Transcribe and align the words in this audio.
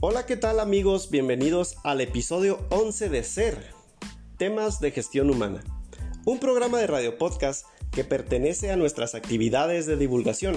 Hola, 0.00 0.26
¿qué 0.26 0.36
tal 0.36 0.60
amigos? 0.60 1.10
Bienvenidos 1.10 1.74
al 1.82 2.00
episodio 2.00 2.64
11 2.70 3.08
de 3.08 3.24
Ser, 3.24 3.74
temas 4.36 4.78
de 4.78 4.92
gestión 4.92 5.28
humana, 5.28 5.64
un 6.24 6.38
programa 6.38 6.78
de 6.78 6.86
radio 6.86 7.18
podcast 7.18 7.66
que 7.90 8.04
pertenece 8.04 8.70
a 8.70 8.76
nuestras 8.76 9.16
actividades 9.16 9.86
de 9.86 9.96
divulgación, 9.96 10.54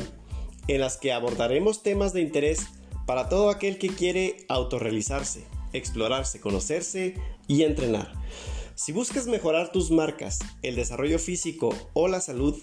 en 0.67 0.79
las 0.79 0.97
que 0.97 1.11
abordaremos 1.11 1.81
temas 1.81 2.13
de 2.13 2.21
interés 2.21 2.67
para 3.07 3.29
todo 3.29 3.49
aquel 3.49 3.79
que 3.79 3.89
quiere 3.89 4.45
autorrealizarse, 4.47 5.43
explorarse, 5.73 6.39
conocerse 6.39 7.15
y 7.47 7.63
entrenar. 7.63 8.13
Si 8.75 8.91
buscas 8.91 9.25
mejorar 9.25 9.71
tus 9.71 9.89
marcas, 9.89 10.37
el 10.61 10.75
desarrollo 10.75 11.17
físico 11.17 11.75
o 11.93 12.07
la 12.07 12.21
salud, 12.21 12.61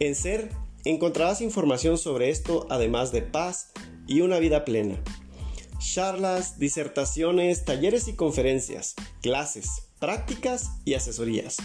en 0.00 0.14
Ser 0.14 0.48
encontrarás 0.86 1.42
información 1.42 1.98
sobre 1.98 2.30
esto 2.30 2.66
además 2.70 3.12
de 3.12 3.20
paz 3.20 3.72
y 4.06 4.22
una 4.22 4.38
vida 4.38 4.64
plena 4.64 5.02
charlas, 5.92 6.58
disertaciones, 6.58 7.64
talleres 7.64 8.08
y 8.08 8.14
conferencias, 8.14 8.94
clases, 9.22 9.88
prácticas 9.98 10.70
y 10.84 10.94
asesorías. 10.94 11.56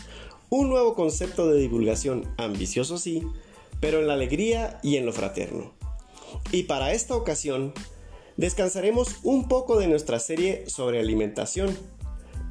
Un 0.50 0.70
nuevo 0.70 0.96
concepto 0.96 1.48
de 1.50 1.60
divulgación, 1.60 2.34
ambicioso 2.38 2.98
sí, 2.98 3.24
pero 3.80 4.00
en 4.00 4.08
la 4.08 4.14
alegría 4.14 4.80
y 4.84 4.98
en 4.98 5.06
lo 5.06 5.14
fraterno. 5.14 5.74
Y 6.52 6.64
para 6.64 6.94
esta 6.94 7.16
ocasión, 7.16 7.74
descansaremos 8.38 9.18
un 9.24 9.48
poco 9.48 9.80
de 9.80 9.88
nuestra 9.88 10.20
serie 10.20 10.70
sobre 10.70 11.00
alimentación 11.00 11.78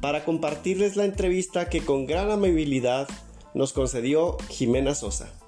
para 0.01 0.25
compartirles 0.25 0.95
la 0.95 1.05
entrevista 1.05 1.69
que 1.69 1.81
con 1.81 2.05
gran 2.05 2.31
amabilidad 2.31 3.07
nos 3.53 3.73
concedió 3.73 4.37
Jimena 4.49 4.95
Sosa. 4.95 5.38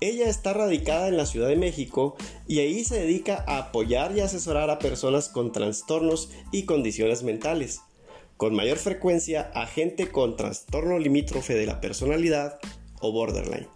Ella 0.00 0.28
está 0.28 0.52
radicada 0.52 1.08
en 1.08 1.16
la 1.16 1.26
Ciudad 1.26 1.48
de 1.48 1.56
México 1.56 2.16
y 2.46 2.60
ahí 2.60 2.84
se 2.84 3.00
dedica 3.00 3.44
a 3.48 3.58
apoyar 3.58 4.16
y 4.16 4.20
asesorar 4.20 4.70
a 4.70 4.78
personas 4.78 5.28
con 5.28 5.50
trastornos 5.50 6.30
y 6.52 6.62
condiciones 6.66 7.24
mentales, 7.24 7.80
con 8.36 8.54
mayor 8.54 8.78
frecuencia 8.78 9.50
a 9.54 9.66
gente 9.66 10.08
con 10.08 10.36
trastorno 10.36 11.00
limítrofe 11.00 11.54
de 11.54 11.66
la 11.66 11.80
personalidad 11.80 12.60
o 13.00 13.10
borderline. 13.10 13.66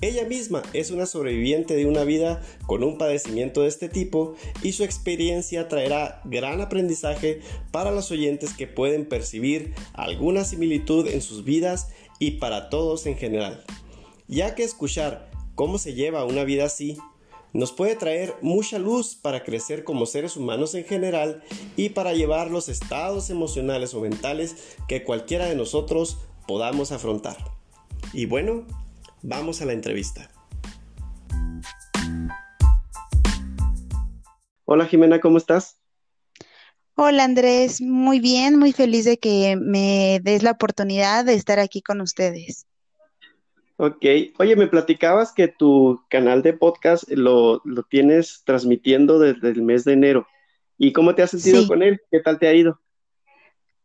Ella 0.00 0.24
misma 0.24 0.62
es 0.72 0.90
una 0.90 1.06
sobreviviente 1.06 1.76
de 1.76 1.86
una 1.86 2.02
vida 2.02 2.42
con 2.66 2.82
un 2.82 2.98
padecimiento 2.98 3.62
de 3.62 3.68
este 3.68 3.88
tipo 3.88 4.34
y 4.64 4.72
su 4.72 4.82
experiencia 4.82 5.68
traerá 5.68 6.20
gran 6.24 6.60
aprendizaje 6.60 7.42
para 7.70 7.92
los 7.92 8.10
oyentes 8.10 8.54
que 8.54 8.66
pueden 8.66 9.06
percibir 9.06 9.72
alguna 9.92 10.42
similitud 10.44 11.06
en 11.06 11.22
sus 11.22 11.44
vidas 11.44 11.88
y 12.18 12.32
para 12.32 12.70
todos 12.70 13.06
en 13.06 13.16
general 13.16 13.64
ya 14.28 14.54
que 14.54 14.62
escuchar 14.62 15.27
cómo 15.58 15.76
se 15.78 15.94
lleva 15.94 16.24
una 16.24 16.44
vida 16.44 16.66
así 16.66 16.98
nos 17.52 17.72
puede 17.72 17.96
traer 17.96 18.36
mucha 18.42 18.78
luz 18.78 19.16
para 19.16 19.42
crecer 19.42 19.82
como 19.82 20.06
seres 20.06 20.36
humanos 20.36 20.72
en 20.76 20.84
general 20.84 21.42
y 21.76 21.88
para 21.88 22.12
llevar 22.12 22.48
los 22.48 22.68
estados 22.68 23.28
emocionales 23.28 23.92
o 23.92 24.00
mentales 24.00 24.76
que 24.86 25.02
cualquiera 25.02 25.46
de 25.46 25.56
nosotros 25.56 26.18
podamos 26.46 26.92
afrontar. 26.92 27.36
Y 28.12 28.26
bueno, 28.26 28.68
vamos 29.22 29.60
a 29.60 29.64
la 29.64 29.72
entrevista. 29.72 30.30
Hola 34.64 34.86
Jimena, 34.86 35.18
¿cómo 35.18 35.38
estás? 35.38 35.80
Hola 36.94 37.24
Andrés, 37.24 37.80
muy 37.80 38.20
bien, 38.20 38.60
muy 38.60 38.72
feliz 38.72 39.06
de 39.06 39.18
que 39.18 39.56
me 39.60 40.20
des 40.22 40.44
la 40.44 40.52
oportunidad 40.52 41.24
de 41.24 41.34
estar 41.34 41.58
aquí 41.58 41.82
con 41.82 42.00
ustedes. 42.00 42.67
Ok, 43.80 44.04
oye, 44.38 44.56
me 44.56 44.66
platicabas 44.66 45.32
que 45.32 45.46
tu 45.46 46.02
canal 46.10 46.42
de 46.42 46.52
podcast 46.52 47.08
lo, 47.10 47.62
tienes 47.88 48.42
transmitiendo 48.44 49.20
desde 49.20 49.50
el 49.50 49.62
mes 49.62 49.84
de 49.84 49.92
enero. 49.92 50.26
¿Y 50.76 50.92
cómo 50.92 51.14
te 51.14 51.22
has 51.22 51.30
sentido 51.30 51.64
con 51.68 51.84
él? 51.84 52.00
¿Qué 52.10 52.18
tal 52.18 52.40
te 52.40 52.48
ha 52.48 52.54
ido? 52.54 52.80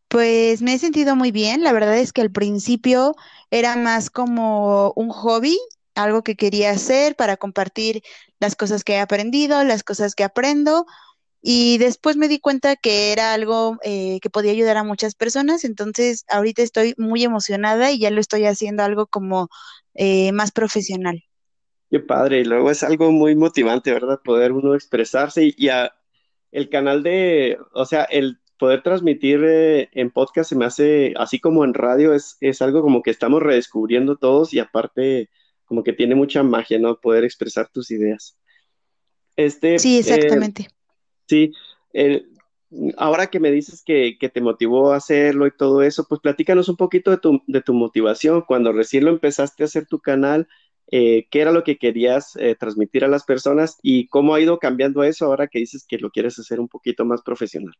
Pues 0.07 0.63
me 0.63 0.73
he 0.73 0.79
sentido 0.79 1.15
muy 1.15 1.29
bien. 1.31 1.61
La 1.61 1.73
verdad 1.73 1.95
es 1.99 2.11
que 2.11 2.21
al 2.21 2.31
principio 2.31 3.15
era 3.51 3.75
más 3.75 4.09
como 4.09 4.93
un 4.95 5.09
hobby, 5.09 5.59
algo 5.93 6.23
que 6.23 6.35
quería 6.35 6.71
hacer 6.71 7.15
para 7.15 7.37
compartir 7.37 8.01
las 8.39 8.55
cosas 8.55 8.83
que 8.83 8.93
he 8.93 8.99
aprendido, 8.99 9.63
las 9.63 9.83
cosas 9.83 10.15
que 10.15 10.23
aprendo. 10.23 10.87
Y 11.39 11.77
después 11.77 12.17
me 12.17 12.27
di 12.29 12.39
cuenta 12.39 12.75
que 12.77 13.11
era 13.11 13.33
algo 13.33 13.77
eh, 13.83 14.19
que 14.21 14.29
podía 14.31 14.53
ayudar 14.53 14.77
a 14.77 14.83
muchas 14.83 15.13
personas. 15.13 15.65
Entonces 15.65 16.25
ahorita 16.29 16.63
estoy 16.63 16.95
muy 16.97 17.23
emocionada 17.23 17.91
y 17.91 17.99
ya 17.99 18.09
lo 18.09 18.21
estoy 18.21 18.45
haciendo 18.45 18.81
algo 18.81 19.05
como 19.05 19.49
eh, 19.95 20.31
más 20.31 20.51
profesional. 20.51 21.23
Qué 21.89 21.99
padre, 21.99 22.39
y 22.39 22.45
luego 22.45 22.71
es 22.71 22.81
algo 22.83 23.11
muy 23.11 23.35
motivante, 23.35 23.91
¿verdad? 23.91 24.19
Poder 24.23 24.51
uno 24.51 24.73
expresarse 24.73 25.53
y, 25.55 25.69
el 26.51 26.69
canal 26.69 27.03
de, 27.03 27.57
o 27.73 27.85
sea, 27.85 28.03
el 28.03 28.39
poder 28.57 28.81
transmitir 28.81 29.43
eh, 29.43 29.89
en 29.91 30.11
podcast 30.11 30.49
se 30.49 30.55
me 30.55 30.65
hace, 30.65 31.13
así 31.17 31.39
como 31.39 31.63
en 31.63 31.73
radio, 31.73 32.13
es, 32.13 32.37
es 32.41 32.61
algo 32.61 32.81
como 32.81 33.01
que 33.01 33.11
estamos 33.11 33.41
redescubriendo 33.41 34.15
todos 34.15 34.53
y 34.53 34.59
aparte 34.59 35.29
como 35.65 35.83
que 35.83 35.93
tiene 35.93 36.15
mucha 36.15 36.43
magia, 36.43 36.79
¿no? 36.79 36.99
Poder 36.99 37.23
expresar 37.23 37.69
tus 37.69 37.91
ideas. 37.91 38.37
Este, 39.35 39.79
sí, 39.79 39.99
exactamente. 39.99 40.63
Eh, 40.63 40.69
sí, 41.27 41.53
el, 41.91 42.32
ahora 42.97 43.27
que 43.27 43.39
me 43.39 43.51
dices 43.51 43.83
que, 43.85 44.17
te 44.33 44.41
motivó 44.41 44.91
a 44.93 44.97
hacerlo 44.97 45.47
y 45.47 45.51
todo 45.51 45.81
eso, 45.81 46.05
pues 46.07 46.21
platícanos 46.21 46.69
un 46.69 46.77
poquito 46.77 47.11
de 47.11 47.17
tu, 47.17 47.41
de 47.47 47.61
tu 47.61 47.73
motivación. 47.73 48.43
Cuando 48.47 48.71
recién 48.71 49.05
lo 49.05 49.11
empezaste 49.11 49.63
a 49.63 49.65
hacer 49.65 49.85
tu 49.85 49.99
canal, 49.99 50.47
eh, 50.91 51.27
¿qué 51.31 51.41
era 51.41 51.51
lo 51.51 51.63
que 51.63 51.77
querías 51.77 52.35
eh, 52.35 52.55
transmitir 52.55 53.03
a 53.03 53.07
las 53.07 53.23
personas 53.23 53.77
y 53.81 54.07
cómo 54.07 54.35
ha 54.35 54.41
ido 54.41 54.59
cambiando 54.59 55.03
eso 55.03 55.25
ahora 55.25 55.47
que 55.47 55.59
dices 55.59 55.85
que 55.87 55.97
lo 55.97 56.09
quieres 56.09 56.37
hacer 56.39 56.59
un 56.59 56.67
poquito 56.67 57.05
más 57.05 57.21
profesional? 57.21 57.73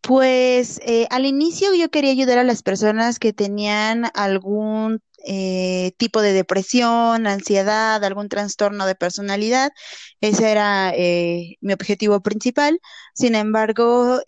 Pues 0.00 0.80
eh, 0.86 1.06
al 1.10 1.26
inicio 1.26 1.74
yo 1.74 1.90
quería 1.90 2.12
ayudar 2.12 2.38
a 2.38 2.44
las 2.44 2.62
personas 2.62 3.18
que 3.18 3.32
tenían 3.32 4.04
algún 4.14 5.00
eh, 5.26 5.92
tipo 5.98 6.22
de 6.22 6.32
depresión, 6.32 7.26
ansiedad, 7.26 8.02
algún 8.04 8.28
trastorno 8.28 8.86
de 8.86 8.94
personalidad. 8.94 9.72
Ese 10.20 10.50
era 10.50 10.92
eh, 10.94 11.56
mi 11.60 11.72
objetivo 11.72 12.20
principal. 12.20 12.80
Sin 13.14 13.34
embargo, 13.34 14.20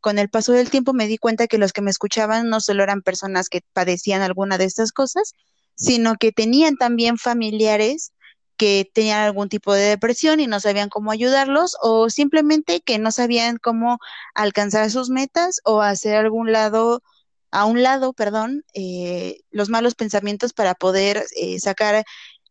con 0.00 0.18
el 0.18 0.30
paso 0.30 0.52
del 0.52 0.70
tiempo 0.70 0.92
me 0.92 1.06
di 1.06 1.18
cuenta 1.18 1.46
que 1.46 1.58
los 1.58 1.72
que 1.72 1.82
me 1.82 1.90
escuchaban 1.90 2.48
no 2.48 2.60
solo 2.60 2.82
eran 2.82 3.02
personas 3.02 3.48
que 3.48 3.62
padecían 3.72 4.22
alguna 4.22 4.58
de 4.58 4.64
estas 4.64 4.92
cosas, 4.92 5.34
sino 5.74 6.16
que 6.16 6.32
tenían 6.32 6.76
también 6.76 7.18
familiares 7.18 8.12
que 8.56 8.90
tenían 8.92 9.20
algún 9.20 9.48
tipo 9.48 9.74
de 9.74 9.82
depresión 9.82 10.40
y 10.40 10.46
no 10.46 10.60
sabían 10.60 10.88
cómo 10.88 11.10
ayudarlos 11.10 11.76
o 11.82 12.10
simplemente 12.10 12.80
que 12.80 12.98
no 12.98 13.12
sabían 13.12 13.58
cómo 13.58 13.98
alcanzar 14.34 14.90
sus 14.90 15.10
metas 15.10 15.60
o 15.64 15.82
hacer 15.82 16.16
algún 16.16 16.52
lado, 16.52 17.02
a 17.50 17.64
un 17.64 17.82
lado, 17.82 18.12
perdón, 18.12 18.64
eh, 18.74 19.40
los 19.50 19.68
malos 19.68 19.94
pensamientos 19.94 20.52
para 20.52 20.74
poder 20.74 21.24
eh, 21.36 21.58
sacar 21.60 22.04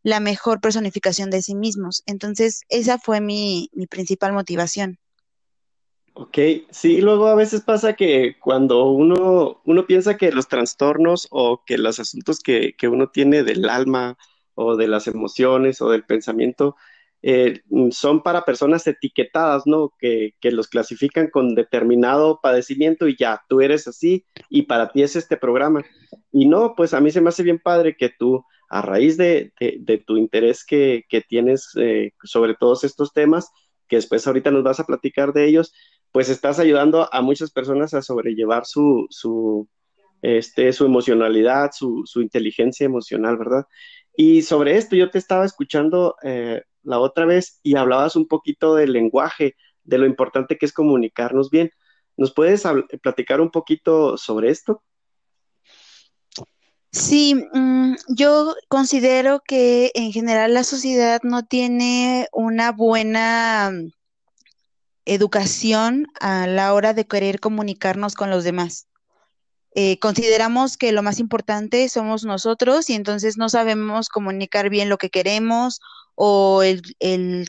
la 0.03 0.19
mejor 0.19 0.61
personificación 0.61 1.29
de 1.29 1.41
sí 1.41 1.55
mismos. 1.55 2.03
Entonces, 2.05 2.61
esa 2.69 2.97
fue 2.99 3.21
mi, 3.21 3.69
mi 3.73 3.87
principal 3.87 4.33
motivación. 4.33 4.97
Ok, 6.13 6.37
sí, 6.69 7.01
luego 7.01 7.27
a 7.27 7.35
veces 7.35 7.61
pasa 7.61 7.93
que 7.93 8.37
cuando 8.39 8.89
uno, 8.89 9.61
uno 9.65 9.85
piensa 9.85 10.15
que 10.15 10.31
los 10.31 10.47
trastornos 10.47 11.27
o 11.29 11.63
que 11.65 11.77
los 11.77 11.99
asuntos 11.99 12.39
que, 12.39 12.73
que 12.77 12.87
uno 12.87 13.09
tiene 13.09 13.43
del 13.43 13.67
alma, 13.67 14.17
o 14.55 14.75
de 14.75 14.87
las 14.87 15.07
emociones 15.07 15.81
o 15.81 15.89
del 15.89 16.05
pensamiento 16.05 16.75
eh, 17.27 17.63
son 17.89 18.21
para 18.21 18.45
personas 18.45 18.85
etiquetadas, 18.85 19.63
¿no? 19.65 19.91
Que, 19.97 20.35
los 20.43 20.67
clasifican 20.67 21.31
con 21.31 21.55
determinado 21.55 22.39
padecimiento 22.39 23.07
y 23.07 23.17
ya, 23.17 23.41
tú 23.49 23.61
eres 23.61 23.87
así 23.87 24.27
y 24.47 24.63
para 24.63 24.91
ti 24.91 25.01
es 25.01 25.15
este 25.15 25.35
programa. 25.35 25.83
Y 26.31 26.47
no, 26.47 26.75
pues 26.75 26.93
a 26.93 27.01
mí 27.01 27.09
se 27.09 27.21
me 27.21 27.29
hace 27.29 27.41
bien 27.41 27.57
padre 27.57 27.95
que 27.97 28.09
tú, 28.09 28.45
a 28.69 28.83
raíz 28.83 29.17
de, 29.17 29.51
tu 30.05 30.17
interés 30.17 30.63
que, 30.63 31.03
tienes 31.27 31.71
eh, 31.77 32.11
sobre 32.23 32.53
todos 32.53 32.83
estos 32.83 33.11
temas, 33.11 33.49
que 33.87 33.95
después 33.95 34.27
ahorita 34.27 34.51
nos 34.51 34.61
vas 34.61 34.79
a 34.79 34.85
platicar 34.85 35.33
de 35.33 35.47
ellos, 35.47 35.73
pues 36.11 36.29
estás 36.29 36.59
ayudando 36.59 37.11
a 37.11 37.21
muchas 37.23 37.49
personas 37.49 37.95
a 37.95 38.03
sobrellevar 38.03 38.67
su, 38.67 39.07
su, 39.09 39.67
este, 40.21 40.71
su 40.73 40.85
emocionalidad, 40.85 41.71
su, 41.73 42.03
su 42.05 42.21
inteligencia 42.21 42.85
emocional, 42.85 43.35
¿verdad? 43.35 43.65
Y 44.15 44.43
sobre 44.43 44.77
esto 44.77 44.95
yo 44.95 45.09
te 45.09 45.17
estaba 45.17 45.43
escuchando 45.43 46.17
eh, 46.21 46.61
la 46.85 46.99
otra 46.99 47.25
vez 47.25 47.59
y 47.63 47.75
hablabas 47.75 48.15
un 48.15 48.27
poquito 48.27 48.75
del 48.75 48.93
lenguaje, 48.93 49.55
de 49.83 49.97
lo 49.97 50.05
importante 50.05 50.57
que 50.57 50.65
es 50.65 50.73
comunicarnos 50.73 51.49
bien. 51.49 51.71
¿Nos 52.17 52.33
puedes 52.33 52.63
platicar 53.01 53.41
un 53.41 53.51
poquito 53.51 54.17
sobre 54.17 54.49
esto? 54.49 54.83
Sí, 56.91 57.35
mm, 57.35 57.95
yo 58.07 58.55
considero 58.69 59.41
que 59.45 59.91
en 59.95 60.13
general 60.13 60.53
la 60.53 60.63
sociedad 60.63 61.19
no 61.23 61.43
tiene 61.43 62.29
una 62.31 62.71
buena 62.71 63.69
educación 65.03 66.07
a 66.21 66.47
la 66.47 66.73
hora 66.73 66.93
de 66.93 67.05
querer 67.05 67.41
comunicarnos 67.41 68.15
con 68.15 68.29
los 68.29 68.45
demás. 68.45 68.87
Eh, 69.77 69.99
consideramos 69.99 70.77
que 70.77 70.93
lo 70.93 71.03
más 71.03 71.19
importante 71.19 71.89
somos 71.89 72.23
nosotros 72.23 72.89
y 72.89 72.93
entonces 72.93 73.37
no 73.37 73.49
sabemos 73.49 74.07
comunicar 74.07 74.69
bien 74.69 74.87
lo 74.87 74.97
que 74.97 75.09
queremos 75.09 75.81
o 76.15 76.63
el, 76.63 76.81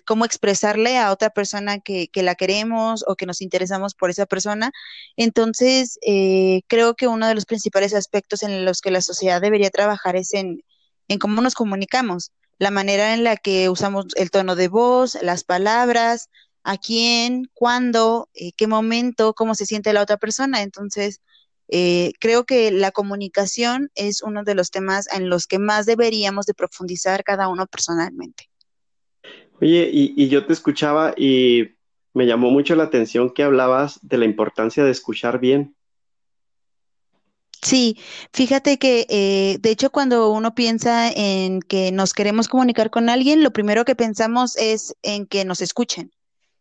cómo 0.04 0.24
expresarle 0.24 0.98
a 0.98 1.12
otra 1.12 1.30
persona 1.30 1.78
que, 1.80 2.10
la 2.14 2.34
queremos 2.34 3.04
o 3.06 3.14
que 3.14 3.26
nos 3.26 3.40
interesamos 3.40 3.94
por 3.94 4.10
esa 4.10 4.26
persona. 4.26 4.72
Entonces, 5.16 5.98
eh, 6.06 6.62
creo 6.68 6.94
que 6.94 7.06
uno 7.06 7.28
de 7.28 7.34
los 7.34 7.46
principales 7.46 7.94
aspectos 7.94 8.42
en 8.42 8.64
los 8.64 8.80
que 8.80 8.90
la 8.90 9.00
sociedad 9.00 9.40
debería 9.40 9.70
trabajar 9.70 10.16
es 10.16 10.34
en, 10.34 10.62
en 11.08 11.18
cómo 11.18 11.40
nos 11.42 11.54
comunicamos, 11.54 12.32
la 12.58 12.70
manera 12.70 13.14
en 13.14 13.24
la 13.24 13.36
que 13.36 13.68
usamos 13.68 14.06
el 14.16 14.30
tono 14.30 14.56
de 14.56 14.68
voz, 14.68 15.16
las 15.22 15.44
palabras, 15.44 16.28
a 16.64 16.78
quién, 16.78 17.48
cuándo, 17.54 18.28
eh, 18.34 18.52
qué 18.56 18.66
momento, 18.66 19.34
cómo 19.34 19.54
se 19.54 19.66
siente 19.66 19.92
la 19.92 20.02
otra 20.02 20.16
persona. 20.16 20.62
Entonces, 20.62 21.20
eh, 21.68 22.12
creo 22.20 22.44
que 22.44 22.70
la 22.72 22.90
comunicación 22.90 23.90
es 23.94 24.22
uno 24.22 24.42
de 24.44 24.54
los 24.54 24.70
temas 24.70 25.06
en 25.12 25.28
los 25.28 25.46
que 25.46 25.58
más 25.58 25.86
deberíamos 25.86 26.46
de 26.46 26.54
profundizar 26.54 27.24
cada 27.24 27.48
uno 27.48 27.66
personalmente. 27.66 28.50
Oye, 29.60 29.88
y, 29.92 30.28
yo 30.28 30.46
te 30.46 30.52
escuchaba 30.52 31.14
y 31.16 31.70
me 32.12 32.26
llamó 32.26 32.50
mucho 32.50 32.74
la 32.76 32.84
atención 32.84 33.32
que 33.32 33.42
hablabas 33.42 33.98
de 34.02 34.18
la 34.18 34.24
importancia 34.24 34.84
de 34.84 34.90
escuchar 34.90 35.38
bien. 35.38 35.74
Sí, 37.62 37.98
fíjate 38.32 38.78
que 38.78 39.06
eh, 39.08 39.58
de 39.60 39.70
hecho 39.70 39.90
cuando 39.90 40.30
uno 40.30 40.54
piensa 40.54 41.10
en 41.10 41.60
que 41.60 41.90
nos 41.90 42.12
queremos 42.12 42.48
comunicar 42.48 42.90
con 42.90 43.08
alguien, 43.08 43.42
lo 43.42 43.50
primero 43.50 43.84
que 43.84 43.96
pensamos 43.96 44.56
es 44.56 44.94
en 45.02 45.26
que 45.26 45.44
nos 45.44 45.62
escuchen, 45.62 46.12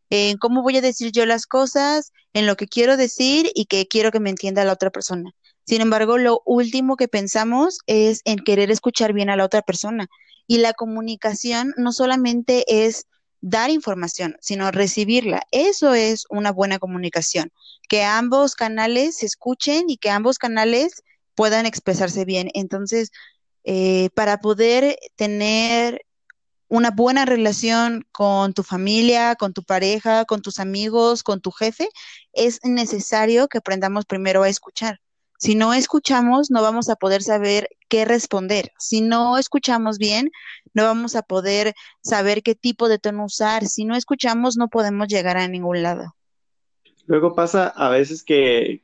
en 0.09 0.38
cómo 0.38 0.63
voy 0.63 0.77
a 0.77 0.81
decir 0.81 1.11
yo 1.11 1.25
las 1.25 1.45
cosas, 1.45 2.11
en 2.33 2.45
lo 2.45 2.56
que 2.56 2.68
quiero 2.68 2.97
decir 2.97 3.51
y 3.53 3.65
que 3.65 3.88
quiero 3.88 4.11
que 4.11 4.19
me 4.19 4.29
entienda 4.29 4.63
la 4.63 4.73
otra 4.73 4.89
persona. 4.89 5.31
Sin 5.65 5.81
embargo, 5.81 6.17
lo 6.17 6.41
último 6.45 6.95
que 6.95 7.07
pensamos 7.07 7.79
es 7.88 8.21
en 8.25 8.39
querer 8.39 8.71
escuchar 8.71 9.13
bien 9.13 9.29
a 9.29 9.35
la 9.35 9.45
otra 9.45 9.62
persona. 9.62 10.07
Y 10.47 10.59
la 10.59 10.73
comunicación 10.73 11.73
no 11.77 11.91
solamente 11.91 12.85
es 12.85 13.07
dar 13.41 13.69
información, 13.69 14.38
sino 14.41 14.71
recibirla. 14.71 15.44
Eso 15.51 15.94
es 15.94 16.25
una 16.29 16.51
buena 16.51 16.79
comunicación, 16.79 17.51
que 17.89 18.03
ambos 18.03 18.56
canales 18.56 19.17
se 19.17 19.25
escuchen 19.25 19.85
y 19.88 19.97
que 19.97 20.09
ambos 20.09 20.38
canales 20.38 21.03
puedan 21.35 21.65
expresarse 21.65 22.25
bien. 22.25 22.50
Entonces, 22.53 23.11
eh, 23.63 24.09
para 24.15 24.39
poder 24.39 24.97
tener 25.15 26.06
una 26.68 26.91
buena 26.91 27.25
relación 27.25 28.06
con 28.11 28.53
tu 28.53 28.63
familia, 28.63 29.35
con 29.35 29.53
tu 29.53 29.63
pareja, 29.63 30.25
con 30.25 30.41
tus 30.41 30.59
amigos, 30.59 31.23
con 31.23 31.41
tu 31.41 31.51
jefe, 31.51 31.89
es 32.33 32.59
necesario 32.63 33.47
que 33.47 33.59
aprendamos 33.59 34.06
primero 34.06 34.44
a 34.44 34.50
escuchar. 34.50 35.00
Si 35.45 35.53
no 35.53 35.75
escuchamos, 35.75 36.50
no 36.50 36.63
vamos 36.63 36.89
a 36.89 36.95
poder 36.95 37.21
saber 37.21 37.69
qué 37.88 38.03
responder. 38.03 38.71
Si 38.80 39.01
no 39.01 39.38
escuchamos 39.38 40.00
bien, 40.00 40.31
no 40.74 40.86
vamos 40.86 41.15
a 41.15 41.21
poder 41.21 41.75
saber 42.01 42.42
qué 42.42 42.56
tipo 42.56 42.89
de 42.89 42.97
tono 42.97 43.25
usar. 43.25 43.68
Si 43.68 43.86
no 43.86 43.95
escuchamos, 43.95 44.57
no 44.57 44.69
podemos 44.69 45.07
llegar 45.07 45.38
a 45.38 45.47
ningún 45.47 45.83
lado. 45.83 46.15
Luego 47.06 47.36
pasa 47.36 47.68
a 47.68 47.89
veces 47.89 48.24
que, 48.24 48.81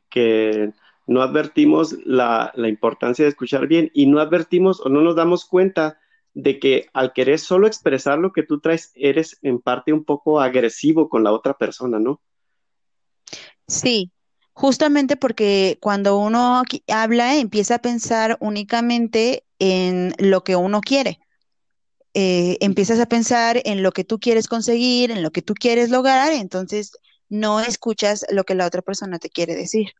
no 1.07 1.23
advertimos 1.23 1.95
la, 2.05 2.51
la 2.53 2.67
importancia 2.67 3.25
de 3.25 3.29
escuchar 3.29 3.65
bien 3.65 3.89
y 3.95 4.05
no 4.05 4.19
advertimos 4.19 4.81
o 4.81 4.89
no 4.89 5.01
nos 5.01 5.15
damos 5.15 5.45
cuenta 5.45 5.97
de 6.35 6.59
que 6.59 6.85
al 6.93 7.11
querer 7.11 7.39
solo 7.39 7.65
expresar 7.65 8.19
lo 8.19 8.33
que 8.33 8.43
tú 8.43 8.59
traes, 8.59 8.91
eres 8.93 9.39
en 9.41 9.57
parte 9.57 9.93
un 9.93 10.03
poco 10.03 10.39
agresivo 10.39 11.09
con 11.09 11.23
la 11.23 11.31
otra 11.31 11.57
persona, 11.57 11.97
¿no? 11.97 12.21
Sí, 13.67 14.11
Justamente 14.61 15.17
porque 15.17 15.79
cuando 15.81 16.19
uno 16.19 16.61
habla 16.87 17.35
empieza 17.35 17.73
a 17.73 17.81
pensar 17.81 18.37
únicamente 18.39 19.43
en 19.57 20.13
lo 20.19 20.43
que 20.43 20.55
uno 20.55 20.81
quiere. 20.81 21.19
Eh, 22.13 22.59
empiezas 22.61 22.99
a 22.99 23.07
pensar 23.07 23.59
en 23.65 23.81
lo 23.81 23.91
que 23.91 24.03
tú 24.03 24.19
quieres 24.19 24.47
conseguir, 24.47 25.09
en 25.09 25.23
lo 25.23 25.31
que 25.31 25.41
tú 25.41 25.55
quieres 25.55 25.89
lograr, 25.89 26.31
entonces 26.33 26.91
no 27.27 27.59
escuchas 27.59 28.23
lo 28.29 28.43
que 28.43 28.53
la 28.53 28.67
otra 28.67 28.83
persona 28.83 29.17
te 29.17 29.31
quiere 29.31 29.55
decir. 29.55 29.93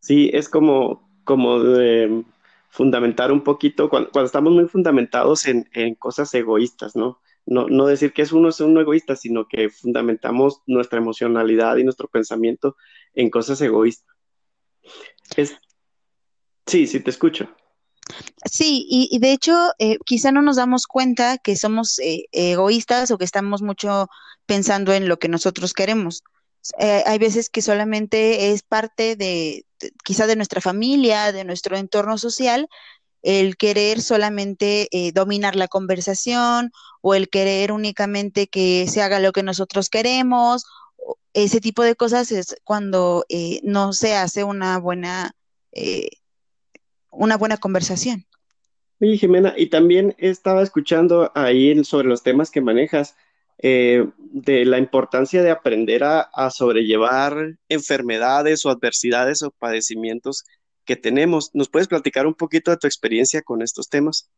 Sí, 0.00 0.30
es 0.32 0.48
como, 0.48 1.06
como 1.24 1.60
de 1.60 2.24
fundamentar 2.70 3.32
un 3.32 3.44
poquito, 3.44 3.90
cuando, 3.90 4.08
estamos 4.24 4.54
muy 4.54 4.66
fundamentados 4.66 5.44
en, 5.44 5.68
en, 5.74 5.94
cosas 5.94 6.32
egoístas, 6.32 6.96
¿no? 6.96 7.20
¿No? 7.46 7.68
No 7.68 7.86
decir 7.86 8.12
que 8.12 8.22
es 8.22 8.32
uno 8.32 8.48
es 8.48 8.60
egoísta, 8.60 9.16
sino 9.16 9.46
que 9.48 9.70
fundamentamos 9.70 10.60
nuestra 10.66 10.98
emocionalidad 10.98 11.76
y 11.76 11.84
nuestro 11.84 12.08
pensamiento 12.08 12.76
en 13.14 13.30
cosas 13.30 13.60
egoístas. 13.60 14.14
Sí, 16.66 16.86
sí, 16.86 17.00
te 17.00 17.10
escucho. 17.10 17.48
Sí, 18.50 18.86
y, 18.88 19.18
de 19.18 19.32
hecho, 19.32 19.72
eh, 19.78 19.98
quizá 20.04 20.30
no 20.30 20.42
nos 20.42 20.56
damos 20.56 20.86
cuenta 20.86 21.38
que 21.38 21.56
somos 21.56 21.98
eh, 22.00 22.26
egoístas 22.32 23.10
o 23.10 23.18
que 23.18 23.24
estamos 23.24 23.62
mucho 23.62 24.08
pensando 24.46 24.92
en 24.92 25.08
lo 25.08 25.18
que 25.18 25.28
nosotros 25.28 25.72
queremos. 25.72 26.22
Eh, 26.78 27.02
hay 27.06 27.18
veces 27.18 27.50
que 27.50 27.62
solamente 27.62 28.52
es 28.52 28.62
parte 28.62 29.16
de, 29.16 29.66
quizá 30.04 30.26
de 30.26 30.36
nuestra 30.36 30.60
familia, 30.60 31.32
de 31.32 31.44
nuestro 31.44 31.76
entorno 31.76 32.18
social, 32.18 32.68
el 33.24 33.56
querer 33.56 34.00
solamente 34.00 34.88
dominar 35.14 35.56
la 35.56 35.66
conversación 35.66 36.70
o 37.00 37.14
el 37.14 37.28
querer 37.28 37.72
únicamente 37.72 38.46
que 38.46 38.86
se 38.88 39.02
haga 39.02 39.18
lo 39.18 39.32
que 39.32 39.42
nosotros 39.42 39.88
queremos 39.88 40.64
ese 41.34 41.60
tipo 41.60 41.82
de 41.82 41.96
cosas 41.96 42.30
es 42.32 42.56
cuando 42.64 43.26
eh, 43.28 43.60
no 43.64 43.92
se 43.92 44.14
hace 44.14 44.44
una 44.44 44.78
buena, 44.78 45.32
eh, 45.72 46.08
una 47.10 47.36
buena 47.36 47.56
conversación. 47.56 48.24
Oye, 49.00 49.18
Jimena, 49.18 49.52
y 49.56 49.66
también 49.66 50.14
estaba 50.18 50.62
escuchando 50.62 51.32
ahí 51.34 51.84
sobre 51.84 52.08
los 52.08 52.22
temas 52.22 52.50
que 52.50 52.60
manejas, 52.60 53.16
eh, 53.58 54.06
de 54.18 54.64
la 54.64 54.78
importancia 54.78 55.42
de 55.42 55.50
aprender 55.50 56.02
a, 56.04 56.28
sobrellevar 56.50 57.56
enfermedades 57.68 58.64
o 58.64 58.70
adversidades 58.70 59.42
o 59.42 59.50
padecimientos 59.50 60.44
que 60.84 60.96
tenemos. 60.96 61.50
¿Nos 61.54 61.68
puedes 61.68 61.88
platicar 61.88 62.26
un 62.26 62.34
poquito 62.34 62.70
de 62.70 62.76
tu 62.76 62.86
experiencia 62.86 63.42
con 63.42 63.62
estos 63.62 63.88
temas? 63.88 64.30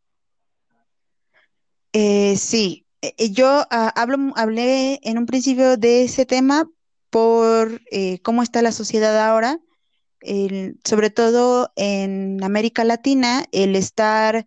sí, 2.37 2.87
yo 3.31 3.64
ah, 3.70 3.93
hablo, 3.96 4.32
hablé 4.37 5.00
en 5.02 5.16
un 5.16 5.25
principio 5.25 5.78
de 5.78 6.04
ese 6.04 6.26
tema 6.26 6.69
por 7.08 7.81
eh, 7.90 8.19
cómo 8.20 8.43
está 8.43 8.60
la 8.60 8.72
sociedad 8.72 9.19
ahora, 9.26 9.58
sobre 10.84 11.10
todo 11.10 11.72
en 11.76 12.43
América 12.43 12.84
Latina, 12.84 13.46
el 13.52 13.76
estar 13.76 14.46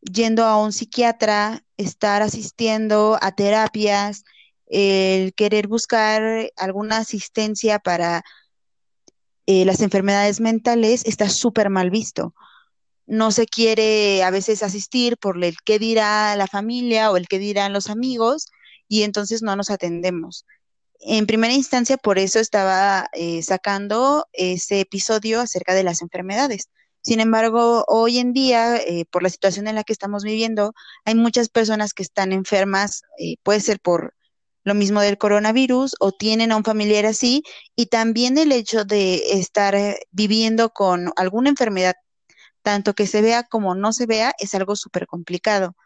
yendo 0.00 0.44
a 0.44 0.62
un 0.62 0.72
psiquiatra, 0.72 1.64
estar 1.76 2.22
asistiendo 2.22 3.18
a 3.20 3.34
terapias, 3.34 4.24
el 4.66 5.34
querer 5.34 5.68
buscar 5.68 6.50
alguna 6.56 6.98
asistencia 6.98 7.78
para 7.78 8.22
eh, 9.46 9.64
las 9.64 9.80
enfermedades 9.80 10.40
mentales 10.40 11.02
está 11.06 11.28
súper 11.28 11.70
mal 11.70 11.90
visto. 11.90 12.34
No 13.06 13.30
se 13.30 13.46
quiere 13.46 14.22
a 14.24 14.30
veces 14.30 14.62
asistir 14.62 15.16
por 15.16 15.42
el 15.42 15.56
que 15.64 15.78
dirá 15.78 16.34
la 16.36 16.46
familia 16.46 17.10
o 17.10 17.16
el 17.16 17.28
que 17.28 17.38
dirán 17.38 17.72
los 17.72 17.88
amigos 17.88 18.48
y 18.88 19.02
entonces 19.02 19.42
no 19.42 19.56
nos 19.56 19.70
atendemos 19.70 20.44
en 21.00 21.26
primera 21.26 21.52
instancia, 21.52 21.96
por 21.96 22.18
eso 22.18 22.40
estaba 22.40 23.08
eh, 23.12 23.42
sacando 23.42 24.26
ese 24.32 24.80
episodio 24.80 25.40
acerca 25.40 25.74
de 25.74 25.84
las 25.84 26.02
enfermedades. 26.02 26.68
Sin 27.02 27.20
embargo, 27.20 27.84
hoy 27.86 28.18
en 28.18 28.32
día, 28.32 28.76
eh, 28.78 29.04
por 29.10 29.22
la 29.22 29.30
situación 29.30 29.68
en 29.68 29.76
la 29.76 29.84
que 29.84 29.92
estamos 29.92 30.24
viviendo, 30.24 30.74
hay 31.04 31.14
muchas 31.14 31.48
personas 31.48 31.94
que 31.94 32.02
están 32.02 32.32
enfermas, 32.32 33.02
puede 33.44 33.60
ser 33.60 33.78
por 33.78 34.14
lo 34.66 34.74
mismo 34.74 35.00
del 35.00 35.16
coronavirus 35.16 35.94
o 36.00 36.10
tienen 36.10 36.50
a 36.50 36.56
un 36.56 36.64
familiar 36.64 37.06
así, 37.06 37.44
y 37.76 37.86
también 37.86 38.36
el 38.36 38.50
hecho 38.50 38.84
de 38.84 39.38
estar 39.38 39.76
viviendo 40.10 40.70
con 40.70 41.12
alguna 41.14 41.50
enfermedad, 41.50 41.94
tanto 42.62 42.94
que 42.94 43.06
se 43.06 43.22
vea 43.22 43.44
como 43.44 43.76
no 43.76 43.92
se 43.92 44.06
vea, 44.06 44.32
es 44.40 44.56
algo 44.56 44.74
súper 44.74 45.06
complicado. 45.06 45.76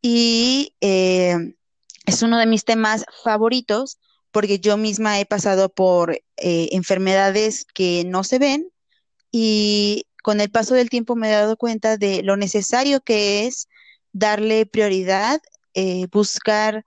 Y 0.00 0.74
es 0.80 2.22
uno 2.22 2.38
de 2.38 2.46
mis 2.46 2.64
temas 2.64 3.04
favoritos 3.22 3.98
porque 4.30 4.58
yo 4.58 4.78
misma 4.78 5.20
he 5.20 5.26
pasado 5.26 5.68
por 5.68 6.14
eh, 6.14 6.68
enfermedades 6.72 7.66
que 7.74 8.04
no 8.06 8.24
se 8.24 8.38
ven 8.38 8.70
y 9.30 10.06
con 10.22 10.40
el 10.40 10.50
paso 10.50 10.74
del 10.74 10.88
tiempo 10.88 11.14
me 11.14 11.28
he 11.28 11.32
dado 11.32 11.58
cuenta 11.58 11.98
de 11.98 12.22
lo 12.22 12.38
necesario 12.38 13.02
que 13.02 13.46
es 13.46 13.68
darle 14.12 14.64
prioridad, 14.64 15.42
eh, 15.74 16.06
buscar 16.10 16.86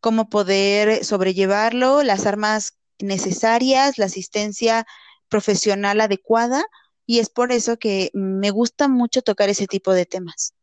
cómo 0.00 0.28
poder 0.28 1.04
sobrellevarlo, 1.04 2.02
las 2.02 2.26
armas 2.26 2.78
necesarias, 2.98 3.98
la 3.98 4.06
asistencia 4.06 4.86
profesional 5.28 6.00
adecuada 6.00 6.64
y 7.06 7.20
es 7.20 7.30
por 7.30 7.52
eso 7.52 7.78
que 7.78 8.10
me 8.12 8.50
gusta 8.50 8.88
mucho 8.88 9.22
tocar 9.22 9.48
ese 9.48 9.66
tipo 9.66 9.92
de 9.92 10.06
temas. 10.06 10.54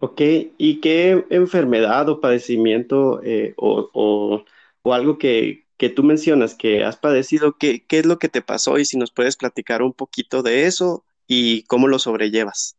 Ok, 0.00 0.20
¿y 0.56 0.80
qué 0.80 1.24
enfermedad 1.30 2.08
o 2.08 2.20
padecimiento 2.20 3.20
eh, 3.22 3.54
o 3.56 4.44
o 4.82 4.94
algo 4.94 5.18
que, 5.18 5.66
tú 5.94 6.02
mencionas 6.02 6.54
que 6.54 6.84
has 6.84 6.96
padecido, 6.96 7.56
¿qué, 7.58 7.84
¿qué 7.86 8.00
es 8.00 8.06
lo 8.06 8.18
que 8.18 8.28
te 8.28 8.42
pasó? 8.42 8.78
Y 8.78 8.84
si 8.84 8.98
nos 8.98 9.12
puedes 9.12 9.36
platicar 9.36 9.82
un 9.82 9.92
poquito 9.92 10.42
de 10.42 10.66
eso 10.66 11.04
y 11.26 11.62
cómo 11.64 11.88
lo 11.88 11.98
sobrellevas. 11.98 12.76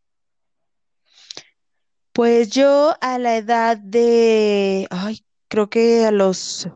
Pues 2.13 2.49
yo 2.49 2.95
a 2.99 3.17
la 3.17 3.37
edad 3.37 3.77
de, 3.77 4.87
ay, 4.89 5.23
creo 5.51 5.69
que 5.69 6.05
a 6.05 6.11
los 6.11 6.69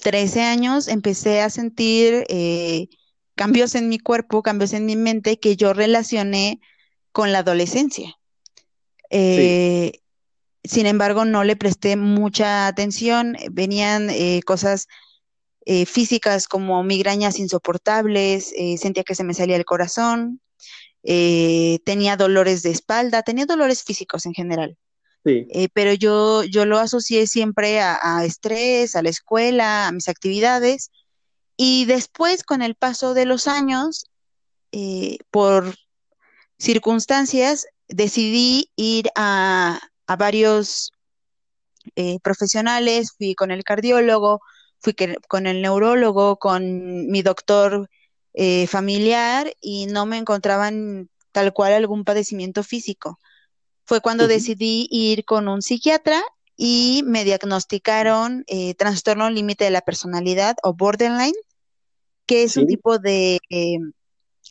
13 0.00 0.42
años 0.42 0.88
empecé 0.88 1.40
a 1.42 1.48
sentir 1.48 2.26
eh, 2.28 2.88
cambios 3.36 3.76
en 3.76 3.88
mi 3.88 4.00
cuerpo, 4.00 4.42
cambios 4.42 4.72
en 4.72 4.84
mi 4.84 4.96
mente 4.96 5.38
que 5.38 5.54
yo 5.54 5.72
relacioné 5.72 6.60
con 7.12 7.30
la 7.30 7.38
adolescencia. 7.38 8.18
Sí, 9.08 9.08
Eh, 9.10 9.92
sin 10.64 10.86
embargo, 10.86 11.24
no 11.24 11.44
le 11.44 11.54
presté 11.54 11.94
mucha 11.96 12.66
atención. 12.66 13.36
Venían 13.52 14.10
eh, 14.10 14.40
cosas 14.44 14.88
eh, 15.64 15.86
físicas 15.86 16.48
como 16.48 16.82
migrañas 16.82 17.38
insoportables, 17.38 18.52
sentía 18.76 19.04
que 19.04 19.14
se 19.14 19.22
me 19.22 19.34
salía 19.34 19.54
el 19.56 19.64
corazón, 19.64 20.40
tenía 21.04 22.16
dolores 22.16 22.64
de 22.64 22.70
espalda, 22.70 23.22
tenía 23.22 23.46
dolores 23.46 23.84
físicos 23.84 24.26
en 24.26 24.34
general. 24.34 24.76
Sí, 25.24 25.46
Eh, 25.50 25.68
pero 25.72 25.92
yo, 25.92 26.44
yo 26.44 26.64
lo 26.64 26.78
asocié 26.78 27.26
siempre 27.26 27.80
a, 27.80 28.24
estrés, 28.24 28.96
a 28.96 29.02
la 29.02 29.10
escuela, 29.10 29.88
a 29.88 29.92
mis 29.92 30.08
actividades. 30.08 30.90
Y 31.56 31.84
después, 31.86 32.44
con 32.44 32.62
el 32.62 32.74
paso 32.74 33.14
de 33.14 33.26
los 33.26 33.46
años, 33.46 34.06
eh, 34.72 35.18
por 35.30 35.74
circunstancias, 36.58 37.66
decidí 37.88 38.70
ir 38.76 39.08
a, 39.16 39.80
a 40.06 40.16
varios 40.16 40.92
eh, 41.96 42.18
profesionales, 42.22 43.12
fui 43.16 43.34
con 43.34 43.50
el 43.50 43.64
cardiólogo, 43.64 44.40
fui 44.80 44.94
con 45.28 45.46
el 45.46 45.62
neurólogo, 45.62 46.36
con 46.38 47.08
mi 47.08 47.22
doctor 47.22 47.88
eh, 48.34 48.66
familiar 48.66 49.52
y 49.60 49.86
no 49.86 50.06
me 50.06 50.18
encontraban 50.18 51.08
tal 51.32 51.52
cual 51.52 51.72
algún 51.72 52.04
padecimiento 52.04 52.62
físico. 52.62 53.18
Fue 53.88 54.02
cuando 54.02 54.28
decidí 54.28 54.86
ir 54.90 55.24
con 55.24 55.48
un 55.48 55.62
psiquiatra 55.62 56.22
y 56.58 57.02
me 57.06 57.24
diagnosticaron 57.24 58.44
eh, 58.46 58.74
trastorno 58.74 59.30
límite 59.30 59.64
de 59.64 59.70
la 59.70 59.80
personalidad 59.80 60.56
o 60.62 60.74
borderline, 60.74 61.32
que 62.26 62.42
es 62.42 62.58
un 62.58 62.66
tipo 62.66 62.98
de 62.98 63.38
eh, 63.48 63.78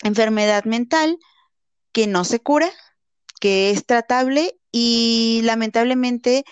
enfermedad 0.01 0.63
mental 0.63 1.19
que 1.91 2.07
no 2.07 2.23
se 2.23 2.39
cura, 2.39 2.71
que 3.39 3.69
es 3.69 3.85
tratable 3.85 4.57
y 4.71 5.41
lamentablemente 5.43 6.43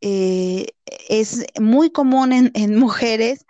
eh, 0.00 0.68
es 0.86 1.44
muy 1.60 1.90
común 1.90 2.32
en, 2.32 2.50
en 2.54 2.78
mujeres, 2.78 3.44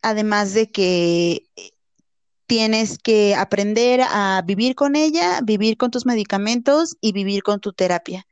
además 0.00 0.54
de 0.54 0.72
que 0.72 1.50
tienes 2.50 2.98
que 2.98 3.36
aprender 3.36 4.00
a 4.02 4.42
vivir 4.44 4.74
con 4.74 4.96
ella, 4.96 5.40
vivir 5.44 5.78
con 5.78 5.92
tus 5.92 6.04
medicamentos 6.06 6.96
y 7.00 7.12
vivir 7.12 7.44
con 7.44 7.60
tu 7.60 7.72
terapia. 7.72 8.26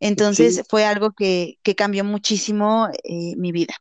Entonces 0.00 0.62
Sí, 0.62 0.66
fue 0.68 0.84
algo 0.84 1.12
que, 1.12 1.58
que 1.64 1.74
cambió 1.76 2.04
muchísimo 2.04 2.88
eh, 3.04 3.34
mi 3.38 3.52
vida. 3.52 3.74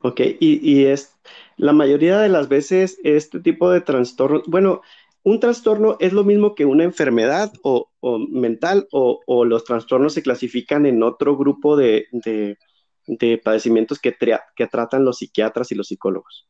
ok. 0.00 0.20
Y, 0.40 0.60
y 0.62 0.86
es 0.86 1.14
la 1.56 1.72
mayoría 1.72 2.18
de 2.18 2.28
las 2.28 2.48
veces 2.48 2.98
este 3.04 3.40
tipo 3.40 3.70
de 3.70 3.80
trastorno, 3.80 4.42
bueno, 4.46 4.82
un 5.22 5.40
trastorno 5.40 5.96
es 6.00 6.12
lo 6.12 6.24
mismo 6.24 6.54
que 6.54 6.64
una 6.64 6.84
enfermedad 6.84 7.52
o, 7.62 7.90
o 8.00 8.18
mental 8.18 8.86
o, 8.92 9.20
o 9.26 9.44
los 9.44 9.64
trastornos 9.64 10.14
se 10.14 10.22
clasifican 10.22 10.86
en 10.86 11.02
otro 11.02 11.36
grupo 11.36 11.76
de, 11.76 12.06
de, 12.12 12.58
de 13.06 13.38
padecimientos 13.38 13.98
que, 14.00 14.14
que 14.56 14.66
tratan 14.68 15.04
los 15.04 15.18
psiquiatras 15.18 15.72
y 15.72 15.74
los 15.74 15.88
psicólogos. 15.88 16.46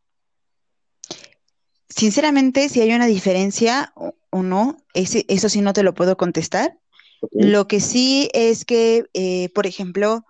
Sinceramente, 1.89 2.69
si 2.69 2.81
hay 2.81 2.93
una 2.93 3.07
diferencia 3.07 3.93
o, 3.95 4.15
o 4.31 4.43
no, 4.43 4.77
ese- 4.95 5.25
eso 5.29 5.49
sí 5.49 5.61
no 5.61 5.73
te 5.73 5.83
lo 5.83 5.95
puedo 5.95 6.17
contestar. 6.17 6.79
Lo 7.33 7.67
que 7.67 7.81
sí 7.81 8.29
es 8.35 8.65
que, 8.65 9.05
eh, 9.15 9.49
por 9.55 9.67
ejemplo, 9.67 10.25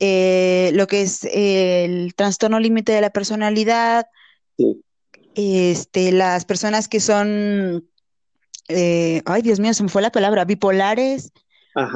eh, 0.00 0.70
lo 0.74 0.86
que 0.86 1.02
es 1.02 1.24
el 1.24 2.14
trastorno 2.14 2.60
límite 2.60 2.92
de 2.92 3.00
la 3.00 3.10
personalidad, 3.10 4.06
sí, 4.58 4.82
este, 5.34 6.12
las 6.12 6.44
personas 6.44 6.88
que 6.88 7.00
son, 7.00 7.88
eh, 8.68 9.22
ay 9.24 9.42
Dios 9.42 9.60
mío, 9.60 9.74
se 9.74 9.82
me 9.82 9.88
fue 9.88 10.02
la 10.02 10.12
palabra, 10.12 10.44
bipolares, 10.44 11.32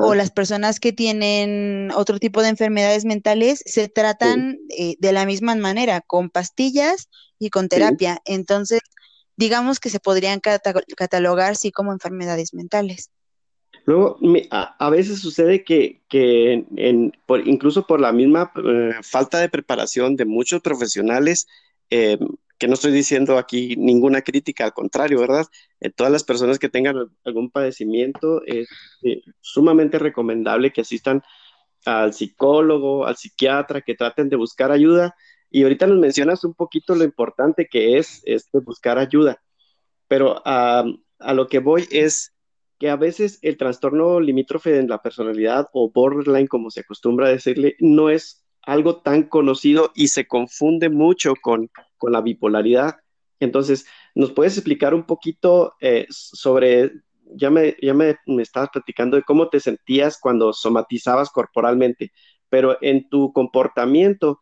o 0.01 0.15
las 0.15 0.31
personas 0.31 0.81
que 0.81 0.93
tienen 0.93 1.91
otro 1.95 2.19
tipo 2.19 2.43
de 2.43 2.49
enfermedades 2.49 3.05
mentales, 3.05 3.63
se 3.67 3.89
sí, 3.89 3.93
tratan 3.95 4.59
eh, 4.77 4.97
de 4.99 5.13
la 5.13 5.27
misma 5.27 5.55
manera, 5.57 6.01
con 6.01 6.31
pastillas 6.31 7.09
y 7.39 7.51
con 7.51 7.69
sí. 7.69 7.71
terapia. 7.71 8.21
Entonces, 8.25 8.81
digamos 9.37 9.81
que 9.81 9.91
se 9.91 10.01
podrían 10.01 10.41
cata- 10.41 10.75
catalogar, 10.97 11.57
sí, 11.57 11.71
como 11.73 11.93
enfermedades 11.93 12.55
mentales. 12.55 13.11
Luego, 13.85 14.19
a, 14.51 14.77
a 14.87 14.91
veces 14.91 15.21
sucede 15.21 15.65
que, 15.65 16.03
que 16.09 16.53
en- 16.53 16.67
en- 16.77 17.13
por, 17.27 17.47
incluso 17.49 17.87
por 17.87 18.01
la 18.01 18.13
misma 18.13 18.53
eh, 18.57 18.93
falta 19.03 19.39
de 19.39 19.49
preparación 19.49 20.17
de 20.17 20.27
muchos 20.27 20.61
profesionales, 20.61 21.47
eh, 21.91 22.19
que 22.59 22.69
no 22.69 22.75
estoy 22.75 22.93
diciendo 22.93 23.39
aquí 23.39 23.77
ninguna 23.77 24.23
crítica, 24.23 24.65
al 24.65 24.73
contrario, 24.73 25.21
¿verdad? 25.21 25.47
Eh, 25.81 25.91
todas 25.91 26.13
las 26.13 26.25
personas 26.25 26.59
que 26.59 26.69
tengan 26.69 26.97
al- 26.97 27.11
algún 27.25 27.51
padecimiento, 27.51 28.43
es 28.47 28.69
eh, 29.03 29.23
sumamente 29.41 29.99
recomendable 29.99 30.73
que 30.73 30.83
asistan 30.83 31.23
al 31.87 32.13
psicólogo, 32.13 33.07
al 33.07 33.17
psiquiatra, 33.17 33.81
que 33.83 33.95
traten 33.95 34.29
de 34.29 34.37
buscar 34.37 34.73
ayuda. 34.73 35.15
Y 35.51 35.63
ahorita 35.63 35.87
nos 35.87 35.99
mencionas 35.99 36.45
un 36.45 36.55
poquito 36.55 36.95
lo 36.95 37.05
importante 37.05 37.69
que 37.71 37.99
es 37.99 38.21
este, 38.25 38.59
buscar 38.61 38.99
ayuda. 38.99 39.41
Pero 40.09 40.43
a 40.45 40.85
lo 41.35 41.47
que 41.49 41.59
voy 41.59 41.87
es 41.91 42.35
que 42.79 42.91
a 42.91 42.97
veces 42.97 43.39
el 43.43 43.57
trastorno 43.57 44.21
limítrofe 44.21 44.79
en 44.79 44.89
la 44.89 45.03
personalidad 45.03 45.69
o 45.73 45.91
borderline, 45.91 46.47
como 46.47 46.71
se 46.71 46.81
acostumbra 46.81 47.27
a 47.27 47.31
decirle, 47.31 47.77
no 47.81 48.09
es 48.11 48.45
algo 48.63 49.01
tan 49.03 49.25
conocido 49.25 49.91
y 49.95 50.09
se 50.09 50.27
confunde 50.27 50.89
mucho 50.89 51.35
con, 51.41 51.71
con 51.99 52.13
la 52.13 52.21
bipolaridad. 52.21 52.97
Entonces, 53.41 53.87
¿nos 54.15 54.33
puedes 54.33 54.57
explicar 54.57 54.95
un 54.95 55.05
poquito 55.05 55.75
eh, 55.81 56.07
sobre, 56.11 56.93
ya 57.35 57.51
me, 57.51 57.77
ya 57.81 57.95
me, 57.95 58.17
me 58.27 58.43
estabas 58.43 58.71
platicando 58.71 59.17
de 59.17 59.23
cómo 59.23 59.49
te 59.49 59.61
sentías 59.61 60.19
cuando 60.19 60.53
somatizabas 60.53 61.31
corporalmente, 61.31 62.13
pero 62.49 62.79
en 62.81 63.09
tu 63.09 63.33
comportamiento, 63.33 64.41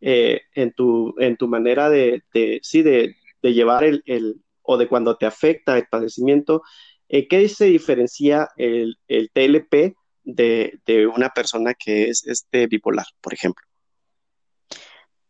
eh, 0.00 0.42
en 0.54 0.72
tu, 0.72 1.14
en 1.18 1.36
tu 1.36 1.48
manera 1.48 1.90
de, 1.90 2.22
sí, 2.62 2.82
de, 2.82 3.16
de 3.42 3.52
llevar 3.52 3.84
el, 3.84 4.02
el, 4.06 4.40
o 4.62 4.76
de 4.76 4.88
cuando 4.88 5.16
te 5.16 5.26
afecta 5.26 5.76
el 5.76 5.86
padecimiento, 5.90 6.62
eh, 7.08 7.26
¿qué 7.26 7.48
se 7.48 7.66
diferencia 7.66 8.48
el, 8.56 8.98
el 9.08 9.30
TLP 9.30 9.96
de, 10.24 10.78
de, 10.84 11.06
una 11.06 11.30
persona 11.30 11.74
que 11.74 12.08
es 12.08 12.26
este 12.26 12.66
bipolar, 12.66 13.06
por 13.20 13.32
ejemplo? 13.32 13.67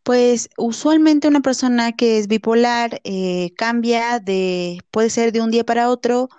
Pues 0.08 0.48
usualmente 0.56 1.28
una 1.28 1.42
persona 1.42 1.92
que 1.92 2.18
es 2.18 2.28
bipolar 2.28 2.98
eh, 3.04 3.52
cambia 3.58 4.20
de, 4.20 4.80
puede 4.90 5.10
ser 5.10 5.32
de 5.32 5.42
un 5.42 5.50
día 5.50 5.64
para 5.64 5.90
otro, 5.90 6.30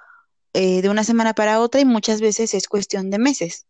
eh, 0.54 0.82
de 0.82 0.90
una 0.90 1.04
semana 1.04 1.36
para 1.36 1.60
otra 1.62 1.80
y 1.80 1.86
muchas 1.86 2.20
veces 2.20 2.56
es 2.56 2.68
cuestión 2.68 3.12
de 3.12 3.20
meses, 3.20 3.68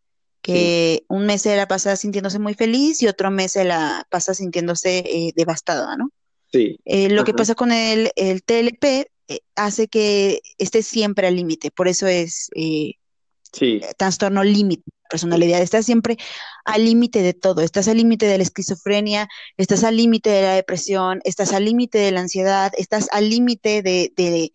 Sí, 0.51 0.79
que 0.93 1.03
un 1.09 1.25
mes 1.25 1.41
se 1.41 1.57
la 1.57 1.67
pasa 1.67 1.97
sintiéndose 1.97 2.39
muy 2.39 2.53
feliz 2.53 3.01
y 3.01 3.07
otro 3.07 3.29
mes 3.29 3.51
se 3.51 3.65
la 3.65 4.07
pasa 4.09 4.33
sintiéndose 4.33 4.99
eh, 4.99 5.33
devastada, 5.35 5.97
¿no? 5.97 6.11
sí, 6.53 6.79
Eh, 6.85 7.09
lo 7.09 7.25
que 7.25 7.33
pasa 7.33 7.55
con 7.55 7.73
el, 7.73 8.11
el 8.15 8.41
TLP 8.43 9.11
eh, 9.27 9.41
hace 9.55 9.89
que 9.89 10.41
esté 10.57 10.81
siempre 10.81 11.27
al 11.27 11.35
límite, 11.35 11.71
por 11.71 11.89
eso 11.89 12.07
es 12.07 12.49
eh, 12.55 12.93
sí, 13.51 13.81
trastorno 13.97 14.43
límite, 14.43 14.83
personalidad, 15.09 15.61
estás 15.61 15.85
siempre 15.85 16.17
al 16.65 16.85
límite 16.85 17.21
de 17.21 17.33
todo, 17.33 17.61
estás 17.61 17.87
al 17.87 17.97
límite 17.97 18.25
de 18.27 18.37
la 18.37 18.43
esquizofrenia, 18.43 19.27
estás 19.57 19.83
al 19.83 19.97
límite 19.97 20.29
de 20.29 20.41
la 20.43 20.53
depresión, 20.55 21.19
estás 21.23 21.53
al 21.53 21.65
límite 21.65 21.97
de 21.97 22.11
la 22.11 22.21
ansiedad, 22.21 22.71
estás 22.77 23.07
al 23.11 23.29
límite 23.29 23.81
de, 23.81 24.13
de 24.15 24.51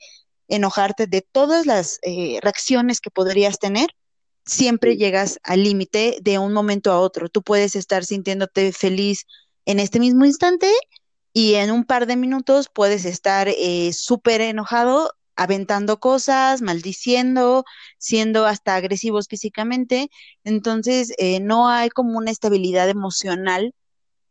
enojarte, 0.49 1.07
de 1.07 1.23
todas 1.23 1.67
las 1.67 1.99
eh, 2.03 2.39
reacciones 2.43 3.01
que 3.01 3.11
podrías 3.11 3.59
tener, 3.59 3.89
siempre 4.47 4.97
llegas 4.97 5.39
al 5.43 5.63
límite 5.63 6.19
de 6.23 6.39
un 6.39 6.53
momento 6.53 6.93
a 6.93 7.01
otro. 7.01 7.29
Tú 7.29 7.43
puedes 7.43 7.77
estar 7.77 8.05
sintiéndote 8.05 8.73
feliz 8.73 9.27
en 9.65 9.81
este 9.81 10.01
mismo 10.01 10.25
instante 10.25 10.71
y 11.33 11.55
en 11.55 11.71
un 11.71 11.85
par 11.85 12.07
de 12.07 12.17
minutos 12.17 12.69
puedes 12.73 13.05
estar 13.05 13.49
eh, 13.49 13.93
súper 13.93 14.41
enojado, 14.41 15.11
aventando 15.37 15.99
cosas, 16.01 16.63
maldiciendo, 16.63 17.65
siendo 17.99 18.47
hasta 18.47 18.77
agresivos 18.77 19.29
físicamente. 19.29 20.11
Entonces, 20.45 21.13
eh, 21.19 21.41
no 21.41 21.69
hay 21.69 21.91
como 21.91 22.19
una 22.19 22.31
estabilidad 22.31 22.89
emocional 22.89 23.75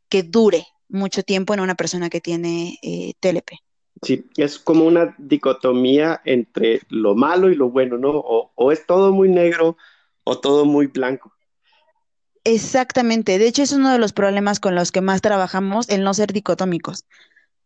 que 0.10 0.24
dure 0.24 0.68
mucho 0.90 1.24
tiempo 1.24 1.54
en 1.54 1.62
una 1.62 1.76
persona 1.76 2.10
que 2.10 2.22
tiene 2.22 2.78
eh, 2.84 3.14
TLP. 3.20 3.58
sí. 4.02 4.30
Es 4.38 4.60
como 4.60 4.86
una 4.86 5.16
dicotomía 5.18 6.22
entre 6.26 6.82
lo 6.90 7.16
malo 7.16 7.50
y 7.50 7.56
lo 7.56 7.70
bueno, 7.70 7.98
¿no? 7.98 8.12
O, 8.12 8.52
o 8.56 8.72
es 8.72 8.86
todo 8.86 9.12
muy 9.14 9.30
negro 9.30 9.78
o 10.24 10.40
todo 10.40 10.66
muy 10.66 10.88
blanco. 10.88 11.34
Exactamente. 12.46 13.38
De 13.40 13.48
hecho, 13.48 13.64
es 13.64 13.72
uno 13.72 13.92
de 13.92 14.00
los 14.00 14.14
problemas 14.14 14.60
con 14.60 14.76
los 14.76 14.92
que 14.92 15.02
más 15.02 15.22
trabajamos, 15.22 15.90
el 15.90 16.04
no 16.04 16.14
ser 16.14 16.34
dicotómicos. 16.34 17.06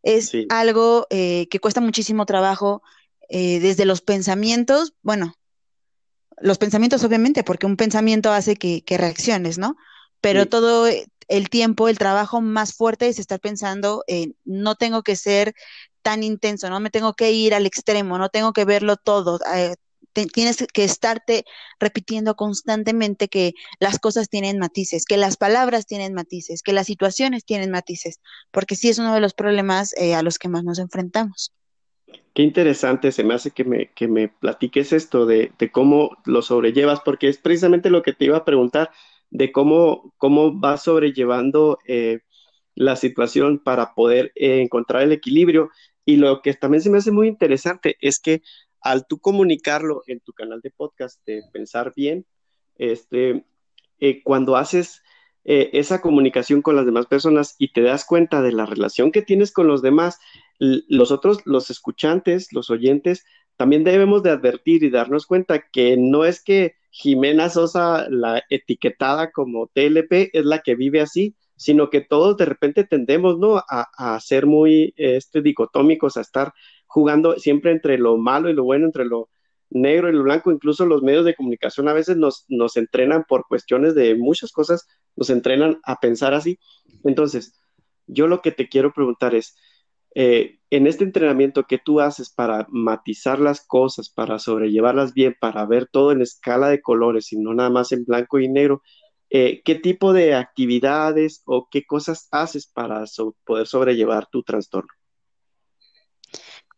Es 0.04 0.34
Sí, 0.34 0.48
algo 0.50 1.08
eh, 1.12 1.48
que 1.50 1.60
cuesta 1.60 1.82
muchísimo 1.82 2.26
trabajo 2.26 2.84
eh, 3.30 3.60
desde 3.60 3.86
los 3.86 4.02
pensamientos. 4.02 4.94
Bueno, 5.02 5.34
los 6.40 6.58
pensamientos 6.58 7.04
obviamente, 7.04 7.44
porque 7.44 7.66
un 7.66 7.78
pensamiento 7.78 8.32
hace 8.32 8.56
que, 8.56 8.84
reacciones, 8.98 9.58
¿no? 9.58 9.76
Pero 10.22 10.48
todo 10.48 10.88
el 11.28 11.50
tiempo, 11.50 11.90
el 11.90 11.98
trabajo 11.98 12.42
más 12.42 12.74
fuerte 12.74 13.08
es 13.08 13.20
estar 13.20 13.40
pensando, 13.40 14.04
en 14.08 14.36
no 14.46 14.76
tengo 14.76 15.04
que 15.04 15.16
ser 15.16 15.54
tan 16.02 16.24
intenso, 16.24 16.70
no 16.70 16.80
me 16.80 16.90
tengo 16.90 17.14
que 17.14 17.32
ir 17.32 17.54
al 17.54 17.66
extremo, 17.66 18.18
no 18.18 18.30
tengo 18.30 18.54
que 18.54 18.66
verlo 18.66 18.98
todo. 18.98 19.40
Eh, 19.54 19.76
tienes 20.26 20.66
que 20.74 20.84
estarte 20.84 21.46
repitiendo 21.80 22.36
constantemente 22.36 23.28
que 23.28 23.54
las 23.80 24.00
cosas 24.00 24.30
tienen 24.30 24.58
matices, 24.58 25.06
que 25.06 25.18
las 25.18 25.38
palabras 25.38 25.86
tienen 25.86 26.14
matices, 26.14 26.64
que 26.64 26.74
las 26.74 26.88
situaciones 26.88 27.46
tienen 27.46 27.70
matices, 27.72 28.20
porque 28.52 28.76
sí 28.76 28.90
es 28.90 28.98
uno 28.98 29.14
de 29.14 29.22
los 29.22 29.34
problemas 29.34 29.94
eh, 29.98 30.16
a 30.16 30.24
los 30.24 30.40
que 30.40 30.50
más 30.50 30.64
nos 30.64 30.80
enfrentamos. 30.80 31.52
Qué 32.38 32.44
interesante, 32.44 33.12
se 33.12 33.24
me 33.24 33.34
hace 33.34 33.50
que 33.50 33.64
me, 33.64 33.92
que 33.94 34.08
me 34.08 34.30
platiques 34.30 34.94
esto 34.94 35.26
de, 35.26 35.52
cómo 35.72 36.18
lo 36.24 36.44
sobrellevas, 36.44 37.02
porque 37.04 37.30
es 37.30 37.40
precisamente 37.40 37.90
lo 37.90 38.04
que 38.04 38.14
te 38.14 38.26
iba 38.26 38.38
a 38.38 38.46
preguntar, 38.46 38.92
de 39.32 39.52
cómo, 39.52 40.14
cómo 40.18 40.54
vas 40.54 40.84
sobrellevando 40.84 41.80
eh, 41.88 42.20
la 42.76 42.96
situación 42.96 43.58
para 43.58 43.96
poder 43.96 44.32
eh, 44.36 44.62
encontrar 44.62 45.02
el 45.02 45.14
equilibrio. 45.14 45.72
Y 46.06 46.18
lo 46.18 46.44
que 46.44 46.54
también 46.54 46.82
se 46.82 46.92
me 46.92 47.00
hace 47.00 47.12
muy 47.12 47.28
interesante 47.28 47.98
es 48.02 48.20
que 48.20 48.44
al 48.82 49.08
tú 49.08 49.20
comunicarlo 49.20 50.04
en 50.06 50.20
tu 50.20 50.32
canal 50.32 50.62
de 50.62 50.70
podcast 50.70 51.20
de 51.26 51.42
Pensar 51.52 51.92
Bien, 51.96 52.26
este, 52.76 53.46
eh, 54.00 54.22
cuando 54.24 54.58
haces 54.58 55.02
esa 55.50 56.02
comunicación 56.02 56.62
con 56.62 56.76
las 56.76 56.86
demás 56.86 57.06
personas 57.06 57.56
y 57.58 57.72
te 57.72 57.82
das 57.82 58.04
cuenta 58.04 58.42
de 58.42 58.52
la 58.52 58.66
relación 58.66 59.14
que 59.14 59.22
tienes 59.22 59.54
con 59.54 59.66
los 59.66 59.82
demás, 59.82 60.20
los 60.60 61.12
otros, 61.12 61.40
los 61.46 61.70
escuchantes, 61.70 62.52
los 62.52 62.70
oyentes, 62.70 63.24
también 63.58 63.84
debemos 63.84 64.24
de 64.24 64.30
advertir 64.30 64.84
y 64.84 64.90
darnos 64.90 65.26
cuenta 65.26 65.64
que 65.72 65.98
no 65.98 66.26
es 66.26 66.44
que 66.44 66.76
Jimena 66.92 67.50
Sosa, 67.50 68.08
la 68.10 68.44
etiquetada 68.50 69.32
como 69.32 69.68
TLP, 69.68 70.30
es 70.34 70.46
la 70.46 70.60
que 70.60 70.76
vive 70.76 71.02
así, 71.02 71.36
sino 71.56 71.90
que 71.90 72.02
todos 72.02 72.38
de 72.38 72.46
repente 72.46 72.84
tendemos, 72.84 73.40
¿no? 73.40 73.64
A, 73.68 74.20
ser 74.20 74.46
muy 74.46 74.94
este, 74.96 75.42
dicotómicos, 75.42 76.18
a 76.18 76.22
estar 76.22 76.54
jugando 76.86 77.38
siempre 77.40 77.72
entre 77.72 77.98
lo 77.98 78.18
malo 78.18 78.50
y 78.50 78.54
lo 78.54 78.64
bueno, 78.64 78.86
entre 78.86 79.06
lo 79.06 79.30
negro 79.70 80.10
y 80.10 80.14
lo 80.14 80.24
blanco. 80.24 80.52
Incluso 80.52 80.86
los 80.86 81.02
medios 81.02 81.26
de 81.26 81.36
comunicación 81.36 81.88
a 81.88 81.94
veces 81.94 82.16
nos, 82.18 82.46
nos 82.48 82.78
entrenan 82.78 83.26
por 83.28 83.48
cuestiones 83.48 83.96
de 83.96 84.16
muchas 84.16 84.52
cosas, 84.52 84.88
nos 85.16 85.32
entrenan 85.32 85.80
a 85.84 86.00
pensar 86.00 86.36
así. 86.36 86.60
Entonces, 87.04 87.60
yo 88.06 88.28
lo 88.28 88.42
que 88.42 88.52
te 88.52 88.70
quiero 88.70 88.94
preguntar 88.94 89.36
es, 89.36 89.56
eh, 90.20 90.58
en 90.72 90.88
este 90.88 91.04
entrenamiento 91.04 91.68
que 91.68 91.78
tú 91.78 92.02
haces 92.02 92.32
para 92.32 92.66
matizar 92.72 93.38
las 93.40 93.62
cosas, 93.64 94.10
para 94.10 94.40
sobrellevarlas 94.40 95.14
bien, 95.14 95.36
para 95.40 95.64
ver 95.68 95.86
todo 95.86 96.12
en 96.12 96.24
escala 96.24 96.70
de 96.70 96.82
colores 96.82 97.32
y 97.32 97.38
no 97.38 97.54
nada 97.54 97.70
más 97.70 97.92
en 97.92 98.04
blanco 98.04 98.40
y 98.40 98.50
negro, 98.50 98.82
eh, 99.30 99.62
¿qué 99.64 99.76
tipo 99.76 100.14
de 100.14 100.34
actividades 100.34 101.44
o 101.46 101.68
qué 101.70 101.86
cosas 101.86 102.30
haces 102.32 102.66
para 102.66 103.04
poder 103.46 103.68
sobrellevar 103.68 104.28
tu 104.32 104.42
trastorno? 104.42 104.90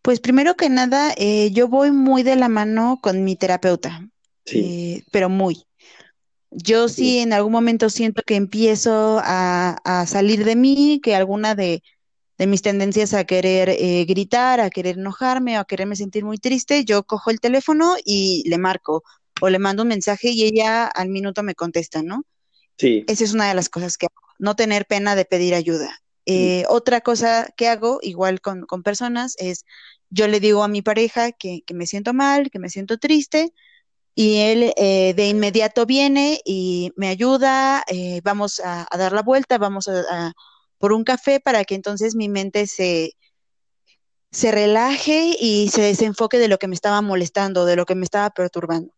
Pues 0.01 0.19
primero 0.19 0.55
que 0.55 0.67
nada, 0.67 1.13
eh, 1.15 1.51
yo 1.53 1.69
voy 1.69 1.91
muy 1.91 2.23
de 2.23 2.35
la 2.35 2.49
mano 2.49 2.99
con 3.01 3.23
mi 3.23 3.37
terapeuta, 3.37 4.05
pero 5.13 5.29
muy. 5.29 5.63
Yo 6.51 6.89
sí. 6.89 7.19
en 7.19 7.31
algún 7.31 7.53
momento 7.53 7.89
siento 7.89 8.21
que 8.21 8.35
empiezo 8.35 9.21
a 9.23 10.03
salir 10.07 10.43
de 10.43 10.57
mí, 10.57 10.99
que 11.01 11.15
alguna 11.15 11.55
de 11.55 11.81
de 12.39 12.47
mis 12.47 12.61
tendencias 12.61 13.13
a 13.13 13.25
querer 13.25 13.67
eh, 13.69 14.05
gritar, 14.05 14.61
a 14.61 14.69
querer 14.69 14.97
enojarme 14.97 15.57
o 15.57 15.61
a 15.61 15.65
quererme 15.65 15.97
sentir 15.97 16.23
muy 16.23 16.37
triste, 16.37 16.85
yo 16.85 17.03
cojo 17.03 17.29
el 17.31 17.41
teléfono 17.41 17.95
y 18.03 18.47
le 18.49 18.57
marco 18.57 19.03
o 19.41 19.49
le 19.49 19.59
mando 19.59 19.83
un 19.83 19.89
mensaje 19.89 20.29
y 20.29 20.45
ella 20.45 20.87
al 20.87 21.09
minuto 21.09 21.43
me 21.43 21.53
contesta, 21.53 22.01
¿no? 22.01 22.23
Sí. 22.77 23.03
Esa 23.07 23.25
es 23.25 23.33
una 23.33 23.49
de 23.49 23.55
las 23.55 23.67
cosas 23.67 23.97
que 23.97 24.05
hago, 24.05 24.25
no 24.39 24.55
tener 24.55 24.85
pena 24.85 25.15
de 25.15 25.25
pedir 25.25 25.53
ayuda. 25.53 25.99
Eh, 26.25 26.63
otra 26.69 27.01
cosa 27.01 27.51
que 27.57 27.67
hago, 27.67 27.99
igual 28.01 28.39
con, 28.39 28.65
personas, 28.83 29.35
es 29.37 29.65
yo 30.09 30.27
le 30.27 30.39
digo 30.39 30.63
a 30.63 30.69
mi 30.69 30.81
pareja 30.81 31.33
que, 31.33 31.63
me 31.73 31.87
siento 31.87 32.13
mal, 32.13 32.51
que 32.51 32.59
me 32.59 32.69
siento 32.69 32.99
triste, 32.99 33.53
y 34.15 34.37
él 34.37 34.73
eh, 34.77 35.13
de 35.13 35.27
inmediato 35.27 35.85
viene 35.85 36.39
y 36.45 36.93
me 36.95 37.09
ayuda, 37.09 37.83
vamos 38.23 38.61
a, 38.63 38.87
dar 38.97 39.11
la 39.11 39.23
vuelta, 39.23 39.57
vamos 39.57 39.89
a 39.89 40.33
por 40.79 40.93
un 40.93 41.03
café 41.03 41.39
para 41.39 41.63
que 41.65 41.75
entonces 41.75 42.15
mi 42.15 42.29
mente 42.29 42.65
se, 42.65 43.13
se 44.31 44.51
relaje 44.51 45.35
y 45.39 45.69
se 45.69 45.81
desenfoque 45.81 46.39
de 46.39 46.47
lo 46.47 46.57
que 46.57 46.67
me 46.67 46.75
estaba 46.75 47.01
molestando, 47.01 47.65
de 47.65 47.75
lo 47.75 47.85
que 47.85 47.95
me 47.95 48.05
estaba 48.05 48.31
perturbando. 48.31 48.93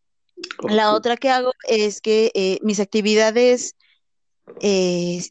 La 0.70 0.94
otra 0.94 1.18
que 1.18 1.30
hago 1.30 1.52
es 1.68 2.02
que 2.02 2.32
eh, 2.34 2.60
mis 2.62 2.80
actividades 2.80 3.76
eh, 4.62 5.24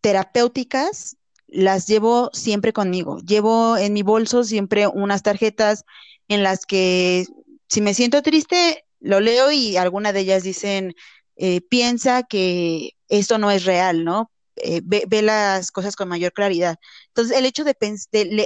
terapéuticas 0.00 1.16
las 1.46 1.86
llevo 1.86 2.30
siempre 2.32 2.72
conmigo. 2.72 3.18
Llevo 3.20 3.76
en 3.76 3.92
mi 3.92 4.02
bolso 4.02 4.44
siempre 4.44 4.86
unas 4.86 5.22
tarjetas 5.22 5.84
en 6.28 6.42
las 6.42 6.66
que 6.66 7.26
si 7.68 7.80
me 7.80 7.94
siento 7.94 8.22
triste, 8.22 8.84
lo 9.00 9.20
leo 9.20 9.50
y 9.50 9.76
alguna 9.76 10.12
de 10.12 10.20
ellas 10.20 10.42
dicen, 10.42 10.94
eh, 11.36 11.60
piensa 11.60 12.22
que 12.22 12.90
esto 13.08 13.38
no 13.38 13.50
es 13.50 13.64
real, 13.64 14.04
¿no? 14.04 14.30
Eh, 14.62 14.80
ve, 14.84 15.22
las 15.22 15.70
cosas 15.70 15.96
con 15.96 16.08
mayor 16.08 16.32
claridad. 16.32 16.76
Entonces, 17.08 17.36
el 17.36 17.46
hecho 17.46 17.64
de, 17.64 17.76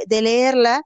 de, 0.06 0.22
leerla 0.22 0.82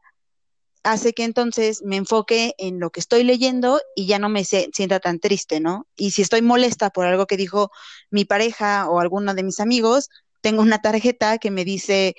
hace 0.83 1.13
que 1.13 1.25
entonces 1.25 1.83
me 1.83 1.97
enfoque 1.97 2.55
en 2.59 2.79
lo 2.79 2.91
que 2.91 3.01
estoy 3.01 3.25
leyendo 3.25 3.81
y 3.95 4.07
ya 4.07 4.19
no 4.19 4.29
me 4.29 4.45
sienta 4.45 5.01
tan 5.01 5.19
triste, 5.19 5.61
¿no? 5.61 5.87
Y 5.97 6.13
si 6.13 6.23
estoy 6.23 6.43
molesta 6.43 6.91
por 6.91 7.07
algo 7.07 7.27
que 7.27 7.37
dijo 7.37 7.71
mi 8.11 8.25
pareja 8.25 8.89
o 8.89 9.01
alguno 9.01 9.35
de 9.35 9.43
mis 9.43 9.61
amigos, 9.61 10.09
tengo 10.43 10.63
una 10.63 10.81
tarjeta 10.81 11.39
que 11.39 11.51
me 11.51 11.65
dice, 11.65 12.15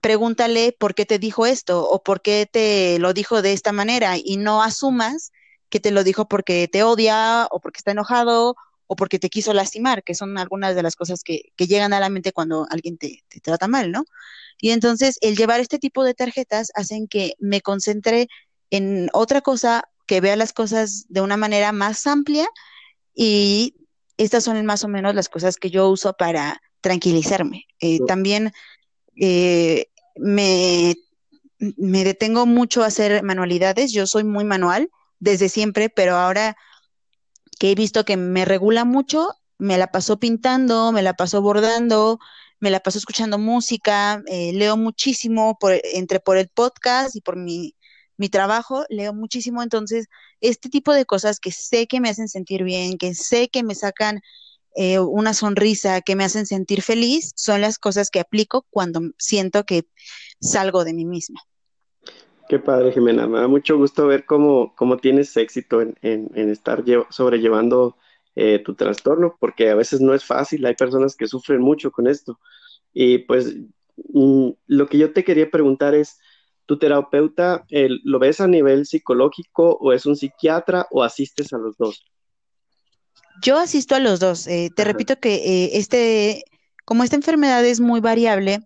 pregúntale 0.00 0.74
por 0.78 0.94
qué 0.94 1.06
te 1.06 1.18
dijo 1.18 1.46
esto 1.46 1.88
o 1.88 2.02
por 2.02 2.20
qué 2.22 2.48
te 2.50 2.98
lo 2.98 3.12
dijo 3.12 3.42
de 3.42 3.52
esta 3.52 3.72
manera 3.72 4.16
y 4.16 4.36
no 4.36 4.62
asumas 4.62 5.32
que 5.68 5.80
te 5.80 5.90
lo 5.90 6.04
dijo 6.04 6.28
porque 6.28 6.68
te 6.68 6.82
odia 6.82 7.46
o 7.50 7.60
porque 7.60 7.78
está 7.78 7.92
enojado 7.92 8.56
o 8.88 8.96
porque 8.96 9.18
te 9.18 9.28
quiso 9.28 9.52
lastimar, 9.52 10.02
que 10.02 10.14
son 10.14 10.38
algunas 10.38 10.74
de 10.74 10.82
las 10.82 10.96
cosas 10.96 11.22
que, 11.22 11.52
llegan 11.58 11.92
a 11.92 12.00
la 12.00 12.08
mente 12.08 12.32
cuando 12.32 12.66
alguien 12.70 12.96
te, 12.96 13.22
trata 13.42 13.68
mal, 13.68 13.92
¿no? 13.92 14.04
Y 14.60 14.70
entonces 14.70 15.18
el 15.20 15.36
llevar 15.36 15.60
este 15.60 15.78
tipo 15.78 16.02
de 16.02 16.14
tarjetas 16.14 16.72
hacen 16.74 17.06
que 17.06 17.34
me 17.38 17.60
concentre 17.60 18.28
en 18.70 19.10
otra 19.12 19.42
cosa, 19.42 19.84
que 20.06 20.20
vea 20.20 20.36
las 20.36 20.54
cosas 20.54 21.04
de 21.08 21.20
una 21.20 21.36
manera 21.36 21.70
más 21.70 22.06
amplia 22.06 22.48
y 23.14 23.76
estas 24.16 24.42
son 24.42 24.64
más 24.64 24.82
o 24.84 24.88
menos 24.88 25.14
las 25.14 25.28
cosas 25.28 25.58
que 25.58 25.70
yo 25.70 25.88
uso 25.90 26.14
para 26.14 26.60
tranquilizarme. 26.80 27.66
Eh, 27.80 27.98
también 28.06 28.52
eh, 29.16 29.88
me, 30.16 30.96
me 31.58 32.04
detengo 32.04 32.46
mucho 32.46 32.82
a 32.82 32.86
hacer 32.86 33.22
manualidades, 33.22 33.92
yo 33.92 34.06
soy 34.06 34.24
muy 34.24 34.44
manual 34.44 34.90
desde 35.20 35.50
siempre, 35.50 35.90
pero 35.90 36.16
ahora 36.16 36.56
que 37.58 37.72
he 37.72 37.74
visto 37.74 38.04
que 38.04 38.16
me 38.16 38.44
regula 38.44 38.84
mucho, 38.84 39.30
me 39.58 39.78
la 39.78 39.88
paso 39.88 40.18
pintando, 40.18 40.92
me 40.92 41.02
la 41.02 41.14
paso 41.14 41.42
bordando, 41.42 42.18
me 42.60 42.70
la 42.70 42.80
paso 42.80 42.98
escuchando 42.98 43.38
música, 43.38 44.22
eh, 44.26 44.52
leo 44.52 44.76
muchísimo 44.76 45.58
por, 45.58 45.80
entre 45.94 46.20
por 46.20 46.36
el 46.38 46.48
podcast 46.48 47.16
y 47.16 47.20
por 47.20 47.36
mi, 47.36 47.74
mi 48.16 48.28
trabajo, 48.28 48.84
leo 48.88 49.14
muchísimo. 49.14 49.62
Entonces, 49.62 50.06
este 50.40 50.68
tipo 50.68 50.92
de 50.92 51.06
cosas 51.06 51.40
que 51.40 51.52
sé 51.52 51.86
que 51.86 52.00
me 52.00 52.08
hacen 52.10 52.28
sentir 52.28 52.64
bien, 52.64 52.98
que 52.98 53.14
sé 53.14 53.48
que 53.48 53.62
me 53.62 53.74
sacan 53.74 54.20
eh, 54.76 55.00
una 55.00 55.34
sonrisa, 55.34 56.00
que 56.02 56.16
me 56.16 56.24
hacen 56.24 56.46
sentir 56.46 56.82
feliz, 56.82 57.32
son 57.36 57.60
las 57.60 57.78
cosas 57.78 58.10
que 58.10 58.20
aplico 58.20 58.66
cuando 58.70 59.00
siento 59.18 59.64
que 59.64 59.86
salgo 60.40 60.84
de 60.84 60.94
mí 60.94 61.04
misma. 61.04 61.40
Qué 62.48 62.58
padre, 62.58 62.92
Jimena. 62.92 63.26
Me 63.26 63.40
da 63.40 63.48
mucho 63.48 63.76
gusto 63.76 64.06
ver 64.06 64.24
cómo, 64.24 64.74
cómo 64.74 64.96
tienes 64.96 65.36
éxito 65.36 65.82
en, 65.82 65.96
en, 66.00 66.50
estar 66.50 66.82
sobrellevando 67.10 67.96
eh, 68.34 68.60
tu 68.64 68.74
trastorno, 68.74 69.36
porque 69.38 69.68
a 69.68 69.74
veces 69.74 70.00
no 70.00 70.14
es 70.14 70.24
fácil. 70.24 70.64
Hay 70.64 70.74
personas 70.74 71.14
que 71.14 71.26
sufren 71.26 71.60
mucho 71.60 71.90
con 71.90 72.06
esto. 72.06 72.40
Y 72.94 73.18
pues 73.18 73.54
mm, 74.14 74.48
lo 74.66 74.86
que 74.88 74.96
yo 74.96 75.12
te 75.12 75.24
quería 75.24 75.50
preguntar 75.50 75.94
es, 75.94 76.18
¿tu 76.64 76.78
terapeuta 76.78 77.66
lo 77.68 78.18
ves 78.18 78.40
a 78.40 78.46
nivel 78.46 78.86
psicológico 78.86 79.76
o 79.80 79.92
es 79.92 80.06
un 80.06 80.16
psiquiatra 80.16 80.86
o 80.90 81.02
asistes 81.02 81.52
a 81.52 81.58
los 81.58 81.76
dos? 81.76 82.02
Yo 83.42 83.58
asisto 83.58 83.94
a 83.94 84.00
los 84.00 84.20
dos. 84.20 84.46
Eh, 84.46 84.70
te 84.74 84.84
repito 84.84 85.16
que 85.20 85.34
eh, 85.34 85.70
este, 85.74 86.44
como 86.84 87.04
esta 87.04 87.16
enfermedad 87.16 87.64
es 87.64 87.80
muy 87.80 88.00
variable, 88.00 88.60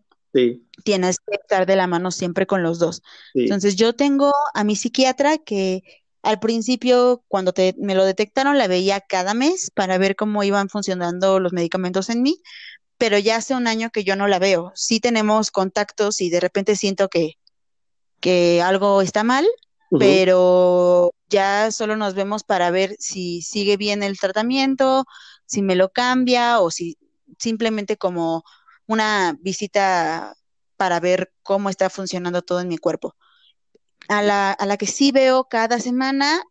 Tienes 0.85 1.19
que 1.19 1.35
estar 1.35 1.67
de 1.67 1.77
la 1.77 1.87
mano 1.87 2.11
siempre 2.11 2.47
con 2.47 2.63
los 2.63 2.79
dos. 2.79 3.03
Entonces, 3.35 3.77
yo 3.77 3.95
tengo 3.95 4.33
a 4.55 4.65
mi 4.65 4.77
psiquiatra 4.77 5.39
que 5.39 5.83
al 6.23 6.39
principio, 6.39 7.25
cuando 7.29 7.53
me 7.79 7.95
lo 7.95 8.05
detectaron, 8.05 8.57
la 8.57 8.69
veía 8.69 9.01
cada 9.01 9.35
mes 9.35 9.71
para 9.75 9.99
ver 9.99 10.15
cómo 10.15 10.45
iban 10.45 10.69
funcionando 10.69 11.41
los 11.41 11.53
medicamentos 11.53 12.11
en 12.11 12.23
mí, 12.23 12.41
pero 12.97 13.19
ya 13.19 13.37
hace 13.37 13.55
un 13.55 13.67
año 13.67 13.91
que 13.91 14.05
yo 14.05 14.15
no 14.15 14.29
la 14.29 14.39
veo. 14.39 14.73
Sí 14.77 15.01
tenemos 15.01 15.51
contactos 15.51 16.21
y 16.21 16.31
de 16.31 16.39
repente 16.39 16.77
siento 16.77 17.09
que, 17.09 17.39
que 18.21 18.63
algo 18.63 19.03
está 19.03 19.25
mal, 19.25 19.47
pero 19.99 21.13
ya 21.29 21.71
solo 21.71 21.97
nos 21.97 22.15
vemos 22.15 22.45
para 22.45 22.71
ver 22.71 22.97
si 22.99 23.43
sigue 23.43 23.77
bien 23.77 24.03
el 24.03 24.19
tratamiento, 24.19 25.05
si 25.45 25.61
me 25.61 25.75
lo 25.75 25.91
cambia 25.91 26.61
o 26.61 26.71
si 26.71 26.97
simplemente 27.39 27.97
como 27.97 28.45
una 28.87 29.37
visita 29.41 30.37
para 30.77 31.01
ver 31.01 31.33
cómo 31.43 31.71
está 31.71 31.91
funcionando 31.91 32.43
todo 32.43 32.61
en 32.61 32.69
mi 32.69 32.79
cuerpo. 32.79 33.15
A 34.09 34.23
la, 34.23 34.53
a 34.53 34.67
la 34.67 34.77
que 34.77 34.87
sí 34.87 35.13
veo 35.13 35.45
cada 35.45 35.79
semana, 35.79 36.43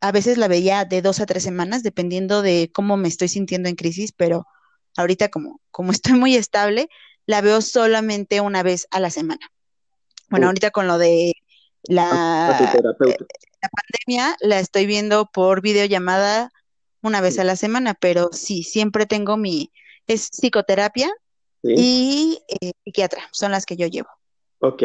a 0.00 0.12
veces 0.12 0.38
la 0.38 0.48
veía 0.48 0.84
de 0.84 1.02
dos 1.02 1.20
a 1.20 1.26
tres 1.26 1.42
semanas, 1.42 1.82
dependiendo 1.82 2.42
de 2.42 2.70
cómo 2.72 2.96
me 2.96 3.08
estoy 3.08 3.28
sintiendo 3.28 3.68
en 3.68 3.76
crisis, 3.76 4.12
pero 4.12 4.46
ahorita 4.96 5.28
como, 5.30 5.60
como 5.70 5.92
estoy 5.92 6.14
muy 6.14 6.36
estable, 6.36 6.88
la 7.26 7.40
veo 7.40 7.60
solamente 7.60 8.40
una 8.40 8.62
vez 8.62 8.86
a 8.90 9.00
la 9.00 9.10
semana. 9.10 9.50
Bueno, 10.28 10.46
ahorita 10.46 10.70
con 10.70 10.86
lo 10.86 10.98
de 10.98 11.34
la, 11.82 12.58
la 12.60 13.68
pandemia, 13.68 14.36
la 14.40 14.60
estoy 14.60 14.86
viendo 14.86 15.26
por 15.26 15.60
videollamada 15.60 16.50
una 17.02 17.20
vez 17.20 17.38
a 17.38 17.44
la 17.44 17.56
semana, 17.56 17.94
pero 17.94 18.30
sí, 18.32 18.62
siempre 18.62 19.06
tengo 19.06 19.36
mi, 19.36 19.72
es 20.06 20.30
psicoterapia 20.30 21.12
y 21.62 22.38
eh, 22.60 22.72
psiquiatra, 22.84 23.22
son 23.32 23.52
las 23.52 23.66
que 23.66 23.76
yo 23.76 23.86
llevo. 23.86 24.08
Ok, 24.64 24.82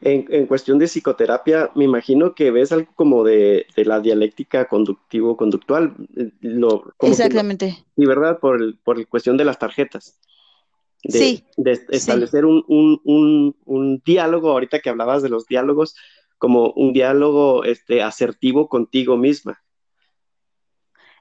en, 0.00 0.26
en, 0.30 0.46
cuestión 0.46 0.78
de 0.78 0.86
psicoterapia, 0.86 1.70
me 1.74 1.84
imagino 1.84 2.34
que 2.34 2.50
ves 2.50 2.72
algo 2.72 2.90
como 2.94 3.22
de, 3.22 3.66
de 3.76 3.84
la 3.84 4.00
dialéctica 4.00 4.66
conductivo-conductual. 4.66 5.94
Eh, 6.16 6.30
Exactamente. 7.02 7.84
Sí, 7.96 8.06
¿verdad? 8.06 8.38
Por, 8.38 8.62
el, 8.62 8.78
por 8.78 8.98
la 8.98 9.04
cuestión 9.04 9.36
de 9.36 9.44
las 9.44 9.58
tarjetas. 9.58 10.18
De, 11.02 11.18
sí. 11.18 11.44
De 11.58 11.78
establecer 11.90 12.46
Un, 12.46 12.64
un, 12.66 13.00
un, 13.04 13.56
un, 13.66 14.02
diálogo, 14.06 14.52
ahorita 14.52 14.80
que 14.80 14.88
hablabas 14.88 15.22
de 15.22 15.28
los 15.28 15.46
diálogos, 15.46 15.96
como 16.38 16.72
un 16.72 16.94
diálogo 16.94 17.64
este, 17.64 18.02
asertivo 18.02 18.70
contigo 18.70 19.18
misma. 19.18 19.62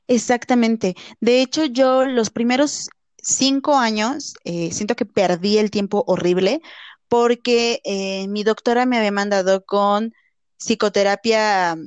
Exactamente. 0.08 0.96
De 1.20 1.42
hecho, 1.42 1.66
yo 1.66 2.06
los 2.06 2.30
primeros 2.30 2.90
cinco 3.30 3.76
años 3.76 4.36
eh, 4.44 4.72
siento 4.72 4.96
que 4.96 5.06
perdí 5.06 5.58
el 5.58 5.72
tiempo 5.72 6.04
horrible 6.08 6.62
porque 7.08 7.82
eh, 7.84 8.28
mi 8.28 8.44
doctora 8.44 8.86
me 8.86 8.98
había 8.98 9.12
mandado 9.12 9.66
con 9.66 10.14
psicoterapia 10.58 11.78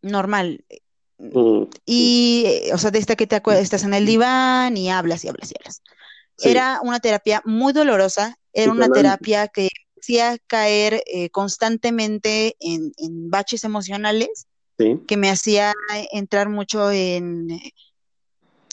normal. 0.00 0.64
Mm, 1.18 1.64
y, 1.84 2.44
eh, 2.46 2.70
o 2.72 2.78
sea, 2.78 2.90
de 2.90 2.98
esta 2.98 3.16
que 3.16 3.26
te 3.26 3.42
estás 3.60 3.84
en 3.84 3.94
el 3.94 4.06
diván 4.06 4.76
y 4.76 4.90
hablas 4.90 5.24
y 5.24 5.28
hablas 5.28 5.50
y 5.50 5.54
hablas. 5.58 5.82
Era 6.38 6.80
una 6.82 6.98
terapia 6.98 7.40
muy 7.44 7.72
dolorosa, 7.72 8.36
era 8.52 8.72
una 8.72 8.88
terapia 8.88 9.46
que 9.46 9.68
hacía 10.00 10.38
caer 10.48 11.02
eh, 11.06 11.30
constantemente 11.30 12.56
en, 12.58 12.92
en, 12.96 13.30
baches 13.30 13.62
emocionales, 13.62 14.46
que 15.06 15.16
me 15.16 15.30
hacía 15.30 15.72
entrar 16.10 16.48
mucho 16.48 16.90
en 16.90 17.46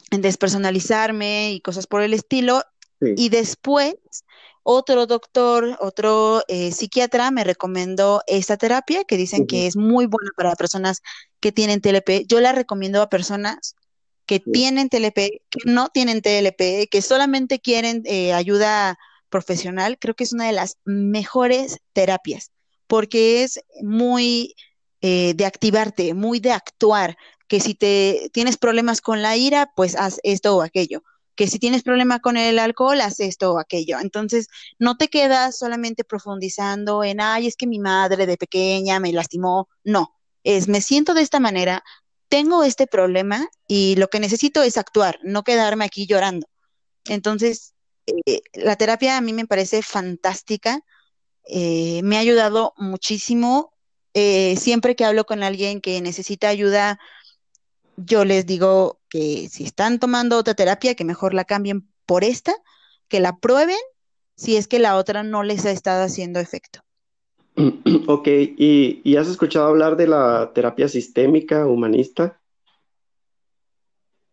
despersonalizarme 0.09 1.53
y 1.53 1.61
cosas 1.61 1.87
por 1.87 2.01
el 2.01 2.13
estilo. 2.13 2.63
Y 3.01 3.29
después 3.29 3.95
otro 4.63 5.05
doctor, 5.05 5.77
otro 5.79 6.43
eh, 6.49 6.73
psiquiatra 6.73 7.31
me 7.31 7.45
recomendó 7.45 8.21
esta 8.27 8.57
terapia 8.57 9.05
que 9.05 9.15
dicen 9.15 9.47
que 9.47 9.67
es 9.67 9.77
muy 9.77 10.05
buena 10.05 10.31
para 10.35 10.55
personas 10.55 11.01
que 11.39 11.53
tienen 11.53 11.79
TLP. 11.79 12.27
Yo 12.27 12.41
la 12.41 12.51
recomiendo 12.51 13.01
a 13.01 13.09
personas 13.09 13.75
que 14.25 14.41
tienen 14.41 14.89
TLP, 14.89 15.41
que 15.49 15.59
no 15.63 15.87
tienen 15.87 16.21
TLP, 16.21 16.89
que 16.91 17.01
solamente 17.01 17.59
quieren 17.59 18.03
eh, 18.05 18.33
ayuda 18.33 18.99
profesional. 19.29 19.97
Creo 19.97 20.13
que 20.13 20.25
es 20.25 20.33
una 20.33 20.47
de 20.47 20.53
las 20.53 20.77
mejores 20.83 21.79
terapias 21.93 22.51
porque 22.89 23.43
es 23.43 23.61
muy 23.83 24.55
eh, 25.01 25.33
de 25.35 25.45
activarte, 25.45 26.15
muy 26.15 26.39
de 26.39 26.51
actuar, 26.51 27.15
que 27.49 27.59
si 27.59 27.75
te 27.75 28.29
tienes 28.31 28.57
problemas 28.57 29.01
con 29.01 29.21
la 29.21 29.35
ira, 29.35 29.73
pues 29.75 29.97
haz 29.97 30.21
esto 30.23 30.55
o 30.55 30.61
aquello 30.61 31.03
que 31.39 31.47
si 31.47 31.57
tienes 31.57 31.83
problema 31.83 32.19
con 32.19 32.35
el 32.35 32.59
alcohol, 32.59 32.99
haz 32.99 33.21
esto 33.21 33.53
o 33.53 33.59
aquello. 33.59 33.97
Entonces, 34.01 34.49
no 34.77 34.97
te 34.97 35.07
quedas 35.07 35.57
solamente 35.57 36.03
profundizando 36.03 37.01
en, 37.01 37.21
ay, 37.21 37.47
es 37.47 37.55
que 37.55 37.65
mi 37.65 37.79
madre 37.79 38.25
de 38.25 38.35
pequeña 38.35 38.99
me 38.99 39.13
lastimó. 39.13 39.69
No, 39.85 40.13
es, 40.43 40.67
me 40.67 40.81
siento 40.81 41.13
de 41.13 41.21
esta 41.21 41.39
manera, 41.39 41.81
tengo 42.27 42.65
este 42.65 42.87
problema 42.87 43.47
y 43.69 43.95
lo 43.95 44.09
que 44.09 44.19
necesito 44.19 44.63
es 44.63 44.75
actuar, 44.75 45.17
no 45.23 45.43
quedarme 45.43 45.85
aquí 45.85 46.05
llorando. 46.07 46.45
Entonces, 47.05 47.73
eh, 48.05 48.41
la 48.51 48.75
terapia 48.75 49.15
a 49.15 49.21
mí 49.21 49.31
me 49.31 49.47
parece 49.47 49.81
fantástica, 49.81 50.81
eh, 51.45 52.01
me 52.03 52.17
ha 52.17 52.19
ayudado 52.19 52.73
muchísimo. 52.75 53.71
Eh, 54.13 54.57
siempre 54.57 54.97
que 54.97 55.05
hablo 55.05 55.23
con 55.23 55.43
alguien 55.43 55.79
que 55.79 56.01
necesita 56.01 56.49
ayuda, 56.49 56.99
yo 58.05 58.25
les 58.25 58.45
digo 58.45 58.99
que 59.09 59.47
si 59.49 59.63
están 59.63 59.99
tomando 59.99 60.37
otra 60.37 60.53
terapia, 60.53 60.95
que 60.95 61.05
mejor 61.05 61.33
la 61.33 61.45
cambien 61.45 61.87
por 62.05 62.23
esta, 62.23 62.53
que 63.07 63.19
la 63.19 63.37
prueben 63.37 63.77
si 64.35 64.55
es 64.55 64.67
que 64.69 64.79
la 64.79 64.95
otra 64.95 65.21
no 65.23 65.43
les 65.43 65.65
ha 65.65 65.71
estado 65.71 66.03
haciendo 66.03 66.39
efecto. 66.39 66.79
Ok, 68.07 68.27
¿y, 68.57 69.15
has 69.17 69.27
escuchado 69.27 69.67
hablar 69.67 69.97
de 69.97 70.07
la 70.07 70.51
terapia 70.53 70.87
sistémica 70.87 71.67
humanista? 71.67 72.39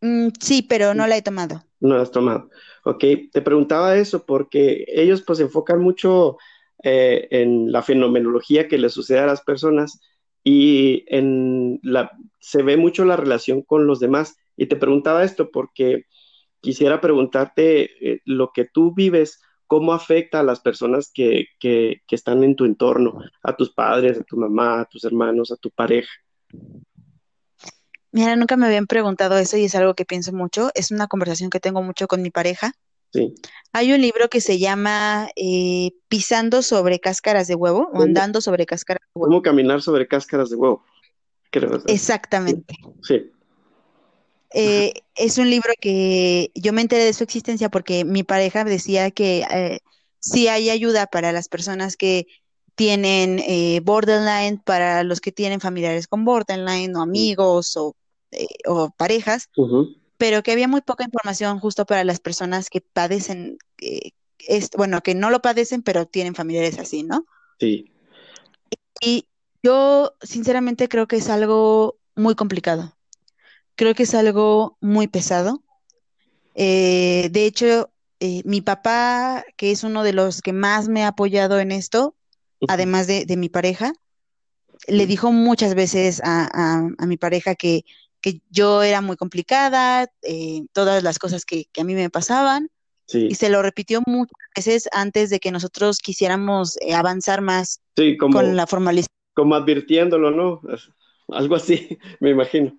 Mm, 0.01 0.29
sí, 0.41 0.63
pero 0.63 0.95
no 0.95 1.07
la 1.07 1.17
he 1.17 1.23
tomado. 1.23 1.65
No 1.81 1.97
la 1.97 2.03
has 2.03 2.11
tomado. 2.11 2.49
Ok, 2.85 3.05
te 3.33 3.43
preguntaba 3.43 3.97
eso 3.97 4.25
porque 4.25 4.85
ellos 4.89 5.23
pues 5.23 5.41
enfocan 5.41 5.81
mucho 5.81 6.39
eh, 6.83 7.27
en 7.31 7.73
la 7.73 7.83
fenomenología 7.83 8.69
que 8.69 8.79
le 8.79 8.89
sucede 8.91 9.19
a 9.19 9.27
las 9.27 9.41
personas 9.41 10.01
y 10.49 11.05
en 11.09 11.81
la, 11.83 12.13
se 12.39 12.63
ve 12.63 12.77
mucho 12.77 13.05
la 13.05 13.17
relación 13.17 13.63
con 13.63 13.89
los 13.89 13.99
demás. 13.99 14.37
Y 14.57 14.67
te 14.67 14.77
preguntaba 14.77 15.25
esto 15.25 15.51
porque 15.51 16.05
quisiera 16.61 17.01
preguntarte 17.01 18.13
eh, 18.13 18.21
lo 18.25 18.53
que 18.55 18.65
tú 18.65 18.95
vives, 18.95 19.43
cómo 19.67 19.93
afecta 19.93 20.39
a 20.39 20.45
las 20.45 20.61
personas 20.61 21.11
que, 21.13 21.47
que, 21.59 22.03
que, 22.07 22.15
están 22.15 22.45
en 22.45 22.55
tu 22.55 22.65
entorno, 22.65 23.19
a 23.43 23.57
tus 23.57 23.73
padres, 23.73 24.21
a 24.21 24.23
tu 24.23 24.37
mamá, 24.37 24.83
a 24.83 24.85
tus 24.85 25.03
hermanos, 25.03 25.51
a 25.51 25.57
tu 25.57 25.69
pareja. 25.73 26.13
Mira, 28.13 28.37
nunca 28.37 28.57
me 28.57 28.67
habían 28.67 28.87
preguntado 28.87 29.37
eso 29.39 29.57
y 29.57 29.65
es 29.65 29.75
algo 29.75 29.95
que 29.95 30.05
pienso 30.05 30.33
mucho. 30.33 30.71
Es 30.77 30.93
una 30.93 31.09
conversación 31.09 31.51
que 31.51 31.59
tengo 31.59 31.83
mucho 31.83 32.07
con 32.07 32.23
mi 32.23 32.31
pareja. 32.31 32.73
Hay 33.73 33.93
un 33.93 34.01
libro 34.01 34.29
que 34.31 34.41
se 34.41 34.59
llama 34.59 35.29
eh, 35.37 35.91
Pisando 36.09 36.63
sobre 36.63 36.99
cáscaras 36.99 37.47
de 37.47 37.55
huevo 37.55 37.91
o 37.93 38.01
andando 38.01 38.41
sobre 38.41 38.65
cáscaras 38.65 39.03
de 39.03 39.21
huevo. 39.21 39.31
¿Cómo 39.31 39.43
caminar 39.43 39.83
sobre 39.83 40.09
cáscaras 40.09 40.49
de 40.51 40.57
huevo? 40.57 40.83
Exactamente. 41.87 42.75
Sí. 43.03 43.31
Eh, 44.55 44.95
es 45.15 45.37
un 45.37 45.51
libro 45.51 45.75
que 45.79 46.51
yo 46.55 46.73
me 46.73 46.81
enteré 46.81 47.05
de 47.05 47.13
su 47.13 47.25
existencia 47.25 47.69
porque 47.69 48.05
mi 48.05 48.23
pareja 48.23 48.65
decía 48.65 49.11
que 49.11 49.45
eh, 49.51 49.81
sí 50.21 50.49
hay 50.49 50.71
ayuda 50.71 51.07
para 51.07 51.33
las 51.33 51.49
personas 51.49 51.97
que 51.97 52.27
tienen 52.77 53.43
borderline, 53.85 54.59
para 54.65 55.03
los 55.03 55.21
que 55.21 55.33
tienen 55.33 55.61
familiares 55.61 56.07
con 56.09 56.25
borderline 56.25 56.97
o 56.97 57.03
amigos 57.03 57.77
o, 57.77 57.95
o 58.67 58.91
parejas 58.97 59.51
pero 60.19 60.43
que 60.43 60.53
había 60.53 60.69
muy 60.69 60.81
poca 60.81 61.05
información 61.05 61.59
justo 61.61 61.87
para 61.87 62.05
las 62.05 62.21
personas 62.21 62.71
que 62.71 62.81
padecen, 62.81 63.59
eh, 63.81 64.13
bueno, 64.77 65.03
que 65.03 65.15
no 65.15 65.31
lo 65.31 65.43
padecen, 65.43 65.83
pero 65.83 66.07
tienen 66.07 66.35
familiares 66.35 66.79
así, 66.79 67.03
¿no? 67.03 67.27
Sí. 67.59 67.91
Y 69.01 69.29
yo 69.63 70.15
sinceramente 70.23 70.89
creo 70.89 71.07
que 71.07 71.17
es 71.17 71.29
algo 71.29 71.99
muy 72.15 72.35
complicado. 72.35 72.97
Creo 73.75 73.95
que 73.95 74.05
es 74.05 74.15
algo 74.15 74.79
muy 74.81 75.09
pesado. 75.09 75.63
Eh, 76.55 77.29
de 77.31 77.47
hecho, 77.47 77.93
eh, 78.21 78.43
mi 78.45 78.63
papá, 78.63 79.45
que 79.57 79.71
es 79.71 79.85
uno 79.85 80.03
de 80.03 80.15
los 80.15 80.41
que 80.41 80.53
más 80.53 80.89
me 80.89 81.05
ha 81.05 81.09
apoyado 81.09 81.61
en 81.61 81.73
esto, 81.73 82.17
además 82.69 83.07
de, 83.07 83.27
de 83.27 83.37
mi 83.37 83.49
pareja, 83.51 83.93
le 84.89 85.07
dijo 85.07 85.33
muchas 85.33 85.75
veces 85.75 86.21
a, 86.25 86.49
a, 86.53 86.89
a 86.99 87.07
mi 87.07 87.17
pareja 87.17 87.55
que 87.55 87.85
que 88.21 88.41
yo 88.51 88.83
era 88.83 89.01
muy 89.01 89.17
complicada, 89.17 90.11
eh, 90.23 90.63
todas 90.73 91.03
las 91.03 91.19
cosas 91.19 91.45
que, 91.45 91.67
que, 91.73 91.81
a 91.81 91.85
mí 91.85 91.95
me 91.95 92.11
pasaban. 92.11 92.71
Y 93.13 93.37
se 93.37 93.51
lo 93.51 93.63
repitió 93.63 94.03
muchas 94.05 94.35
veces 94.57 94.89
antes 94.91 95.31
de 95.31 95.39
que 95.39 95.53
nosotros 95.53 96.01
quisiéramos 96.01 96.77
eh, 96.81 96.93
avanzar 96.93 97.41
más 97.41 97.81
con 98.19 98.57
la 98.57 98.67
formalización. 98.67 99.15
Como 99.33 99.55
advirtiéndolo, 99.55 100.33
¿no? 100.33 100.61
Algo 101.29 101.55
así, 101.55 101.99
me 102.21 102.31
imagino. 102.31 102.77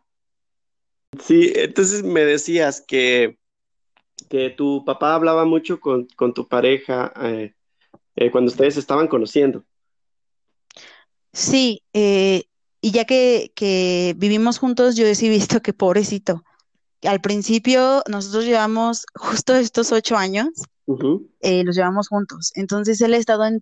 Sí, 1.23 1.54
entonces 1.56 2.04
me 2.04 2.26
decías 2.26 2.84
que, 2.86 3.38
que 4.30 4.50
tu 4.50 4.84
papá 4.84 5.15
hablaba 5.15 5.45
mucho 5.45 5.80
con, 5.80 6.08
con 6.17 6.34
tu 6.34 6.45
pareja 6.50 7.13
eh, 8.17 8.32
cuando 8.32 8.52
ustedes 8.52 8.76
estaban 8.76 9.08
conociendo. 9.08 9.63
Sí, 11.32 11.84
eh, 11.93 12.45
y 12.88 12.91
ya 12.91 13.04
que, 13.04 13.52
que 13.54 14.15
vivimos 14.15 14.60
juntos, 14.60 14.95
yo 14.95 15.06
he 15.06 15.30
visto 15.30 15.62
que 15.62 15.73
pobrecito. 15.73 16.45
Al 17.04 17.19
principio 17.19 18.02
nosotros 18.08 18.45
llevamos 18.45 19.06
justo 19.13 19.54
estos 19.56 19.91
ocho 19.91 20.15
años, 20.15 20.47
eh, 21.41 21.65
los 21.65 21.76
llevamos 21.76 22.08
juntos. 22.08 22.54
Entonces 22.56 23.02
él 23.02 23.13
ha 23.13 23.17
estado 23.17 23.45
en 23.45 23.62